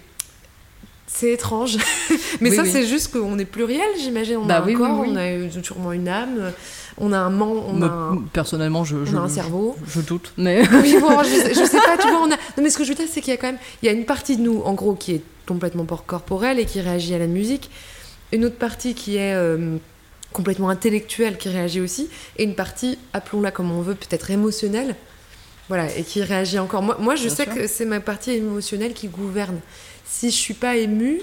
C'est 1.08 1.32
étrange. 1.32 1.78
mais 2.42 2.50
Oui, 2.50 2.56
ça, 2.56 2.64
oui. 2.64 2.70
c'est 2.72 2.88
juste 2.88 3.12
qu'on 3.14 3.38
est 3.38 3.46
pluriel, 3.46 3.86
j'imagine. 4.00 4.38
On 4.38 4.46
Bah 4.46 4.58
a 4.58 4.62
un 4.62 4.66
oui, 4.66 4.74
oui, 4.76 4.80
corps, 4.82 5.04
on 5.08 5.16
a 5.16 5.64
sûrement 5.64 5.92
une 5.92 6.08
âme, 6.08 6.52
on 6.98 7.12
a 7.14 7.18
un 7.20 7.30
man, 7.30 7.48
on 7.50 7.82
a 7.82 7.86
un, 7.86 8.18
Personnellement, 8.34 8.84
je, 8.84 8.96
on 8.98 9.06
je, 9.06 9.16
a 9.16 9.20
un 9.20 9.30
cerveau. 9.30 9.76
je 9.88 10.02
doute. 10.02 10.34
Mais 10.38 10.64
Oui, 10.82 10.96
bon, 11.00 11.22
je, 11.24 11.30
sais, 11.30 11.54
je 11.54 11.64
sais 11.66 11.78
pas, 11.82 11.98
tu 12.00 12.08
vois, 12.10 12.22
on 12.22 12.32
a... 12.32 12.36
Non, 12.36 12.64
mais 12.64 12.70
ce 12.70 12.78
que 12.78 12.84
je 12.84 12.90
veux 12.90 12.96
dire, 12.96 13.06
c'est 13.12 13.22
qu'il 13.22 13.32
y 13.32 13.36
a 13.36 13.38
quand 13.38 13.48
même... 13.48 13.60
Il 13.82 13.86
y 13.86 13.90
a 13.90 13.92
une 13.92 14.06
partie 14.06 14.38
de 14.38 14.42
nous, 14.42 14.62
en 14.62 14.74
gros, 14.74 14.94
qui 14.96 15.14
est 15.14 15.22
complètement 15.46 15.86
por- 15.86 16.06
corporelle 16.06 16.60
et 16.60 16.66
qui 16.66 16.82
réagit 16.82 17.14
à 17.14 17.20
la 17.20 17.28
musique. 17.28 17.70
Une 18.32 18.46
autre 18.46 18.56
partie 18.58 18.96
qui 18.96 19.18
est 19.18 19.36
euh, 19.36 19.76
complètement 20.32 20.70
intellectuelle, 20.70 21.38
qui 21.38 21.50
réagit 21.50 21.82
aussi. 21.82 22.10
Et 22.38 22.44
une 22.44 22.56
partie, 22.56 22.98
appelons-la 23.12 23.52
comme 23.52 23.72
on 23.72 23.82
veut, 23.82 23.96
peut-être 23.96 24.32
émotionnelle. 24.32 24.96
Voilà, 25.70 25.96
et 25.96 26.04
qui 26.04 26.22
réagit 26.24 26.60
encore. 26.60 26.82
Moi, 26.82 26.98
moi 27.00 27.16
je 27.16 27.28
Bien 27.28 27.36
sais 27.36 27.44
sûr. 27.46 27.54
que 27.54 27.68
c'est 27.68 27.86
ma 27.86 28.00
partie 28.00 28.32
émotionnelle 28.32 28.94
qui 28.94 29.08
gouverne. 29.08 29.60
Si 30.16 30.30
je 30.30 30.36
suis 30.36 30.54
pas 30.54 30.76
émue, 30.78 31.22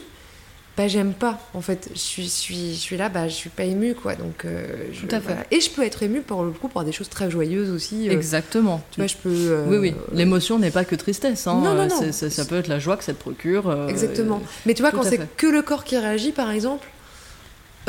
bah 0.77 0.89
j'aime 0.89 1.13
pas. 1.13 1.39
En 1.55 1.61
fait, 1.61 1.91
je 1.95 1.99
suis, 1.99 2.25
je 2.25 2.29
suis, 2.29 2.71
je 2.75 2.79
suis 2.79 2.97
là, 2.97 3.09
bah 3.09 3.29
je 3.29 3.35
suis 3.35 3.51
pas 3.51 3.65
émue, 3.65 3.95
quoi. 3.95 4.15
Donc, 4.15 4.45
euh, 4.45 4.67
je- 4.93 5.07
Tout 5.07 5.15
à 5.15 5.21
fait. 5.21 5.27
voilà. 5.27 5.45
Et 5.51 5.61
je 5.61 5.71
peux 5.71 5.83
être 5.85 6.03
émue 6.03 6.23
pour 6.23 6.43
le 6.43 6.51
coup 6.51 6.69
pour 6.69 6.83
des 6.85 6.93
choses 6.93 7.09
très 7.09 7.31
joyeuses 7.31 7.71
aussi. 7.71 8.09
euh, 8.09 8.13
exactement. 8.13 8.83
tu 8.91 9.01
vois, 9.01 9.07
je 9.07 9.17
peux. 9.17 9.29
euh, 9.33 9.67
Oui, 9.69 9.77
oui. 9.79 9.95
L'émotion 10.13 10.59
n'est 10.59 10.71
pas 10.73 10.85
que 10.85 10.97
tristesse. 10.97 11.47
Hein. 11.47 11.61
Non, 11.63 11.75
non, 11.75 11.87
non. 11.89 12.13
ça 12.13 12.45
peut 12.45 12.57
être 12.59 12.69
la 12.69 12.79
joie 12.79 12.97
que 12.97 13.05
ça 13.05 13.13
te 13.13 13.21
procure. 13.21 13.87
Exactement. 13.89 14.43
Mais 14.67 14.75
tu 14.75 14.83
vois, 14.83 14.91
tout 14.91 14.99
quand 14.99 15.03
c'est 15.05 15.21
que 15.37 15.47
le 15.47 15.63
corps 15.63 15.85
qui 15.85 15.97
réagit, 15.97 16.33
par 16.33 16.51
exemple, 16.51 16.87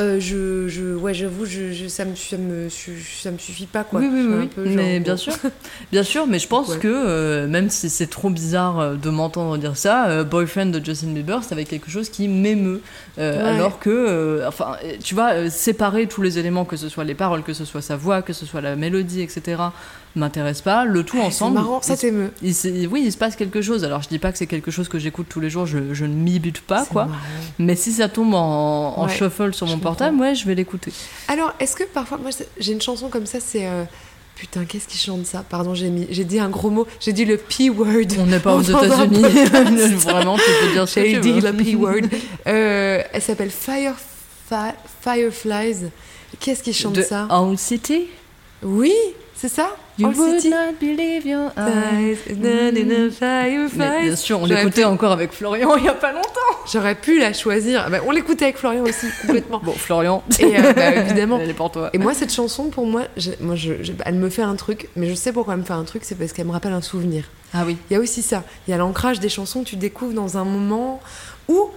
euh, 0.01 0.19
je, 0.19 0.67
je, 0.67 0.95
ouais, 0.95 1.13
j'avoue, 1.13 1.45
je, 1.45 1.71
je- 1.71 1.87
ça 1.87 2.03
me, 2.05 2.15
ça 2.15 2.37
me, 2.37 2.67
ça 2.69 3.31
me 3.31 3.37
suffit 3.37 3.67
pas, 3.67 3.83
quoi. 3.83 3.99
Oui, 3.99 4.09
oui, 4.11 4.25
oui, 4.27 4.47
peu 4.47 4.65
genre, 4.65 4.75
mais 4.75 4.99
bien 4.99 5.15
sûr, 5.15 5.33
bien 5.91 6.03
sûr, 6.03 6.27
mais 6.27 6.39
je 6.39 6.47
pense 6.47 6.69
Ouais. 6.69 6.77
que 6.79 6.87
euh, 6.87 7.47
même 7.47 7.69
si 7.69 7.89
c'est 7.89 8.07
trop 8.07 8.29
bizarre 8.29 8.79
euh, 8.79 8.95
de 8.95 9.09
m'entendre 9.09 9.57
dire 9.57 9.77
ça, 9.77 10.07
euh, 10.09 10.23
Boyfriend 10.23 10.67
de 10.71 10.83
Justin 10.83 11.13
Bieber, 11.13 11.43
ça 11.43 11.55
va 11.55 11.61
être 11.61 11.69
quelque 11.69 11.89
chose 11.89 12.09
qui 12.09 12.27
m'émeut. 12.27 12.81
Ouais. 13.17 13.23
Alors 13.23 13.79
que, 13.79 14.43
enfin, 14.47 14.75
tu 15.03 15.13
vois, 15.15 15.49
séparer 15.49 16.07
tous 16.07 16.21
les 16.21 16.39
éléments, 16.39 16.65
que 16.65 16.75
ce 16.77 16.89
soit 16.89 17.03
les 17.03 17.15
paroles, 17.15 17.43
que 17.43 17.53
ce 17.53 17.65
soit 17.65 17.81
sa 17.81 17.95
voix, 17.95 18.21
que 18.21 18.33
ce 18.33 18.45
soit 18.45 18.61
la 18.61 18.75
mélodie, 18.75 19.21
etc., 19.21 19.61
m'intéresse 20.15 20.61
pas. 20.61 20.85
Le 20.85 21.03
tout 21.03 21.17
Ouais, 21.17 21.23
ensemble. 21.23 21.57
C'est 21.57 21.63
marrant, 21.63 21.81
ça 21.81 21.97
t'émeut. 21.97 22.31
il 22.41 22.87
oui, 22.91 23.03
il 23.05 23.11
se 23.11 23.17
passe 23.17 23.35
quelque 23.35 23.61
chose. 23.61 23.83
Alors, 23.83 24.01
je 24.01 24.09
dis 24.09 24.19
pas 24.19 24.31
que 24.31 24.37
c'est 24.37 24.47
quelque 24.47 24.71
chose 24.71 24.89
que 24.89 24.99
j'écoute 24.99 25.27
tous 25.29 25.39
les 25.39 25.49
jours, 25.49 25.65
je, 25.65 25.93
je 25.93 26.05
ne 26.05 26.13
m'y 26.13 26.39
bute 26.39 26.61
pas, 26.61 26.85
quoi. 26.85 27.05
marrant. 27.05 27.19
Mais 27.59 27.75
si 27.75 27.91
ça 27.93 28.09
tombe 28.09 28.33
en, 28.33 28.97
en 28.97 29.05
Ouais, 29.07 29.13
shuffle 29.15 29.53
sur 29.53 29.67
mon 29.67 29.77
portable, 29.79 30.17
ouais, 30.19 30.35
je 30.35 30.45
vais 30.45 30.55
l'écouter. 30.55 30.91
Alors, 31.27 31.53
est-ce 31.59 31.75
que 31.75 31.83
parfois, 31.83 32.17
moi, 32.17 32.31
j'ai 32.59 32.73
une 32.73 32.81
chanson 32.81 33.09
comme 33.09 33.25
ça, 33.25 33.39
c'est. 33.39 33.65
euh, 33.67 33.83
Putain, 34.35 34.65
qu'est-ce 34.65 34.87
qui 34.87 34.97
chante 34.97 35.25
ça? 35.27 35.43
Pardon, 35.47 35.75
j'ai 35.75 35.89
mis, 35.89 36.07
j'ai 36.09 36.23
dit 36.23 36.39
un 36.39 36.49
gros 36.49 36.71
mot, 36.71 36.87
j'ai 36.99 37.13
dit 37.13 37.25
le 37.25 37.37
P-word. 37.37 38.17
On 38.17 38.25
n'est 38.25 38.39
pas 38.39 38.55
aux 38.55 38.61
États-Unis. 38.63 39.21
Vraiment, 39.97 40.35
tu 40.37 40.43
peux 40.61 40.71
dire 40.73 40.87
J'ai 40.87 41.13
tu 41.13 41.19
dit 41.19 41.39
veux. 41.39 41.51
le 41.51 41.53
P-word. 41.53 42.09
Euh, 42.47 43.01
elle 43.13 43.21
s'appelle 43.21 43.51
Fire, 43.51 43.93
Fi- 44.49 44.73
Fireflies. 45.03 45.89
Qu'est-ce 46.39 46.63
qui 46.63 46.73
chante 46.73 46.93
De 46.93 47.03
ça? 47.03 47.27
Owl 47.29 47.55
City? 47.57 48.07
Oui, 48.63 48.93
c'est 49.41 49.47
ça 49.49 49.75
You 49.99 50.07
All 50.07 50.15
would 50.17 50.45
not 50.45 50.73
believe 50.79 51.25
your 51.27 51.51
eyes. 51.57 52.17
Fireflies. 53.11 53.77
Mais 53.77 54.03
bien 54.03 54.15
sûr, 54.15 54.39
on 54.41 54.45
l'écoutait 54.45 54.81
pu- 54.81 54.85
encore 54.87 55.11
avec 55.11 55.31
Florian 55.31 55.75
il 55.77 55.83
y 55.83 55.89
a 55.89 55.93
pas 55.93 56.11
longtemps. 56.11 56.29
J'aurais 56.71 56.95
pu 56.95 57.19
la 57.19 57.33
choisir. 57.33 57.89
Bah, 57.89 57.97
on 58.05 58.11
l'écoutait 58.11 58.45
avec 58.45 58.57
Florian 58.57 58.83
aussi, 58.83 59.07
complètement. 59.21 59.59
Bon, 59.63 59.73
Florian. 59.73 60.23
Et 60.39 60.57
euh, 60.57 60.73
bah, 60.73 60.91
évidemment. 60.95 61.39
Elle 61.41 61.49
est 61.49 61.53
pour 61.53 61.71
toi. 61.71 61.89
Et 61.93 61.97
moi, 61.97 62.13
cette 62.13 62.31
chanson, 62.33 62.65
pour 62.69 62.85
moi, 62.85 63.03
je- 63.17 63.31
moi 63.41 63.55
je- 63.55 63.83
je- 63.83 63.91
elle 64.05 64.15
me 64.15 64.29
fait 64.29 64.41
un 64.43 64.55
truc, 64.55 64.89
mais 64.95 65.09
je 65.09 65.13
sais 65.15 65.31
pourquoi 65.33 65.53
elle 65.55 65.59
me 65.61 65.65
fait 65.65 65.73
un 65.73 65.83
truc, 65.83 66.03
c'est 66.05 66.15
parce 66.15 66.33
qu'elle 66.33 66.47
me 66.47 66.51
rappelle 66.51 66.73
un 66.73 66.81
souvenir. 66.81 67.25
Ah 67.53 67.63
oui. 67.65 67.77
Il 67.89 67.93
y 67.93 67.97
a 67.97 67.99
aussi 67.99 68.21
ça. 68.21 68.43
Il 68.67 68.71
y 68.71 68.73
a 68.73 68.77
l'ancrage 68.77 69.19
des 69.19 69.29
chansons 69.29 69.63
que 69.63 69.69
tu 69.69 69.75
découvres 69.75 70.13
dans 70.13 70.37
un 70.37 70.45
moment 70.45 71.01
où 71.49 71.69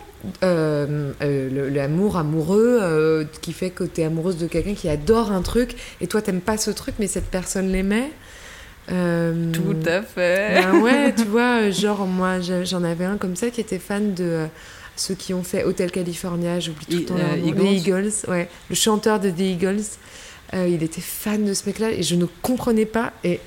euh, 0.42 1.12
euh, 1.22 1.70
l'amour 1.70 2.16
amoureux 2.16 2.78
euh, 2.80 3.24
qui 3.42 3.52
fait 3.52 3.70
que 3.70 3.84
tu 3.84 4.00
es 4.00 4.04
amoureuse 4.04 4.36
de 4.38 4.46
quelqu'un 4.46 4.74
qui 4.74 4.88
adore 4.88 5.32
un 5.32 5.42
truc 5.42 5.74
et 6.00 6.06
toi 6.06 6.22
t'aimes 6.22 6.40
pas 6.40 6.56
ce 6.56 6.70
truc 6.70 6.94
mais 6.98 7.06
cette 7.06 7.30
personne 7.30 7.70
l'aimait. 7.70 8.10
Tout 8.86 9.76
à 9.86 10.02
fait. 10.02 10.62
ben 10.62 10.80
ouais, 10.80 11.14
tu 11.14 11.24
vois, 11.24 11.70
genre 11.70 12.06
moi 12.06 12.40
j'en 12.40 12.84
avais 12.84 13.06
un 13.06 13.16
comme 13.16 13.36
ça 13.36 13.50
qui 13.50 13.60
était 13.60 13.78
fan 13.78 14.14
de 14.14 14.46
ceux 14.96 15.14
qui 15.14 15.34
ont 15.34 15.42
fait 15.42 15.64
Hotel 15.64 15.90
California, 15.90 16.60
j'oublie 16.60 16.86
tout 16.86 16.98
le 16.98 17.04
temps 17.04 17.16
leur 17.16 17.36
nom. 17.36 17.46
Eagles. 17.46 17.62
Les 17.62 17.76
Eagles, 17.78 18.12
ouais, 18.28 18.48
le 18.68 18.74
chanteur 18.74 19.20
de 19.20 19.30
The 19.30 19.40
Eagles, 19.40 19.84
il 20.52 20.82
était 20.82 21.00
fan 21.00 21.44
de 21.44 21.54
ce 21.54 21.66
mec-là 21.66 21.90
et 21.90 22.02
je 22.02 22.14
ne 22.14 22.26
comprenais 22.42 22.86
pas 22.86 23.12
et 23.24 23.40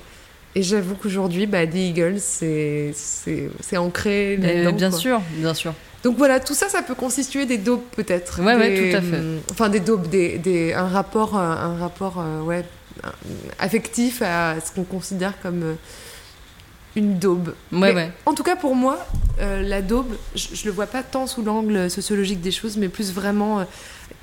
et 0.54 0.62
j'avoue 0.62 0.96
qu'aujourd'hui, 0.96 1.46
bah, 1.46 1.66
The 1.66 1.76
Eagles, 1.76 2.18
c'est 2.18 3.76
ancré. 3.76 4.36
Bien 4.72 4.90
sûr, 4.90 5.20
bien 5.36 5.54
sûr. 5.54 5.72
Donc 6.04 6.16
voilà, 6.16 6.38
tout 6.40 6.54
ça, 6.54 6.68
ça 6.68 6.82
peut 6.82 6.94
constituer 6.94 7.44
des 7.46 7.58
daubes 7.58 7.82
peut-être. 7.96 8.40
Ouais, 8.40 8.54
ouais, 8.54 8.70
Des, 8.70 8.90
tout 8.90 8.96
à 8.96 9.00
fait. 9.00 9.18
hum, 9.18 9.40
Enfin, 9.50 9.68
des 9.68 9.80
daubes, 9.80 10.06
des, 10.08 10.38
des, 10.38 10.72
un 10.72 10.86
rapport, 10.86 11.36
euh, 11.36 11.40
un 11.40 11.76
rapport 11.76 12.18
euh, 12.20 12.40
ouais, 12.42 12.64
affectif 13.58 14.22
à 14.22 14.56
ce 14.64 14.70
qu'on 14.72 14.84
considère 14.84 15.40
comme 15.40 15.62
euh, 15.62 15.74
une 16.96 17.18
daube. 17.18 17.54
Ouais, 17.72 17.92
ouais. 17.94 18.10
En 18.26 18.34
tout 18.34 18.42
cas, 18.44 18.56
pour 18.56 18.74
moi, 18.74 19.04
euh, 19.40 19.62
la 19.62 19.82
daube, 19.82 20.14
je, 20.34 20.46
je 20.54 20.64
le 20.66 20.70
vois 20.70 20.86
pas 20.86 21.02
tant 21.02 21.26
sous 21.26 21.42
l'angle 21.42 21.90
sociologique 21.90 22.40
des 22.40 22.50
choses, 22.52 22.76
mais 22.76 22.88
plus 22.88 23.12
vraiment 23.12 23.64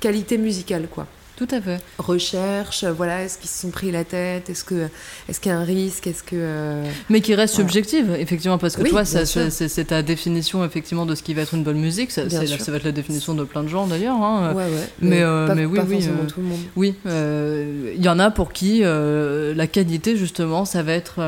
qualité 0.00 0.38
musicale, 0.38 0.88
quoi. 0.90 1.06
Tout 1.36 1.46
à 1.50 1.60
fait. 1.60 1.78
Recherche, 1.98 2.82
euh, 2.84 2.92
voilà, 2.92 3.22
est-ce 3.22 3.36
qu'ils 3.36 3.50
se 3.50 3.60
sont 3.60 3.68
pris 3.68 3.90
la 3.92 4.04
tête 4.04 4.48
Est-ce 4.48 4.64
que, 4.64 4.88
est-ce 5.28 5.38
qu'il 5.38 5.52
y 5.52 5.54
a 5.54 5.58
un 5.58 5.64
risque 5.64 6.06
Est-ce 6.06 6.22
que 6.22 6.30
euh, 6.34 6.82
Mais 7.10 7.20
qui 7.20 7.34
reste 7.34 7.54
Voilà. 7.56 7.68
subjective, 7.68 8.16
effectivement, 8.18 8.56
parce 8.56 8.74
que 8.74 8.80
Oui, 8.82 8.88
toi, 8.88 9.04
c'est- 9.04 9.84
ta 9.84 10.00
définition, 10.02 10.64
effectivement, 10.64 11.04
de 11.04 11.14
ce 11.14 11.22
qui 11.22 11.34
va 11.34 11.42
être 11.42 11.52
une 11.54 11.62
bonne 11.62 11.78
musique. 11.78 12.10
Ça, 12.10 12.28
ça 12.30 12.38
va 12.70 12.76
être 12.78 12.84
la 12.84 12.92
définition 12.92 13.34
de 13.34 13.44
plein 13.44 13.62
de 13.62 13.68
gens, 13.68 13.86
d'ailleurs. 13.86 14.16
hein. 14.16 14.54
ouais, 14.54 14.64
ouais, 14.64 14.70
mais, 15.00 15.22
euh, 15.22 15.46
pas, 15.46 15.54
mais 15.54 15.66
oui, 15.66 15.78
pas 15.78 15.84
oui, 15.84 15.98
euh, 16.08 16.26
tout 16.26 16.40
le 16.40 16.46
monde. 16.46 16.60
Oui, 16.74 16.94
euh, 17.06 17.92
il 17.94 18.02
y 18.02 18.08
en 18.08 18.18
a 18.18 18.30
pour 18.30 18.52
qui 18.54 18.80
la 18.82 19.66
qualité, 19.66 20.16
justement, 20.16 20.64
ça 20.64 20.82
va 20.82 20.92
être 20.92 21.20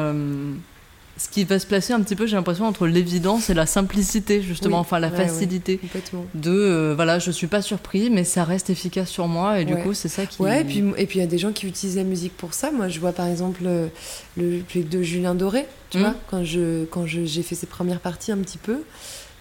ce 1.18 1.28
qui 1.28 1.44
va 1.44 1.58
se 1.58 1.66
placer 1.66 1.92
un 1.92 2.00
petit 2.00 2.14
peu, 2.16 2.26
j'ai 2.26 2.36
l'impression, 2.36 2.64
entre 2.66 2.86
l'évidence 2.86 3.50
et 3.50 3.54
la 3.54 3.66
simplicité, 3.66 4.40
justement, 4.40 4.76
Oui, 4.76 4.80
enfin 4.82 4.98
la 5.00 5.08
ouais, 5.08 5.18
ouais. 5.18 5.26
facilité. 5.26 5.78
Complètement. 5.78 6.24
De 6.34 6.50
euh, 6.50 6.94
voilà, 6.94 7.18
je 7.18 7.30
suis 7.30 7.48
pas 7.48 7.60
surpris, 7.60 8.08
mais 8.08 8.24
ça 8.24 8.44
reste 8.44 8.70
efficace 8.70 9.08
sur 9.10 9.26
moi, 9.28 9.60
et 9.60 9.64
du 9.64 9.74
Ouais. 9.74 9.82
coup, 9.82 9.94
c'est 9.94 10.08
ça 10.08 10.26
qui. 10.26 10.40
Ouais, 10.40 10.60
et 10.60 10.64
puis 10.64 10.82
et 10.96 11.06
puis 11.06 11.18
il 11.18 11.22
y 11.22 11.24
a 11.24 11.28
des 11.28 11.38
gens 11.38 11.52
qui 11.52 11.66
utilisent 11.66 11.96
la 11.96 12.04
musique 12.04 12.36
pour 12.36 12.54
ça. 12.54 12.70
Moi, 12.70 12.88
je 12.88 13.00
vois 13.00 13.12
par 13.12 13.26
exemple 13.26 13.62
euh, 13.66 13.88
le 14.36 14.60
public 14.60 14.88
de 14.88 15.02
Julien 15.02 15.34
Doré, 15.34 15.66
tu 15.90 15.98
Mhm. 15.98 16.04
vois, 16.04 16.14
quand 16.30 16.44
je 16.44 16.84
quand 16.86 17.04
je- 17.06 17.24
j'ai 17.24 17.42
fait 17.42 17.54
ses 17.56 17.66
premières 17.66 18.00
parties 18.00 18.32
un 18.32 18.38
petit 18.38 18.58
peu. 18.58 18.78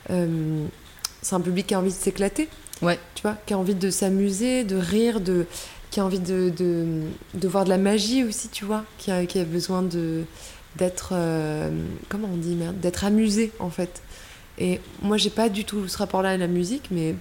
euh, 0.09 0.65
c'est 1.21 1.35
un 1.35 1.41
public 1.41 1.67
qui 1.67 1.73
a 1.73 1.79
envie 1.79 1.89
de 1.89 1.95
s'éclater. 1.95 2.47
Ouais. 2.81 2.97
Tu 3.15 3.23
vois, 3.23 3.35
qui 3.45 3.53
a 3.53 3.57
envie 3.57 3.75
de 3.75 3.89
s'amuser, 3.89 4.63
de 4.63 4.75
rire, 4.77 5.19
de 5.19 5.45
qui 5.91 5.99
a 5.99 6.05
envie 6.05 6.19
de, 6.19 6.49
de, 6.55 6.85
de 7.33 7.47
voir 7.47 7.63
de 7.65 7.69
la 7.69 7.77
magie 7.77 8.23
aussi, 8.23 8.49
tu 8.49 8.65
vois, 8.65 8.83
qui 8.97 9.09
a, 9.09 9.25
qui 9.25 9.39
a 9.39 9.43
besoin 9.45 9.81
de 9.81 10.23
d'être 10.77 11.11
euh, 11.13 11.69
comment 12.09 12.29
on 12.33 12.37
dit 12.37 12.55
merde, 12.55 12.79
d'être 12.79 13.03
amusé 13.03 13.51
en 13.59 13.69
fait. 13.69 14.01
Et 14.59 14.79
moi, 15.03 15.17
j'ai 15.17 15.29
pas 15.29 15.49
du 15.49 15.65
tout 15.65 15.87
ce 15.87 15.97
rapport-là 15.97 16.29
à 16.29 16.37
la 16.37 16.47
musique, 16.47 16.85
mais 16.89 17.13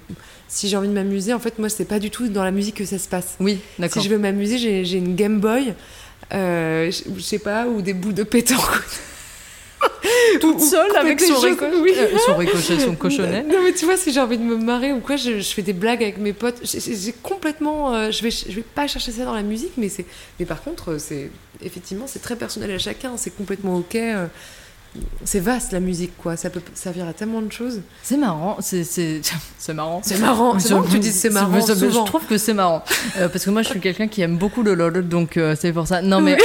si 0.48 0.68
j'ai 0.68 0.76
envie 0.76 0.88
de 0.88 0.94
m'amuser, 0.94 1.34
en 1.34 1.38
fait, 1.38 1.58
moi, 1.58 1.68
c'est 1.68 1.84
pas 1.84 1.98
du 1.98 2.10
tout 2.10 2.28
dans 2.28 2.42
la 2.42 2.50
musique 2.50 2.76
que 2.76 2.86
ça 2.86 2.98
se 2.98 3.08
passe. 3.08 3.36
Oui, 3.40 3.58
d'accord. 3.78 4.00
Si 4.00 4.08
je 4.08 4.14
veux 4.14 4.18
m'amuser, 4.18 4.56
j'ai 4.84 4.96
une 4.96 5.14
Game 5.16 5.38
Boy, 5.38 5.74
euh, 6.32 6.90
je 6.90 7.02
je 7.14 7.20
sais 7.20 7.38
pas, 7.38 7.66
ou 7.66 7.82
des 7.82 7.92
bouts 7.92 8.14
de 8.14 8.22
pétanque. 8.22 8.82
toute 10.40 10.56
Ou- 10.56 10.60
seule 10.64 10.90
ou 10.92 10.96
avec 10.96 11.20
son, 11.20 11.34
ricochet, 11.38 11.72
oui. 11.80 11.92
euh, 11.96 12.16
son 12.26 12.36
ricochet, 12.36 12.78
son 12.80 12.94
cochonnet. 12.96 13.42
Non 13.42 13.58
mais 13.64 13.72
tu 13.72 13.84
vois 13.84 13.96
si 13.96 14.12
j'ai 14.12 14.20
envie 14.20 14.38
de 14.38 14.42
me 14.42 14.56
marrer 14.56 14.92
ou 14.92 15.00
quoi, 15.00 15.16
je, 15.16 15.40
je 15.40 15.48
fais 15.54 15.62
des 15.62 15.72
blagues 15.72 16.02
avec 16.02 16.18
mes 16.18 16.32
potes. 16.32 16.58
J'ai- 16.62 17.12
complètement, 17.22 17.94
euh, 17.94 18.10
je 18.10 18.22
vais 18.22 18.30
je 18.30 18.52
vais 18.54 18.62
pas 18.74 18.86
chercher 18.86 19.12
ça 19.12 19.24
dans 19.24 19.34
la 19.34 19.42
musique, 19.42 19.72
mais 19.76 19.88
c'est 19.88 20.04
mais 20.38 20.46
par 20.46 20.62
contre 20.62 20.92
euh, 20.92 20.98
c'est 20.98 21.30
effectivement 21.62 22.04
c'est 22.06 22.20
très 22.22 22.36
personnel 22.36 22.70
à 22.70 22.78
chacun. 22.78 23.12
C'est 23.16 23.34
complètement 23.36 23.76
ok. 23.76 23.94
euh, 23.96 24.26
c'est 25.24 25.40
vaste 25.40 25.72
la 25.72 25.80
musique 25.80 26.12
quoi. 26.16 26.36
Ça 26.38 26.48
peut 26.48 26.62
servir 26.74 27.06
à 27.06 27.12
tellement 27.12 27.42
de 27.42 27.52
choses. 27.52 27.80
C'est 28.02 28.16
marrant, 28.16 28.56
c'est 28.60 28.84
marrant. 29.74 30.00
C'est 30.02 30.18
marrant. 30.18 30.58
C'est 30.58 30.70
marrant 30.70 30.82
que 30.84 30.90
tu 30.90 30.98
dises 30.98 31.14
c'est 31.14 31.28
marrant. 31.30 31.60
souvent. 31.60 31.90
Je 31.90 32.04
trouve 32.06 32.24
que 32.24 32.38
c'est 32.38 32.54
marrant 32.54 32.82
Euh, 33.18 33.28
parce 33.28 33.44
que 33.44 33.50
moi 33.50 33.62
je 33.62 33.68
suis 33.68 33.80
quelqu'un 33.80 34.08
qui 34.08 34.22
aime 34.22 34.38
beaucoup 34.38 34.62
le 34.62 34.74
lol, 34.74 35.06
donc 35.06 35.36
euh, 35.36 35.54
c'est 35.60 35.72
pour 35.72 35.86
ça. 35.86 36.00
Non 36.00 36.20
mais 36.22 36.38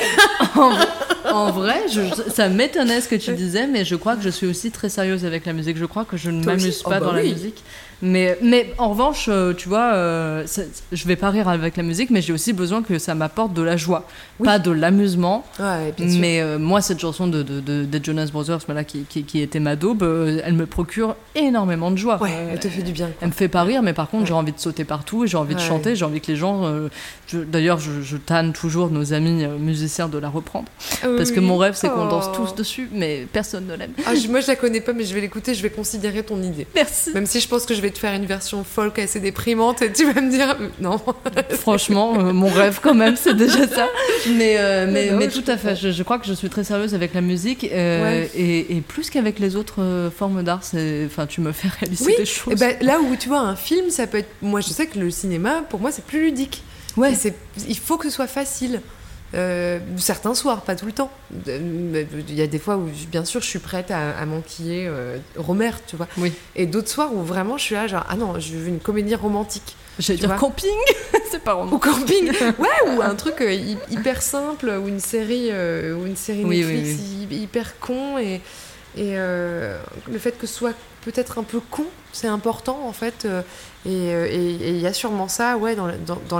en 1.32 1.52
vrai, 1.52 1.86
je, 1.92 2.02
ça 2.30 2.50
m'étonnait 2.50 3.02
ce 3.02 3.08
que 3.08 3.16
tu 3.16 3.34
disais, 3.34 3.68
mais 3.68 3.86
je 3.86 3.96
crois 3.96 4.16
que 4.16 4.22
je 4.22 4.30
suis 4.30 4.48
aussi 4.48 4.72
très 4.72 4.90
sérieuse 4.90 5.26
avec 5.26 5.46
la 5.46 5.54
musique. 5.54 5.78
Je 5.78 5.86
crois 5.86 6.06
que 6.06 6.18
je 6.18 6.30
ne 6.32 6.44
m'amuse 6.44 6.82
Oh 6.86 6.90
pas 6.90 7.00
bah 7.00 7.08
dans 7.08 7.12
la 7.14 7.24
musique. 7.24 7.64
Mais, 8.02 8.38
mais 8.42 8.74
en 8.78 8.90
revanche, 8.90 9.28
euh, 9.30 9.54
tu 9.54 9.70
vois, 9.70 9.94
euh, 9.94 10.44
ça- 10.48 10.64
je 10.92 11.08
vais 11.08 11.16
pas 11.16 11.30
rire 11.30 11.48
avec 11.48 11.78
la 11.78 11.84
musique, 11.84 12.10
mais 12.10 12.22
j'ai 12.22 12.34
aussi 12.34 12.52
besoin 12.54 12.82
que 12.82 12.98
ça 13.00 13.14
m'apporte 13.16 13.54
de 13.54 13.62
la 13.62 13.78
joie, 13.78 14.06
Oui. 14.40 14.46
pas 14.48 14.58
de 14.60 14.72
l'amusement. 14.72 15.46
Ouais. 15.60 15.94
Mais 16.00 16.42
euh, 16.42 16.58
moi, 16.58 16.82
cette 16.82 17.00
chanson 17.00 17.28
de, 17.28 17.44
de, 17.44 17.60
de- 17.86 18.04
Jonas 18.04 18.30
Brothers, 18.34 18.60
voilà, 18.66 18.84
qui, 18.84 19.04
qui, 19.08 19.24
qui 19.24 19.40
était 19.42 19.60
ma 19.60 19.76
daube, 19.76 20.02
euh, 20.04 20.42
elle 20.44 20.54
me 20.54 20.66
procure 20.66 21.16
énormément 21.36 21.92
de 21.92 21.98
joie. 21.98 22.22
Ouais, 22.22 22.30
Euh, 22.34 22.50
elle 22.54 22.60
te 22.60 22.68
fait 22.70 22.82
du 22.82 22.92
bien. 22.92 23.06
quoi. 23.08 23.16
elle 23.22 23.28
me 23.28 23.34
fait 23.34 23.48
pas 23.48 23.64
rire, 23.64 23.84
mais 23.84 23.94
par 23.94 24.10
contre, 24.10 24.24
Ouais. 24.24 24.28
j'ai 24.30 24.34
envie 24.34 24.52
de 24.52 24.60
sauter 24.60 24.84
partout, 24.84 25.24
et 25.24 25.28
j'ai 25.28 25.38
envie 25.38 25.54
de 25.56 25.60
chanter, 25.60 25.96
j'ai 25.96 26.06
envie 26.06 26.22
que 26.22 26.28
les 26.32 26.38
gens. 26.38 26.66
euh, 26.66 26.90
D'ailleurs, 27.34 27.80
je, 27.80 28.02
je 28.02 28.18
tanne 28.18 28.52
toujours 28.52 28.90
nos 28.90 29.14
amis 29.14 29.46
euh, 29.46 29.58
musiciens 29.58 30.10
de 30.10 30.18
la 30.18 30.28
reprendre. 30.28 30.66
Parce 31.02 31.32
que 31.32 31.40
mon 31.40 31.58
rêve, 31.58 31.76
c'est 31.76 31.88
qu'on 31.90 32.08
danse 32.08 32.26
Oh. 32.34 32.36
tous 32.36 32.56
dessus, 32.56 32.90
mais 32.92 33.26
personne 33.32 33.68
ne 33.68 33.74
l'aime. 33.76 33.92
Ah, 34.06 34.16
je- 34.16 34.28
moi 34.28 34.42
je 34.42 34.48
la 34.48 34.56
connais 34.58 34.82
pas, 34.82 34.92
mais 34.94 35.06
je 35.06 35.14
vais 35.14 35.22
l'écouter. 35.22 35.54
Je 35.54 35.62
vais 35.62 35.70
considérer 35.70 36.24
ton 36.24 36.42
idée. 36.44 36.68
Merci. 36.76 37.12
Même 37.14 37.26
si 37.26 37.40
je 37.40 37.48
pense 37.48 37.66
que 37.66 37.74
je 37.74 37.82
vais 37.82 37.91
te 37.92 38.00
faire 38.00 38.14
une 38.14 38.26
version 38.26 38.64
folk 38.64 38.98
assez 39.00 39.20
déprimante 39.20 39.82
et 39.82 39.92
tu 39.92 40.12
vas 40.12 40.20
me 40.22 40.30
dire 40.32 40.56
euh, 40.60 40.68
non. 40.80 41.00
Franchement, 41.52 42.14
euh, 42.20 42.34
mon 42.34 42.50
rêve 42.50 42.80
quand 42.82 42.94
même, 42.94 43.16
c'est 43.16 43.36
déjà 43.36 43.68
ça. 43.68 43.88
Mais, 44.30 44.56
euh, 44.58 44.88
mais, 44.92 45.12
Non, 45.12 45.18
mais 45.18 45.30
je 45.30 45.40
tout 45.40 45.52
à 45.52 45.58
fait, 45.58 45.76
je, 45.76 45.92
je 45.92 46.04
crois 46.04 46.20
que 46.20 46.28
je 46.28 46.34
suis 46.34 46.50
très 46.50 46.64
sérieuse 46.64 46.94
avec 46.96 47.14
la 47.14 47.22
musique. 47.22 47.64
euh, 47.72 48.02
Ouais. 48.02 48.30
et, 48.36 48.78
et 48.78 48.82
plus 48.82 49.10
qu'avec 49.10 49.40
les 49.40 49.56
autres 49.56 50.10
formes 50.16 50.44
d'art, 50.44 50.62
enfin, 51.06 51.26
tu 51.28 51.42
me 51.42 51.52
fais 51.52 51.68
réaliser 51.80 52.06
Oui, 52.06 52.14
des 52.18 52.26
choses. 52.26 52.54
Et 52.54 52.56
ben, 52.56 52.76
là 52.82 53.00
où 53.00 53.16
tu 53.16 53.28
vois 53.30 53.40
un 53.42 53.56
film, 53.56 53.90
ça 53.90 54.08
peut 54.08 54.20
être. 54.20 54.30
Moi, 54.42 54.62
je 54.62 54.70
sais 54.70 54.88
que 54.88 54.98
le 55.00 55.10
cinéma, 55.12 55.64
pour 55.70 55.80
moi, 55.80 55.92
c'est 55.92 56.06
plus 56.06 56.22
ludique. 56.24 56.64
ouais. 56.98 57.14
Il 57.68 57.78
faut 57.78 57.98
que 57.98 58.10
ce 58.10 58.16
soit 58.16 58.28
facile. 58.28 58.82
Euh, 59.34 59.80
certains 59.98 60.36
soirs, 60.36 60.62
pas 60.62 60.76
tout 60.76 60.86
le 60.86 60.92
temps. 60.92 61.10
Euh, 61.48 62.04
Il 62.28 62.36
y 62.36 62.42
a 62.42 62.48
des 62.48 62.60
fois 62.60 62.76
où, 62.76 62.90
bien 63.10 63.24
sûr, 63.24 63.40
je 63.42 63.46
suis 63.48 63.60
prête 63.60 63.90
à, 63.92 64.12
à 64.18 64.26
m'enquiller 64.26 64.88
euh, 64.88 65.18
Romer, 65.38 65.72
tu 65.88 65.96
vois. 65.96 66.08
Oui. 66.18 66.34
Et 66.56 66.66
d'autres 66.66 66.90
soirs 66.90 67.14
où 67.14 67.22
vraiment 67.24 67.58
je 67.58 67.64
suis 67.64 67.76
là, 67.76 67.88
genre, 67.88 68.06
ah 68.10 68.16
non, 68.18 68.40
je 68.40 68.56
veux 68.58 68.68
une 68.68 68.80
comédie 68.80 69.16
romantique. 69.16 69.76
J'allais 70.00 70.20
dire 70.20 70.28
vois. 70.30 70.38
camping, 70.38 70.70
c'est 71.32 71.44
pas 71.44 71.54
romantique. 71.54 71.82
camping 71.94 72.32
Ouais, 72.60 72.90
ou 72.96 73.02
un 73.02 73.16
truc 73.16 73.40
euh, 73.42 73.54
hy- 73.54 73.78
hyper 73.90 74.22
simple, 74.22 74.70
ou 74.70 74.88
une 74.90 75.00
série, 75.00 75.50
ou 75.50 76.06
une 76.06 76.16
série 76.18 76.44
Oui, 76.44 76.60
Netflix 76.66 76.90
hy- 77.02 77.36
hyper 77.44 77.80
con. 77.80 78.18
Et, 78.18 78.42
et 78.98 79.16
le 79.16 80.20
fait 80.20 80.38
que 80.38 80.46
ce 80.48 80.54
soit 80.54 80.74
peut-être 81.06 81.38
un 81.40 81.44
peu 81.44 81.60
con, 81.72 81.86
c'est 82.12 82.28
important 82.28 82.80
en 82.86 82.92
fait. 82.94 83.26
Euh, 84.14 84.28
et 84.30 84.70
il 84.70 84.80
y 84.80 84.88
a 84.88 84.94
sûrement 84.94 85.28
ça, 85.28 85.58
ouais, 85.58 85.76
dans, 85.76 85.88
la- 85.88 85.98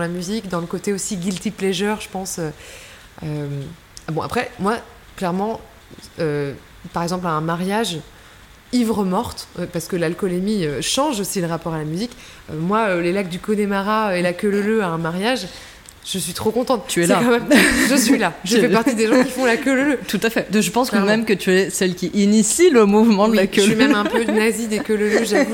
musique, 0.08 0.48
dans 0.48 0.60
le 0.60 0.68
côté 0.68 0.94
aussi 0.94 1.18
guilty 1.18 1.52
pleasure, 1.52 2.00
je 2.02 2.10
pense. 2.10 2.40
euh, 2.40 2.50
euh, 3.24 3.48
bon, 4.12 4.22
après, 4.22 4.52
moi, 4.60 4.78
clairement, 5.16 5.60
par 6.94 7.04
exemple, 7.04 7.28
à 7.28 7.32
un 7.32 7.42
mariage, 7.42 7.98
ivre 8.74 9.04
morte, 9.04 9.48
parce 9.74 9.88
que 9.88 9.96
l'alcoolémie 9.96 10.66
change 10.82 11.20
aussi 11.20 11.42
le 11.42 11.48
rapport 11.48 11.74
à 11.74 11.78
la 11.78 11.84
musique. 11.84 12.12
Moi, 12.54 12.96
les 13.02 13.12
lacs 13.12 13.30
du 13.30 13.40
Connemara 13.40 14.18
et 14.18 14.22
la 14.22 14.34
leu 14.62 14.82
à 14.82 14.88
un 14.88 14.98
mariage, 14.98 15.48
je 16.06 16.18
suis 16.18 16.34
trop 16.34 16.52
contente. 16.52 16.86
Tu 16.88 17.04
es 17.04 17.08
là. 17.08 17.22
même- 17.22 17.48
Je 17.90 17.96
suis 17.96 18.18
là. 18.18 18.34
Je 18.44 18.58
fais 18.58 18.70
partie 18.70 18.96
des 18.96 19.08
gens 19.08 19.24
qui 19.24 19.30
font 19.32 19.46
la 19.46 19.58
queue 19.58 19.76
leu 19.76 19.84
leu. 19.92 20.00
Tout 20.08 20.20
à 20.24 20.30
fait. 20.30 20.48
Je 20.52 20.70
pense 20.72 20.90
que 20.90 20.98
même 20.98 21.26
que 21.26 21.34
tu 21.34 21.52
es 21.52 21.70
celle 21.70 21.96
qui 21.96 22.08
initie 22.14 22.70
le 22.70 22.86
mouvement 22.86 23.28
de 23.28 23.32
Oui, 23.32 23.38
la 23.38 23.44
je 23.44 23.48
queue. 23.50 23.62
suis 23.62 23.76
même 23.76 23.94
un 23.96 24.06
peu 24.06 24.24
nazie 24.24 24.68
des 24.68 24.80
queues 24.80 24.96
leu 24.96 25.10
leu, 25.10 25.24
j'avoue. 25.24 25.54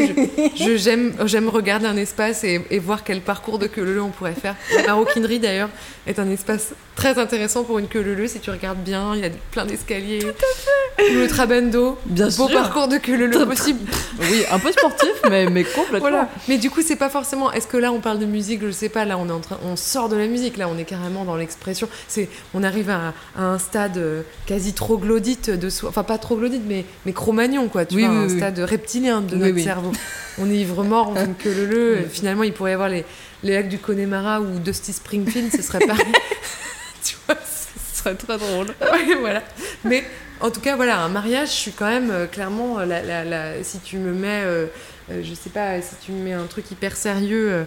Je- 0.56 0.64
je- 0.64 0.78
J'aime 0.78 1.14
j'aime 1.26 1.50
regarder 1.50 1.86
un 1.88 1.98
espace 1.98 2.44
et, 2.44 2.62
et 2.70 2.80
voir 2.80 3.04
quel 3.04 3.22
parcours 3.22 3.60
de 3.60 3.68
queue 3.68 3.84
leu 3.84 3.96
leu 3.96 4.02
on 4.02 4.10
pourrait 4.10 4.34
faire. 4.36 4.56
La 4.76 4.84
maroquinerie, 4.88 5.40
d'ailleurs, 5.40 5.70
est 6.06 6.18
un 6.20 6.30
espace 6.32 6.70
très 6.96 7.20
intéressant 7.20 7.64
pour 7.64 7.78
une 7.80 7.88
queue 7.88 8.02
leu 8.02 8.16
leu. 8.16 8.28
Si 8.28 8.40
tu 8.40 8.50
regardes 8.50 8.80
bien, 8.84 9.14
il 9.16 9.22
y 9.22 9.26
a 9.26 9.30
plein 9.52 9.66
d'escaliers. 9.66 10.20
Tout 10.20 10.28
à 10.30 11.04
fait. 11.04 11.14
Le 11.14 11.28
trabendo. 11.28 11.98
Bien 12.06 12.28
Beau 12.28 12.48
sûr. 12.48 12.52
parcours 12.54 12.88
de 12.88 12.98
queue 12.98 13.16
leu 13.18 13.28
leu 13.28 13.46
possible. 13.46 13.80
Oui, 14.20 14.44
un 14.52 14.60
peu 14.60 14.72
sportif, 14.72 15.10
mais, 15.30 15.48
mais 15.50 15.64
complètement. 15.64 16.00
Voilà. 16.00 16.30
Mais 16.48 16.58
du 16.58 16.70
coup, 16.70 16.82
c'est 16.82 16.96
pas 16.96 17.10
forcément. 17.10 17.52
Est-ce 17.52 17.68
que 17.68 17.78
là, 17.78 17.92
on 17.92 18.00
parle 18.00 18.20
de 18.20 18.26
musique? 18.26 18.62
Je 18.66 18.72
sais 18.72 18.90
pas. 18.90 19.04
Là, 19.06 19.18
on 19.18 19.28
est 19.28 19.32
en 19.32 19.40
train, 19.40 19.58
on 19.70 19.76
sort 19.76 20.08
de 20.10 20.16
la 20.16 20.26
musique. 20.28 20.37
Là, 20.58 20.68
on 20.70 20.78
est 20.78 20.84
carrément 20.86 21.26
dans 21.26 21.36
l'expression. 21.36 21.90
C'est, 22.08 22.30
on 22.54 22.64
arrive 22.64 22.90
à, 22.90 23.14
à 23.36 23.44
un 23.44 23.60
stade 23.60 23.98
euh, 23.98 24.22
quasi 24.46 24.74
troglodyte 24.74 25.50
de 25.50 25.70
soi. 25.70 25.90
Enfin, 25.90 26.04
pas 26.04 26.18
troglodyte, 26.18 26.64
mais 26.68 26.86
mais 27.06 27.14
cro-magnon, 27.14 27.68
quoi. 27.68 27.86
Tu 27.86 27.96
Oui, 27.96 28.04
vois, 28.06 28.12
oui, 28.12 28.18
un 28.18 28.28
oui. 28.30 28.38
stade 28.38 28.60
reptilien 28.60 29.22
de 29.22 29.36
notre 29.36 29.60
cerveau. 29.60 29.92
On 30.40 30.50
est 30.50 30.56
ivre 30.58 30.84
mort, 30.84 31.10
on 31.10 31.16
fait 31.16 31.30
que 31.44 31.50
le 31.50 31.66
le. 31.66 32.06
Finalement, 32.10 32.44
il 32.44 32.54
pourrait 32.54 32.72
y 32.72 32.74
avoir 32.74 32.90
les 32.90 33.04
les 33.44 33.54
lacs 33.54 33.70
du 33.70 33.78
Connemara 33.80 34.42
ou 34.42 34.60
Dusty 34.60 34.94
Springfield. 34.94 35.52
Ce 35.56 35.62
serait 35.62 35.80
pareil. 35.86 36.06
tu 37.04 37.16
vois. 37.26 37.36
Ce 37.46 38.04
serait 38.04 38.16
très 38.16 38.38
drôle. 38.38 38.68
Ouais, 38.82 39.16
voilà. 39.20 39.44
Mais 39.84 40.04
en 40.40 40.52
tout 40.52 40.62
cas, 40.62 40.76
voilà, 40.76 41.00
un 41.00 41.10
mariage, 41.10 41.50
je 41.50 41.54
suis 41.54 41.72
quand 41.72 41.88
même 41.88 42.10
euh, 42.12 42.26
clairement, 42.28 42.80
euh, 42.80 42.86
la, 42.86 43.02
la- 43.02 43.24
la- 43.24 43.64
si 43.64 43.80
tu 43.80 43.98
me 43.98 44.14
mets, 44.14 44.42
euh, 44.46 44.68
euh, 45.12 45.22
je 45.24 45.34
sais 45.34 45.50
pas, 45.50 45.82
si 45.82 45.96
tu 46.06 46.12
me 46.12 46.24
mets 46.24 46.34
un 46.34 46.46
truc 46.46 46.70
hyper 46.72 46.96
sérieux, 46.96 47.50
euh, 47.52 47.64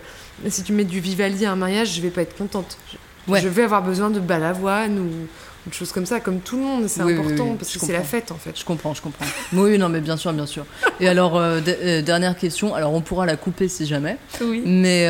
si 0.49 0.63
tu 0.63 0.73
mets 0.73 0.85
du 0.85 1.01
Vivaldi 1.01 1.47
à 1.47 1.53
un 1.53 1.57
mariage, 1.57 1.95
je 1.95 2.01
vais 2.01 2.11
pas 2.11 2.23
être 2.23 2.37
contente. 2.37 2.77
Je, 2.93 2.97
Ouais. 3.31 3.41
je 3.43 3.49
vais 3.49 3.63
avoir 3.65 3.83
besoin 3.83 4.09
de 4.11 4.19
balavoine 4.19 4.99
ou, 4.99 5.03
ou 5.67 5.69
de 5.69 5.75
choses 5.75 5.93
comme 5.93 6.07
ça, 6.07 6.21
comme 6.21 6.41
tout 6.41 6.57
le 6.57 6.63
monde, 6.63 6.89
c'est 6.89 7.03
Oui, 7.03 7.13
important 7.13 7.51
oui, 7.51 7.57
parce 7.59 7.71
que 7.73 7.79
c'est 7.79 7.93
la 7.93 8.03
fête 8.03 8.33
en 8.33 8.37
fait. 8.37 8.59
Je 8.59 8.65
comprends, 8.65 8.95
je 8.95 9.03
comprends. 9.03 9.27
Oui, 9.53 9.77
non, 9.79 9.89
mais 9.91 10.01
bien 10.01 10.17
sûr, 10.17 10.33
bien 10.33 10.47
sûr. 10.47 10.65
Et 11.01 11.07
alors, 11.07 11.37
euh, 11.37 11.61
euh, 11.69 12.01
dernière 12.03 12.37
question. 12.37 12.75
Alors, 12.75 12.95
on 12.95 13.03
pourra 13.03 13.27
la 13.27 13.37
couper 13.37 13.69
si 13.69 13.87
jamais. 13.87 14.17
Oui. 14.41 14.63
Mais 14.65 15.07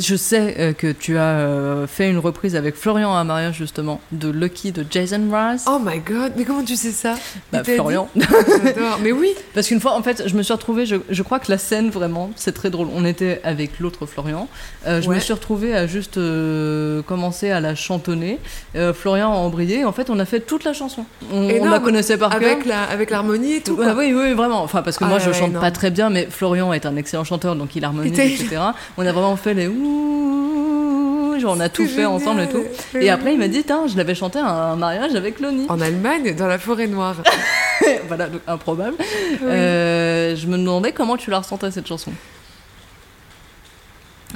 je 0.00 0.16
sais 0.16 0.56
euh, 0.58 0.72
que 0.72 0.92
tu 0.92 1.16
as 1.16 1.22
euh, 1.22 1.86
fait 1.86 2.08
une 2.10 2.18
reprise 2.18 2.56
avec 2.56 2.74
Florian 2.74 3.22
mariage, 3.24 3.56
justement, 3.56 4.00
de 4.12 4.28
Lucky 4.28 4.72
de 4.72 4.84
Jason 4.88 5.18
Mraz. 5.18 5.64
Oh 5.66 5.78
my 5.82 5.98
god, 5.98 6.32
mais 6.36 6.44
comment 6.44 6.64
tu 6.64 6.76
sais 6.76 6.90
ça? 6.90 7.14
Bah, 7.52 7.62
Florian. 7.64 8.08
Mais 9.02 9.12
oui, 9.12 9.34
Parce 9.54 9.68
qu'une 9.68 9.80
fois, 9.80 9.94
en 9.94 10.02
fait, 10.02 10.24
je 10.26 10.34
me 10.34 10.42
suis 10.42 10.52
retrouvée, 10.52 10.86
je, 10.86 10.96
je 11.08 11.22
crois 11.22 11.38
que 11.38 11.50
la 11.50 11.58
scène, 11.58 11.90
vraiment, 11.90 12.30
c'est 12.36 12.52
très 12.52 12.70
drôle. 12.70 12.88
On 12.94 13.04
était 13.04 13.40
avec 13.44 13.78
l'autre 13.80 14.06
Florian. 14.06 14.48
Euh, 14.86 15.00
je 15.02 15.08
me 15.08 15.18
suis 15.18 15.32
retrouvée 15.32 15.74
à 15.74 15.86
juste 15.86 16.16
euh, 16.16 17.02
commencer 17.02 17.50
à 17.50 17.60
la 17.60 17.74
chantonner. 17.74 18.38
Euh, 18.76 18.92
Florian 18.92 19.32
a 19.32 19.36
embrayé. 19.36 19.84
En 19.84 19.92
fait, 19.92 20.10
on 20.10 20.18
a 20.18 20.24
fait 20.24 20.40
toute 20.40 20.64
la 20.64 20.72
chanson. 20.72 21.04
On, 21.32 21.48
on 21.60 21.68
la 21.68 21.80
connaissait 21.80 22.16
par 22.16 22.30
cœur. 22.30 22.42
avec 22.42 22.66
la 22.66 22.84
avec 22.84 23.10
l'harmonie 23.10 23.54
et 23.56 23.60
tout. 23.60 23.76
Quoi. 23.76 23.94
oui, 23.96 24.12
oui, 24.14 24.32
vraiment. 24.32 24.62
Enfin, 24.62 24.82
parce 24.82 24.96
que 24.96 25.04
Ah 25.04 25.08
moi, 25.08 25.18
ouais, 25.18 25.24
je 25.24 25.32
chante 25.32 25.52
pas 25.54 25.70
très 25.70 25.90
bien, 25.90 26.10
mais 26.10 26.26
Florian 26.30 26.72
est 26.72 26.86
un 26.86 26.96
excellent 26.96 27.24
chanteur, 27.24 27.56
donc 27.56 27.76
il 27.76 27.84
harmonise, 27.84 28.18
Et 28.18 28.34
etc. 28.34 28.58
On 28.96 29.06
a 29.06 29.12
vraiment 29.12 29.36
fait 29.36 29.54
les 29.54 29.68
ouh, 29.68 29.89
genre 31.40 31.54
on 31.56 31.60
a 31.60 31.68
tout 31.68 31.86
C'est 31.86 31.94
fait 31.94 32.04
ensemble 32.04 32.42
et 32.42 32.48
tout. 32.48 32.62
Et 33.00 33.10
après, 33.10 33.32
il 33.32 33.38
m'a 33.38 33.48
dit, 33.48 33.64
tiens, 33.64 33.86
je 33.86 33.96
l'avais 33.96 34.14
chanté 34.14 34.38
à 34.38 34.46
un 34.46 34.76
mariage 34.76 35.14
avec 35.14 35.40
Loni. 35.40 35.66
En 35.68 35.80
Allemagne, 35.80 36.34
dans 36.34 36.46
la 36.46 36.58
forêt 36.58 36.86
noire. 36.86 37.16
voilà, 38.08 38.28
donc 38.28 38.42
improbable. 38.46 38.96
Euh, 39.42 40.36
je 40.36 40.46
me 40.46 40.58
demandais 40.58 40.92
comment 40.92 41.16
tu 41.16 41.30
la 41.30 41.38
ressentais 41.38 41.70
cette 41.70 41.86
chanson. 41.86 42.12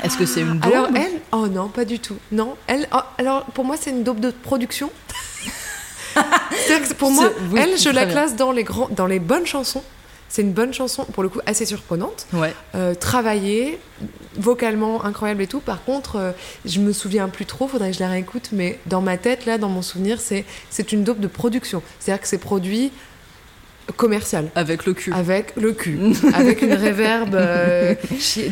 Est-ce 0.03 0.17
que 0.17 0.27
c'est 0.27 0.41
une 0.41 0.59
daube 0.59 0.73
Alors 0.73 0.89
elle, 0.97 1.21
oh 1.33 1.47
non, 1.47 1.69
pas 1.69 1.85
du 1.85 2.01
tout. 2.01 2.17
Non, 2.33 2.57
elle, 2.67 2.89
oh, 2.93 2.99
alors 3.19 3.45
pour 3.45 3.65
moi 3.65 3.77
c'est 3.81 3.91
une 3.91 4.03
daube 4.03 4.21
de 4.21 4.31
production. 4.31 4.91
Que 6.69 6.95
pour 6.95 7.11
moi, 7.11 7.25
C'est- 7.29 7.55
oui, 7.55 7.61
elle, 7.61 7.77
je 7.79 7.89
la 7.89 8.05
bien. 8.05 8.15
classe 8.15 8.37
dans 8.37 8.53
les 8.53 8.63
grands, 8.63 8.89
dans 8.89 9.07
les 9.07 9.19
bonnes 9.19 9.47
chansons. 9.47 9.83
C'est 10.29 10.43
une 10.43 10.53
bonne 10.53 10.75
chanson, 10.75 11.05
pour 11.05 11.23
le 11.23 11.29
coup 11.29 11.41
assez 11.47 11.65
surprenante, 11.65 12.27
Ouais. 12.33 12.53
euh, 12.75 12.95
travaillée, 12.95 13.79
vocalement 14.37 15.05
incroyable 15.05 15.43
et 15.43 15.47
tout. 15.47 15.61
Par 15.61 15.85
contre, 15.85 16.17
euh, 16.17 16.33
je 16.65 16.81
me 16.81 16.93
souviens 16.93 17.29
plus 17.29 17.47
trop, 17.47 17.69
faudrait 17.69 17.91
que 17.93 17.97
je 17.97 18.01
la 18.03 18.09
réécoute, 18.09 18.49
mais 18.51 18.81
dans 18.87 19.01
ma 19.01 19.17
tête, 19.17 19.47
là, 19.47 19.59
dans 19.59 19.69
mon 19.69 19.83
souvenir, 19.83 20.21
c'est 20.21 20.45
c'est 20.71 20.91
une 20.93 21.05
dope 21.05 21.21
de 21.21 21.29
production. 21.29 21.83
C'est-à-dire 22.01 22.21
que 22.21 22.27
c'est 22.29 22.39
produit 22.39 22.91
commercial. 23.97 24.51
Avec 24.55 24.87
le 24.87 24.95
cul. 24.95 25.13
Avec 25.13 25.53
le 25.57 25.73
cul, 25.73 25.99
avec 26.35 26.63
une 26.63 26.73
réverbe, 26.73 27.35
euh, 27.35 27.95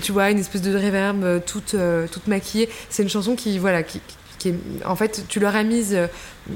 tu 0.02 0.12
vois, 0.12 0.30
une 0.30 0.38
espèce 0.38 0.62
de 0.62 0.74
réverbe 0.76 1.40
toute, 1.46 1.74
toute 2.12 2.26
maquillée. 2.28 2.68
C'est 2.90 3.02
une 3.02 3.08
chanson 3.08 3.34
qui, 3.34 3.58
voilà, 3.58 3.82
qui, 3.82 4.00
qui 4.38 4.50
est, 4.50 4.54
en 4.84 4.94
fait, 4.94 5.24
tu 5.28 5.40
l'aurais 5.40 5.64
mise 5.64 5.96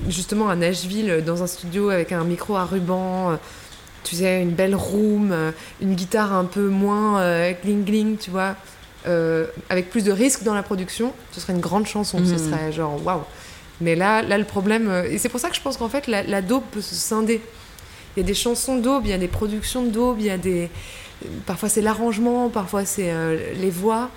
justement 0.09 0.49
à 0.51 0.57
Nashville 0.57 1.23
dans 1.25 1.43
un 1.43 1.47
studio 1.47 1.89
avec 1.91 2.13
un 2.13 2.23
micro 2.25 2.55
à 2.57 2.65
ruban. 2.65 3.39
Tu 4.07 4.17
sais, 4.17 4.41
une 4.41 4.51
belle 4.53 4.75
room, 4.77 5.31
euh, 5.33 5.51
une 5.83 5.95
guitare 5.95 6.33
un 6.33 6.45
peu 6.45 6.69
moins 6.69 7.19
euh, 7.21 7.53
gling 7.65 7.85
gling, 7.85 8.17
tu 8.17 8.31
vois, 8.31 8.55
euh, 9.09 9.47
avec 9.69 9.91
plus 9.91 10.05
de 10.05 10.13
risques 10.13 10.45
dans 10.45 10.55
la 10.55 10.63
production, 10.63 11.13
ce 11.33 11.41
serait 11.41 11.53
une 11.53 11.61
grande 11.61 11.87
chanson. 11.87 12.19
Ce 12.25 12.33
Mhm. 12.33 12.39
serait 12.39 12.73
genre 12.73 13.05
waouh. 13.05 13.23
Mais 13.81 13.95
là, 13.97 14.23
là, 14.23 14.39
le 14.39 14.45
problème, 14.45 14.89
euh, 14.89 15.05
et 15.11 15.19
c'est 15.19 15.29
pour 15.29 15.41
ça 15.41 15.51
que 15.51 15.57
je 15.57 15.61
pense 15.61 15.77
qu'en 15.77 15.89
fait, 15.89 16.07
la, 16.07 16.23
la 16.23 16.41
daube 16.41 16.63
peut 16.71 16.81
se 16.81 16.95
scinder. 16.95 17.41
Il 18.17 18.21
y 18.21 18.23
a 18.23 18.27
des 18.27 18.35
chansons 18.35 18.77
d'aube, 18.79 19.03
il 19.05 19.11
y 19.11 19.13
a 19.15 19.19
des 19.19 19.29
productions 19.29 19.83
daube, 19.85 20.19
il 20.21 20.27
y 20.27 20.31
a 20.31 20.39
des. 20.39 20.71
Parfois 21.45 21.69
c'est 21.69 21.83
l'arrangement, 21.83 22.49
parfois 22.49 22.85
c'est 22.85 23.11
euh, 23.11 23.37
les 23.55 23.71
voix. 23.71 24.09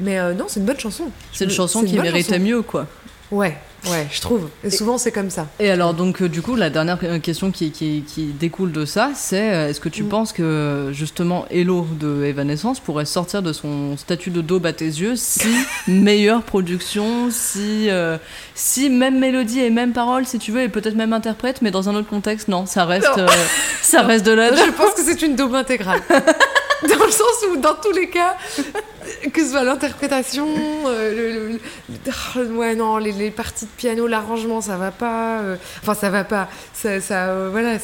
Mais 0.00 0.16
non, 0.34 0.44
c'est 0.48 0.60
une 0.60 0.66
bonne 0.66 0.78
chanson. 0.78 1.10
C'est 1.32 1.44
une 1.44 1.50
chanson 1.50 1.82
qui 1.82 1.98
méritait 1.98 2.34
chanson. 2.34 2.44
mieux, 2.44 2.62
quoi. 2.62 2.86
Ouais, 3.32 3.56
ouais, 3.86 4.06
je 4.10 4.20
trouve. 4.20 4.48
Et 4.64 4.70
souvent 4.70 4.98
c'est 4.98 5.12
comme 5.12 5.30
ça. 5.30 5.46
Et 5.60 5.70
alors, 5.70 5.94
donc, 5.94 6.22
euh, 6.22 6.28
du 6.28 6.42
coup, 6.42 6.56
la 6.56 6.70
dernière 6.70 6.98
question 7.22 7.50
qui, 7.50 7.70
qui, 7.70 8.02
qui 8.06 8.26
découle 8.26 8.72
de 8.72 8.84
ça, 8.84 9.10
c'est 9.14 9.52
euh, 9.52 9.68
est-ce 9.68 9.80
que 9.80 9.88
tu 9.88 10.02
Mm. 10.02 10.08
penses 10.08 10.32
que, 10.32 10.90
justement, 10.92 11.46
Hello 11.50 11.86
de 11.98 12.24
Evanescence 12.24 12.80
pourrait 12.80 13.04
sortir 13.04 13.42
de 13.42 13.52
son 13.52 13.96
statut 13.96 14.30
de 14.30 14.40
daube 14.40 14.66
à 14.66 14.72
tes 14.72 14.84
yeux 14.86 15.14
si 15.16 15.46
meilleure 15.88 16.42
production, 16.42 17.28
si, 17.30 17.88
euh, 17.90 18.18
si 18.54 18.90
même 18.90 19.18
mélodie 19.18 19.60
et 19.60 19.70
même 19.70 19.92
parole, 19.92 20.26
si 20.26 20.38
tu 20.38 20.52
veux, 20.52 20.62
et 20.62 20.68
peut-être 20.68 20.94
même 20.96 21.12
interprète, 21.12 21.62
mais 21.62 21.70
dans 21.70 21.88
un 21.88 21.94
autre 21.94 22.08
contexte, 22.08 22.48
non, 22.48 22.66
ça 22.66 22.84
reste, 22.84 23.06
Non. 23.16 23.24
euh, 23.24 23.28
ça 23.82 24.02
reste 24.02 24.26
de 24.26 24.32
la 24.32 24.54
Je 24.54 24.70
pense 24.72 24.94
que 24.94 25.02
c'est 25.02 25.22
une 25.22 25.36
daube 25.36 25.54
intégrale. 25.54 26.00
Dans 26.82 27.04
le 27.04 27.10
sens 27.10 27.44
où, 27.52 27.56
dans 27.56 27.74
tous 27.74 27.90
les 27.90 28.08
cas, 28.08 28.36
que 29.32 29.42
ce 29.44 29.50
soit 29.50 29.64
l'interprétation, 29.64 30.48
euh, 30.86 31.14
le, 31.14 31.48
le- 31.52 32.42
le- 32.44 32.56
ouais, 32.56 32.74
non, 32.74 32.98
les, 32.98 33.12
les 33.12 33.30
parties 33.30 33.64
de 33.66 33.70
piano, 33.76 34.06
l'arrangement, 34.06 34.60
ça 34.60 34.76
va 34.76 34.90
pas. 34.90 35.40
euh, 35.40 35.56
enfin, 35.82 35.94
ça 35.94 36.10
va 36.10 36.24
pas. 36.24 36.48
Ça, 36.74 37.00
ça, 37.00 37.26
euh, 37.28 37.48
voilà. 37.50 37.78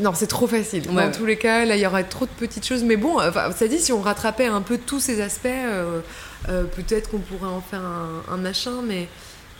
Non, 0.00 0.12
c'est 0.14 0.26
trop 0.26 0.46
facile. 0.48 0.82
Ouais, 0.88 0.94
dans 0.94 0.94
ouais. 0.96 1.12
tous 1.12 1.26
les 1.26 1.36
cas, 1.36 1.64
là, 1.64 1.76
il 1.76 1.80
y 1.82 1.86
aurait 1.86 2.04
trop 2.04 2.24
de 2.26 2.30
petites 2.30 2.66
choses. 2.66 2.82
Mais 2.82 2.96
bon, 2.96 3.20
enfin, 3.20 3.52
ça 3.52 3.68
dit, 3.68 3.78
si 3.78 3.92
on 3.92 4.00
rattrapait 4.00 4.46
un 4.46 4.60
peu 4.62 4.78
tous 4.78 4.98
ces 5.00 5.20
aspects, 5.20 5.48
peut-être 6.46 7.10
qu'on 7.10 7.18
pourrait 7.18 7.50
en 7.50 7.60
faire 7.60 7.80
un, 7.82 8.34
un 8.34 8.36
machin. 8.36 8.82
Mais 8.84 9.08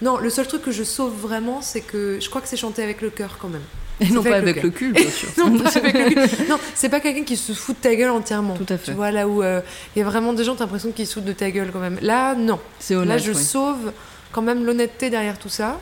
non, 0.03 0.19
le 0.19 0.29
seul 0.31 0.47
truc 0.47 0.63
que 0.63 0.73
je 0.73 0.83
sauve 0.85 1.15
vraiment, 1.15 1.63
c'est 1.63 1.81
que 1.81 2.19
je 2.21 2.29
crois 2.29 2.41
que 2.41 2.49
c'est 2.49 2.57
chanté 2.57 2.83
avec 2.83 3.01
le 3.01 3.11
cœur 3.11 3.39
quand 3.41 3.49
même. 3.49 3.63
Et 4.01 4.07
non 4.11 4.23
pas 4.23 4.37
avec 4.37 4.63
le 4.63 4.69
cul, 4.71 4.93
bien 4.93 5.09
sûr. 5.09 5.29
Non, 5.39 5.59
pas 5.59 5.71
avec 5.71 5.95
le- 5.95 6.49
non, 6.49 6.59
c'est 6.75 6.91
pas 6.91 7.01
quelqu'un 7.01 7.25
qui 7.25 7.37
se 7.37 7.53
fout 7.55 7.77
de 7.77 7.81
ta 7.81 7.95
gueule 7.95 8.11
entièrement. 8.11 8.55
Tout 8.55 8.67
à 8.69 8.77
fait. 8.77 8.91
Tu 8.91 8.93
vois, 8.93 9.11
là 9.11 9.27
où 9.27 9.43
euh, 9.43 9.63
il 9.95 10.01
y 10.01 10.03
a 10.03 10.05
vraiment 10.05 10.35
des 10.35 10.45
gens, 10.45 10.55
t'as 10.55 10.65
l'impression 10.65 10.91
qu'ils 10.93 11.07
se 11.07 11.15
foutent 11.15 11.25
de 11.25 11.33
ta 11.33 11.51
gueule 11.51 11.71
quand 11.73 11.79
même. 11.81 11.99
Là, 12.03 12.35
non. 12.35 12.61
C'est 12.79 12.95
là, 12.95 13.01
honnête. 13.01 13.23
je 13.23 13.33
oui. 13.33 13.43
sauve 13.43 13.93
quand 14.33 14.43
même 14.43 14.65
l'honnêteté 14.67 15.09
derrière 15.09 15.39
tout 15.39 15.49
ça. 15.49 15.81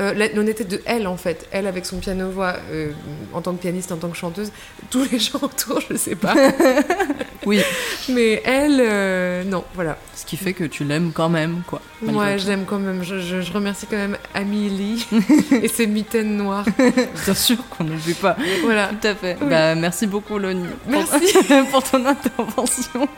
Euh, 0.00 0.14
l'honnêteté 0.32 0.62
de 0.62 0.80
elle, 0.84 1.08
en 1.08 1.16
fait. 1.16 1.48
Elle, 1.50 1.66
avec 1.66 1.84
son 1.84 1.98
piano-voix, 1.98 2.54
euh, 2.70 2.92
en 3.32 3.40
tant 3.40 3.52
que 3.54 3.60
pianiste, 3.60 3.90
en 3.90 3.96
tant 3.96 4.08
que 4.08 4.16
chanteuse. 4.16 4.52
Tous 4.90 5.04
les 5.10 5.18
gens 5.18 5.38
autour, 5.42 5.80
je 5.90 5.96
sais 5.96 6.14
pas. 6.14 6.34
Oui, 7.48 7.60
Mais 8.10 8.40
elle, 8.44 8.78
euh, 8.80 9.44
non, 9.44 9.64
voilà. 9.74 9.98
ce 10.14 10.24
qui 10.24 10.36
fait 10.36 10.52
que 10.52 10.64
tu 10.64 10.84
l'aimes 10.84 11.12
quand 11.14 11.28
même, 11.28 11.62
quoi. 11.66 11.80
Ouais, 12.02 12.38
je 12.38 12.46
l'aime 12.46 12.64
quand 12.66 12.78
même. 12.78 13.02
Je, 13.02 13.18
je- 13.20 13.40
je 13.42 13.52
remercie 13.52 13.86
quand 13.86 13.96
même 13.96 14.16
Amélie 14.34 15.06
et 15.62 15.68
ses 15.68 15.86
mitaines 15.86 16.36
noires. 16.36 16.64
Bien 17.24 17.34
sûr 17.34 17.56
qu'on 17.70 17.84
n'oublie 17.84 18.14
pas. 18.14 18.36
Voilà. 18.62 18.88
Tout 19.00 19.06
à 19.08 19.14
fait. 19.14 19.36
Oui. 19.40 19.48
Bah, 19.50 19.74
merci 19.74 20.06
beaucoup, 20.06 20.38
Loni. 20.38 20.64
pour- 20.84 20.92
Merci. 20.92 21.36
pour 21.70 21.82
ton 21.82 22.04
intervention. 22.06 23.08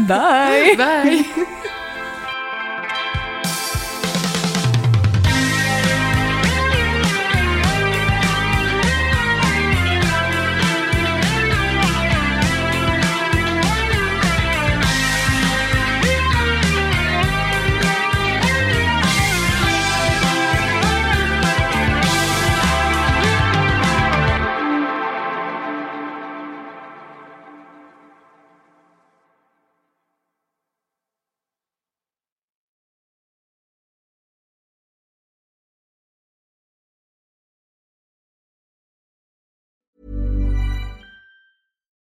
Bye. 0.00 0.76
Bye. 0.76 1.24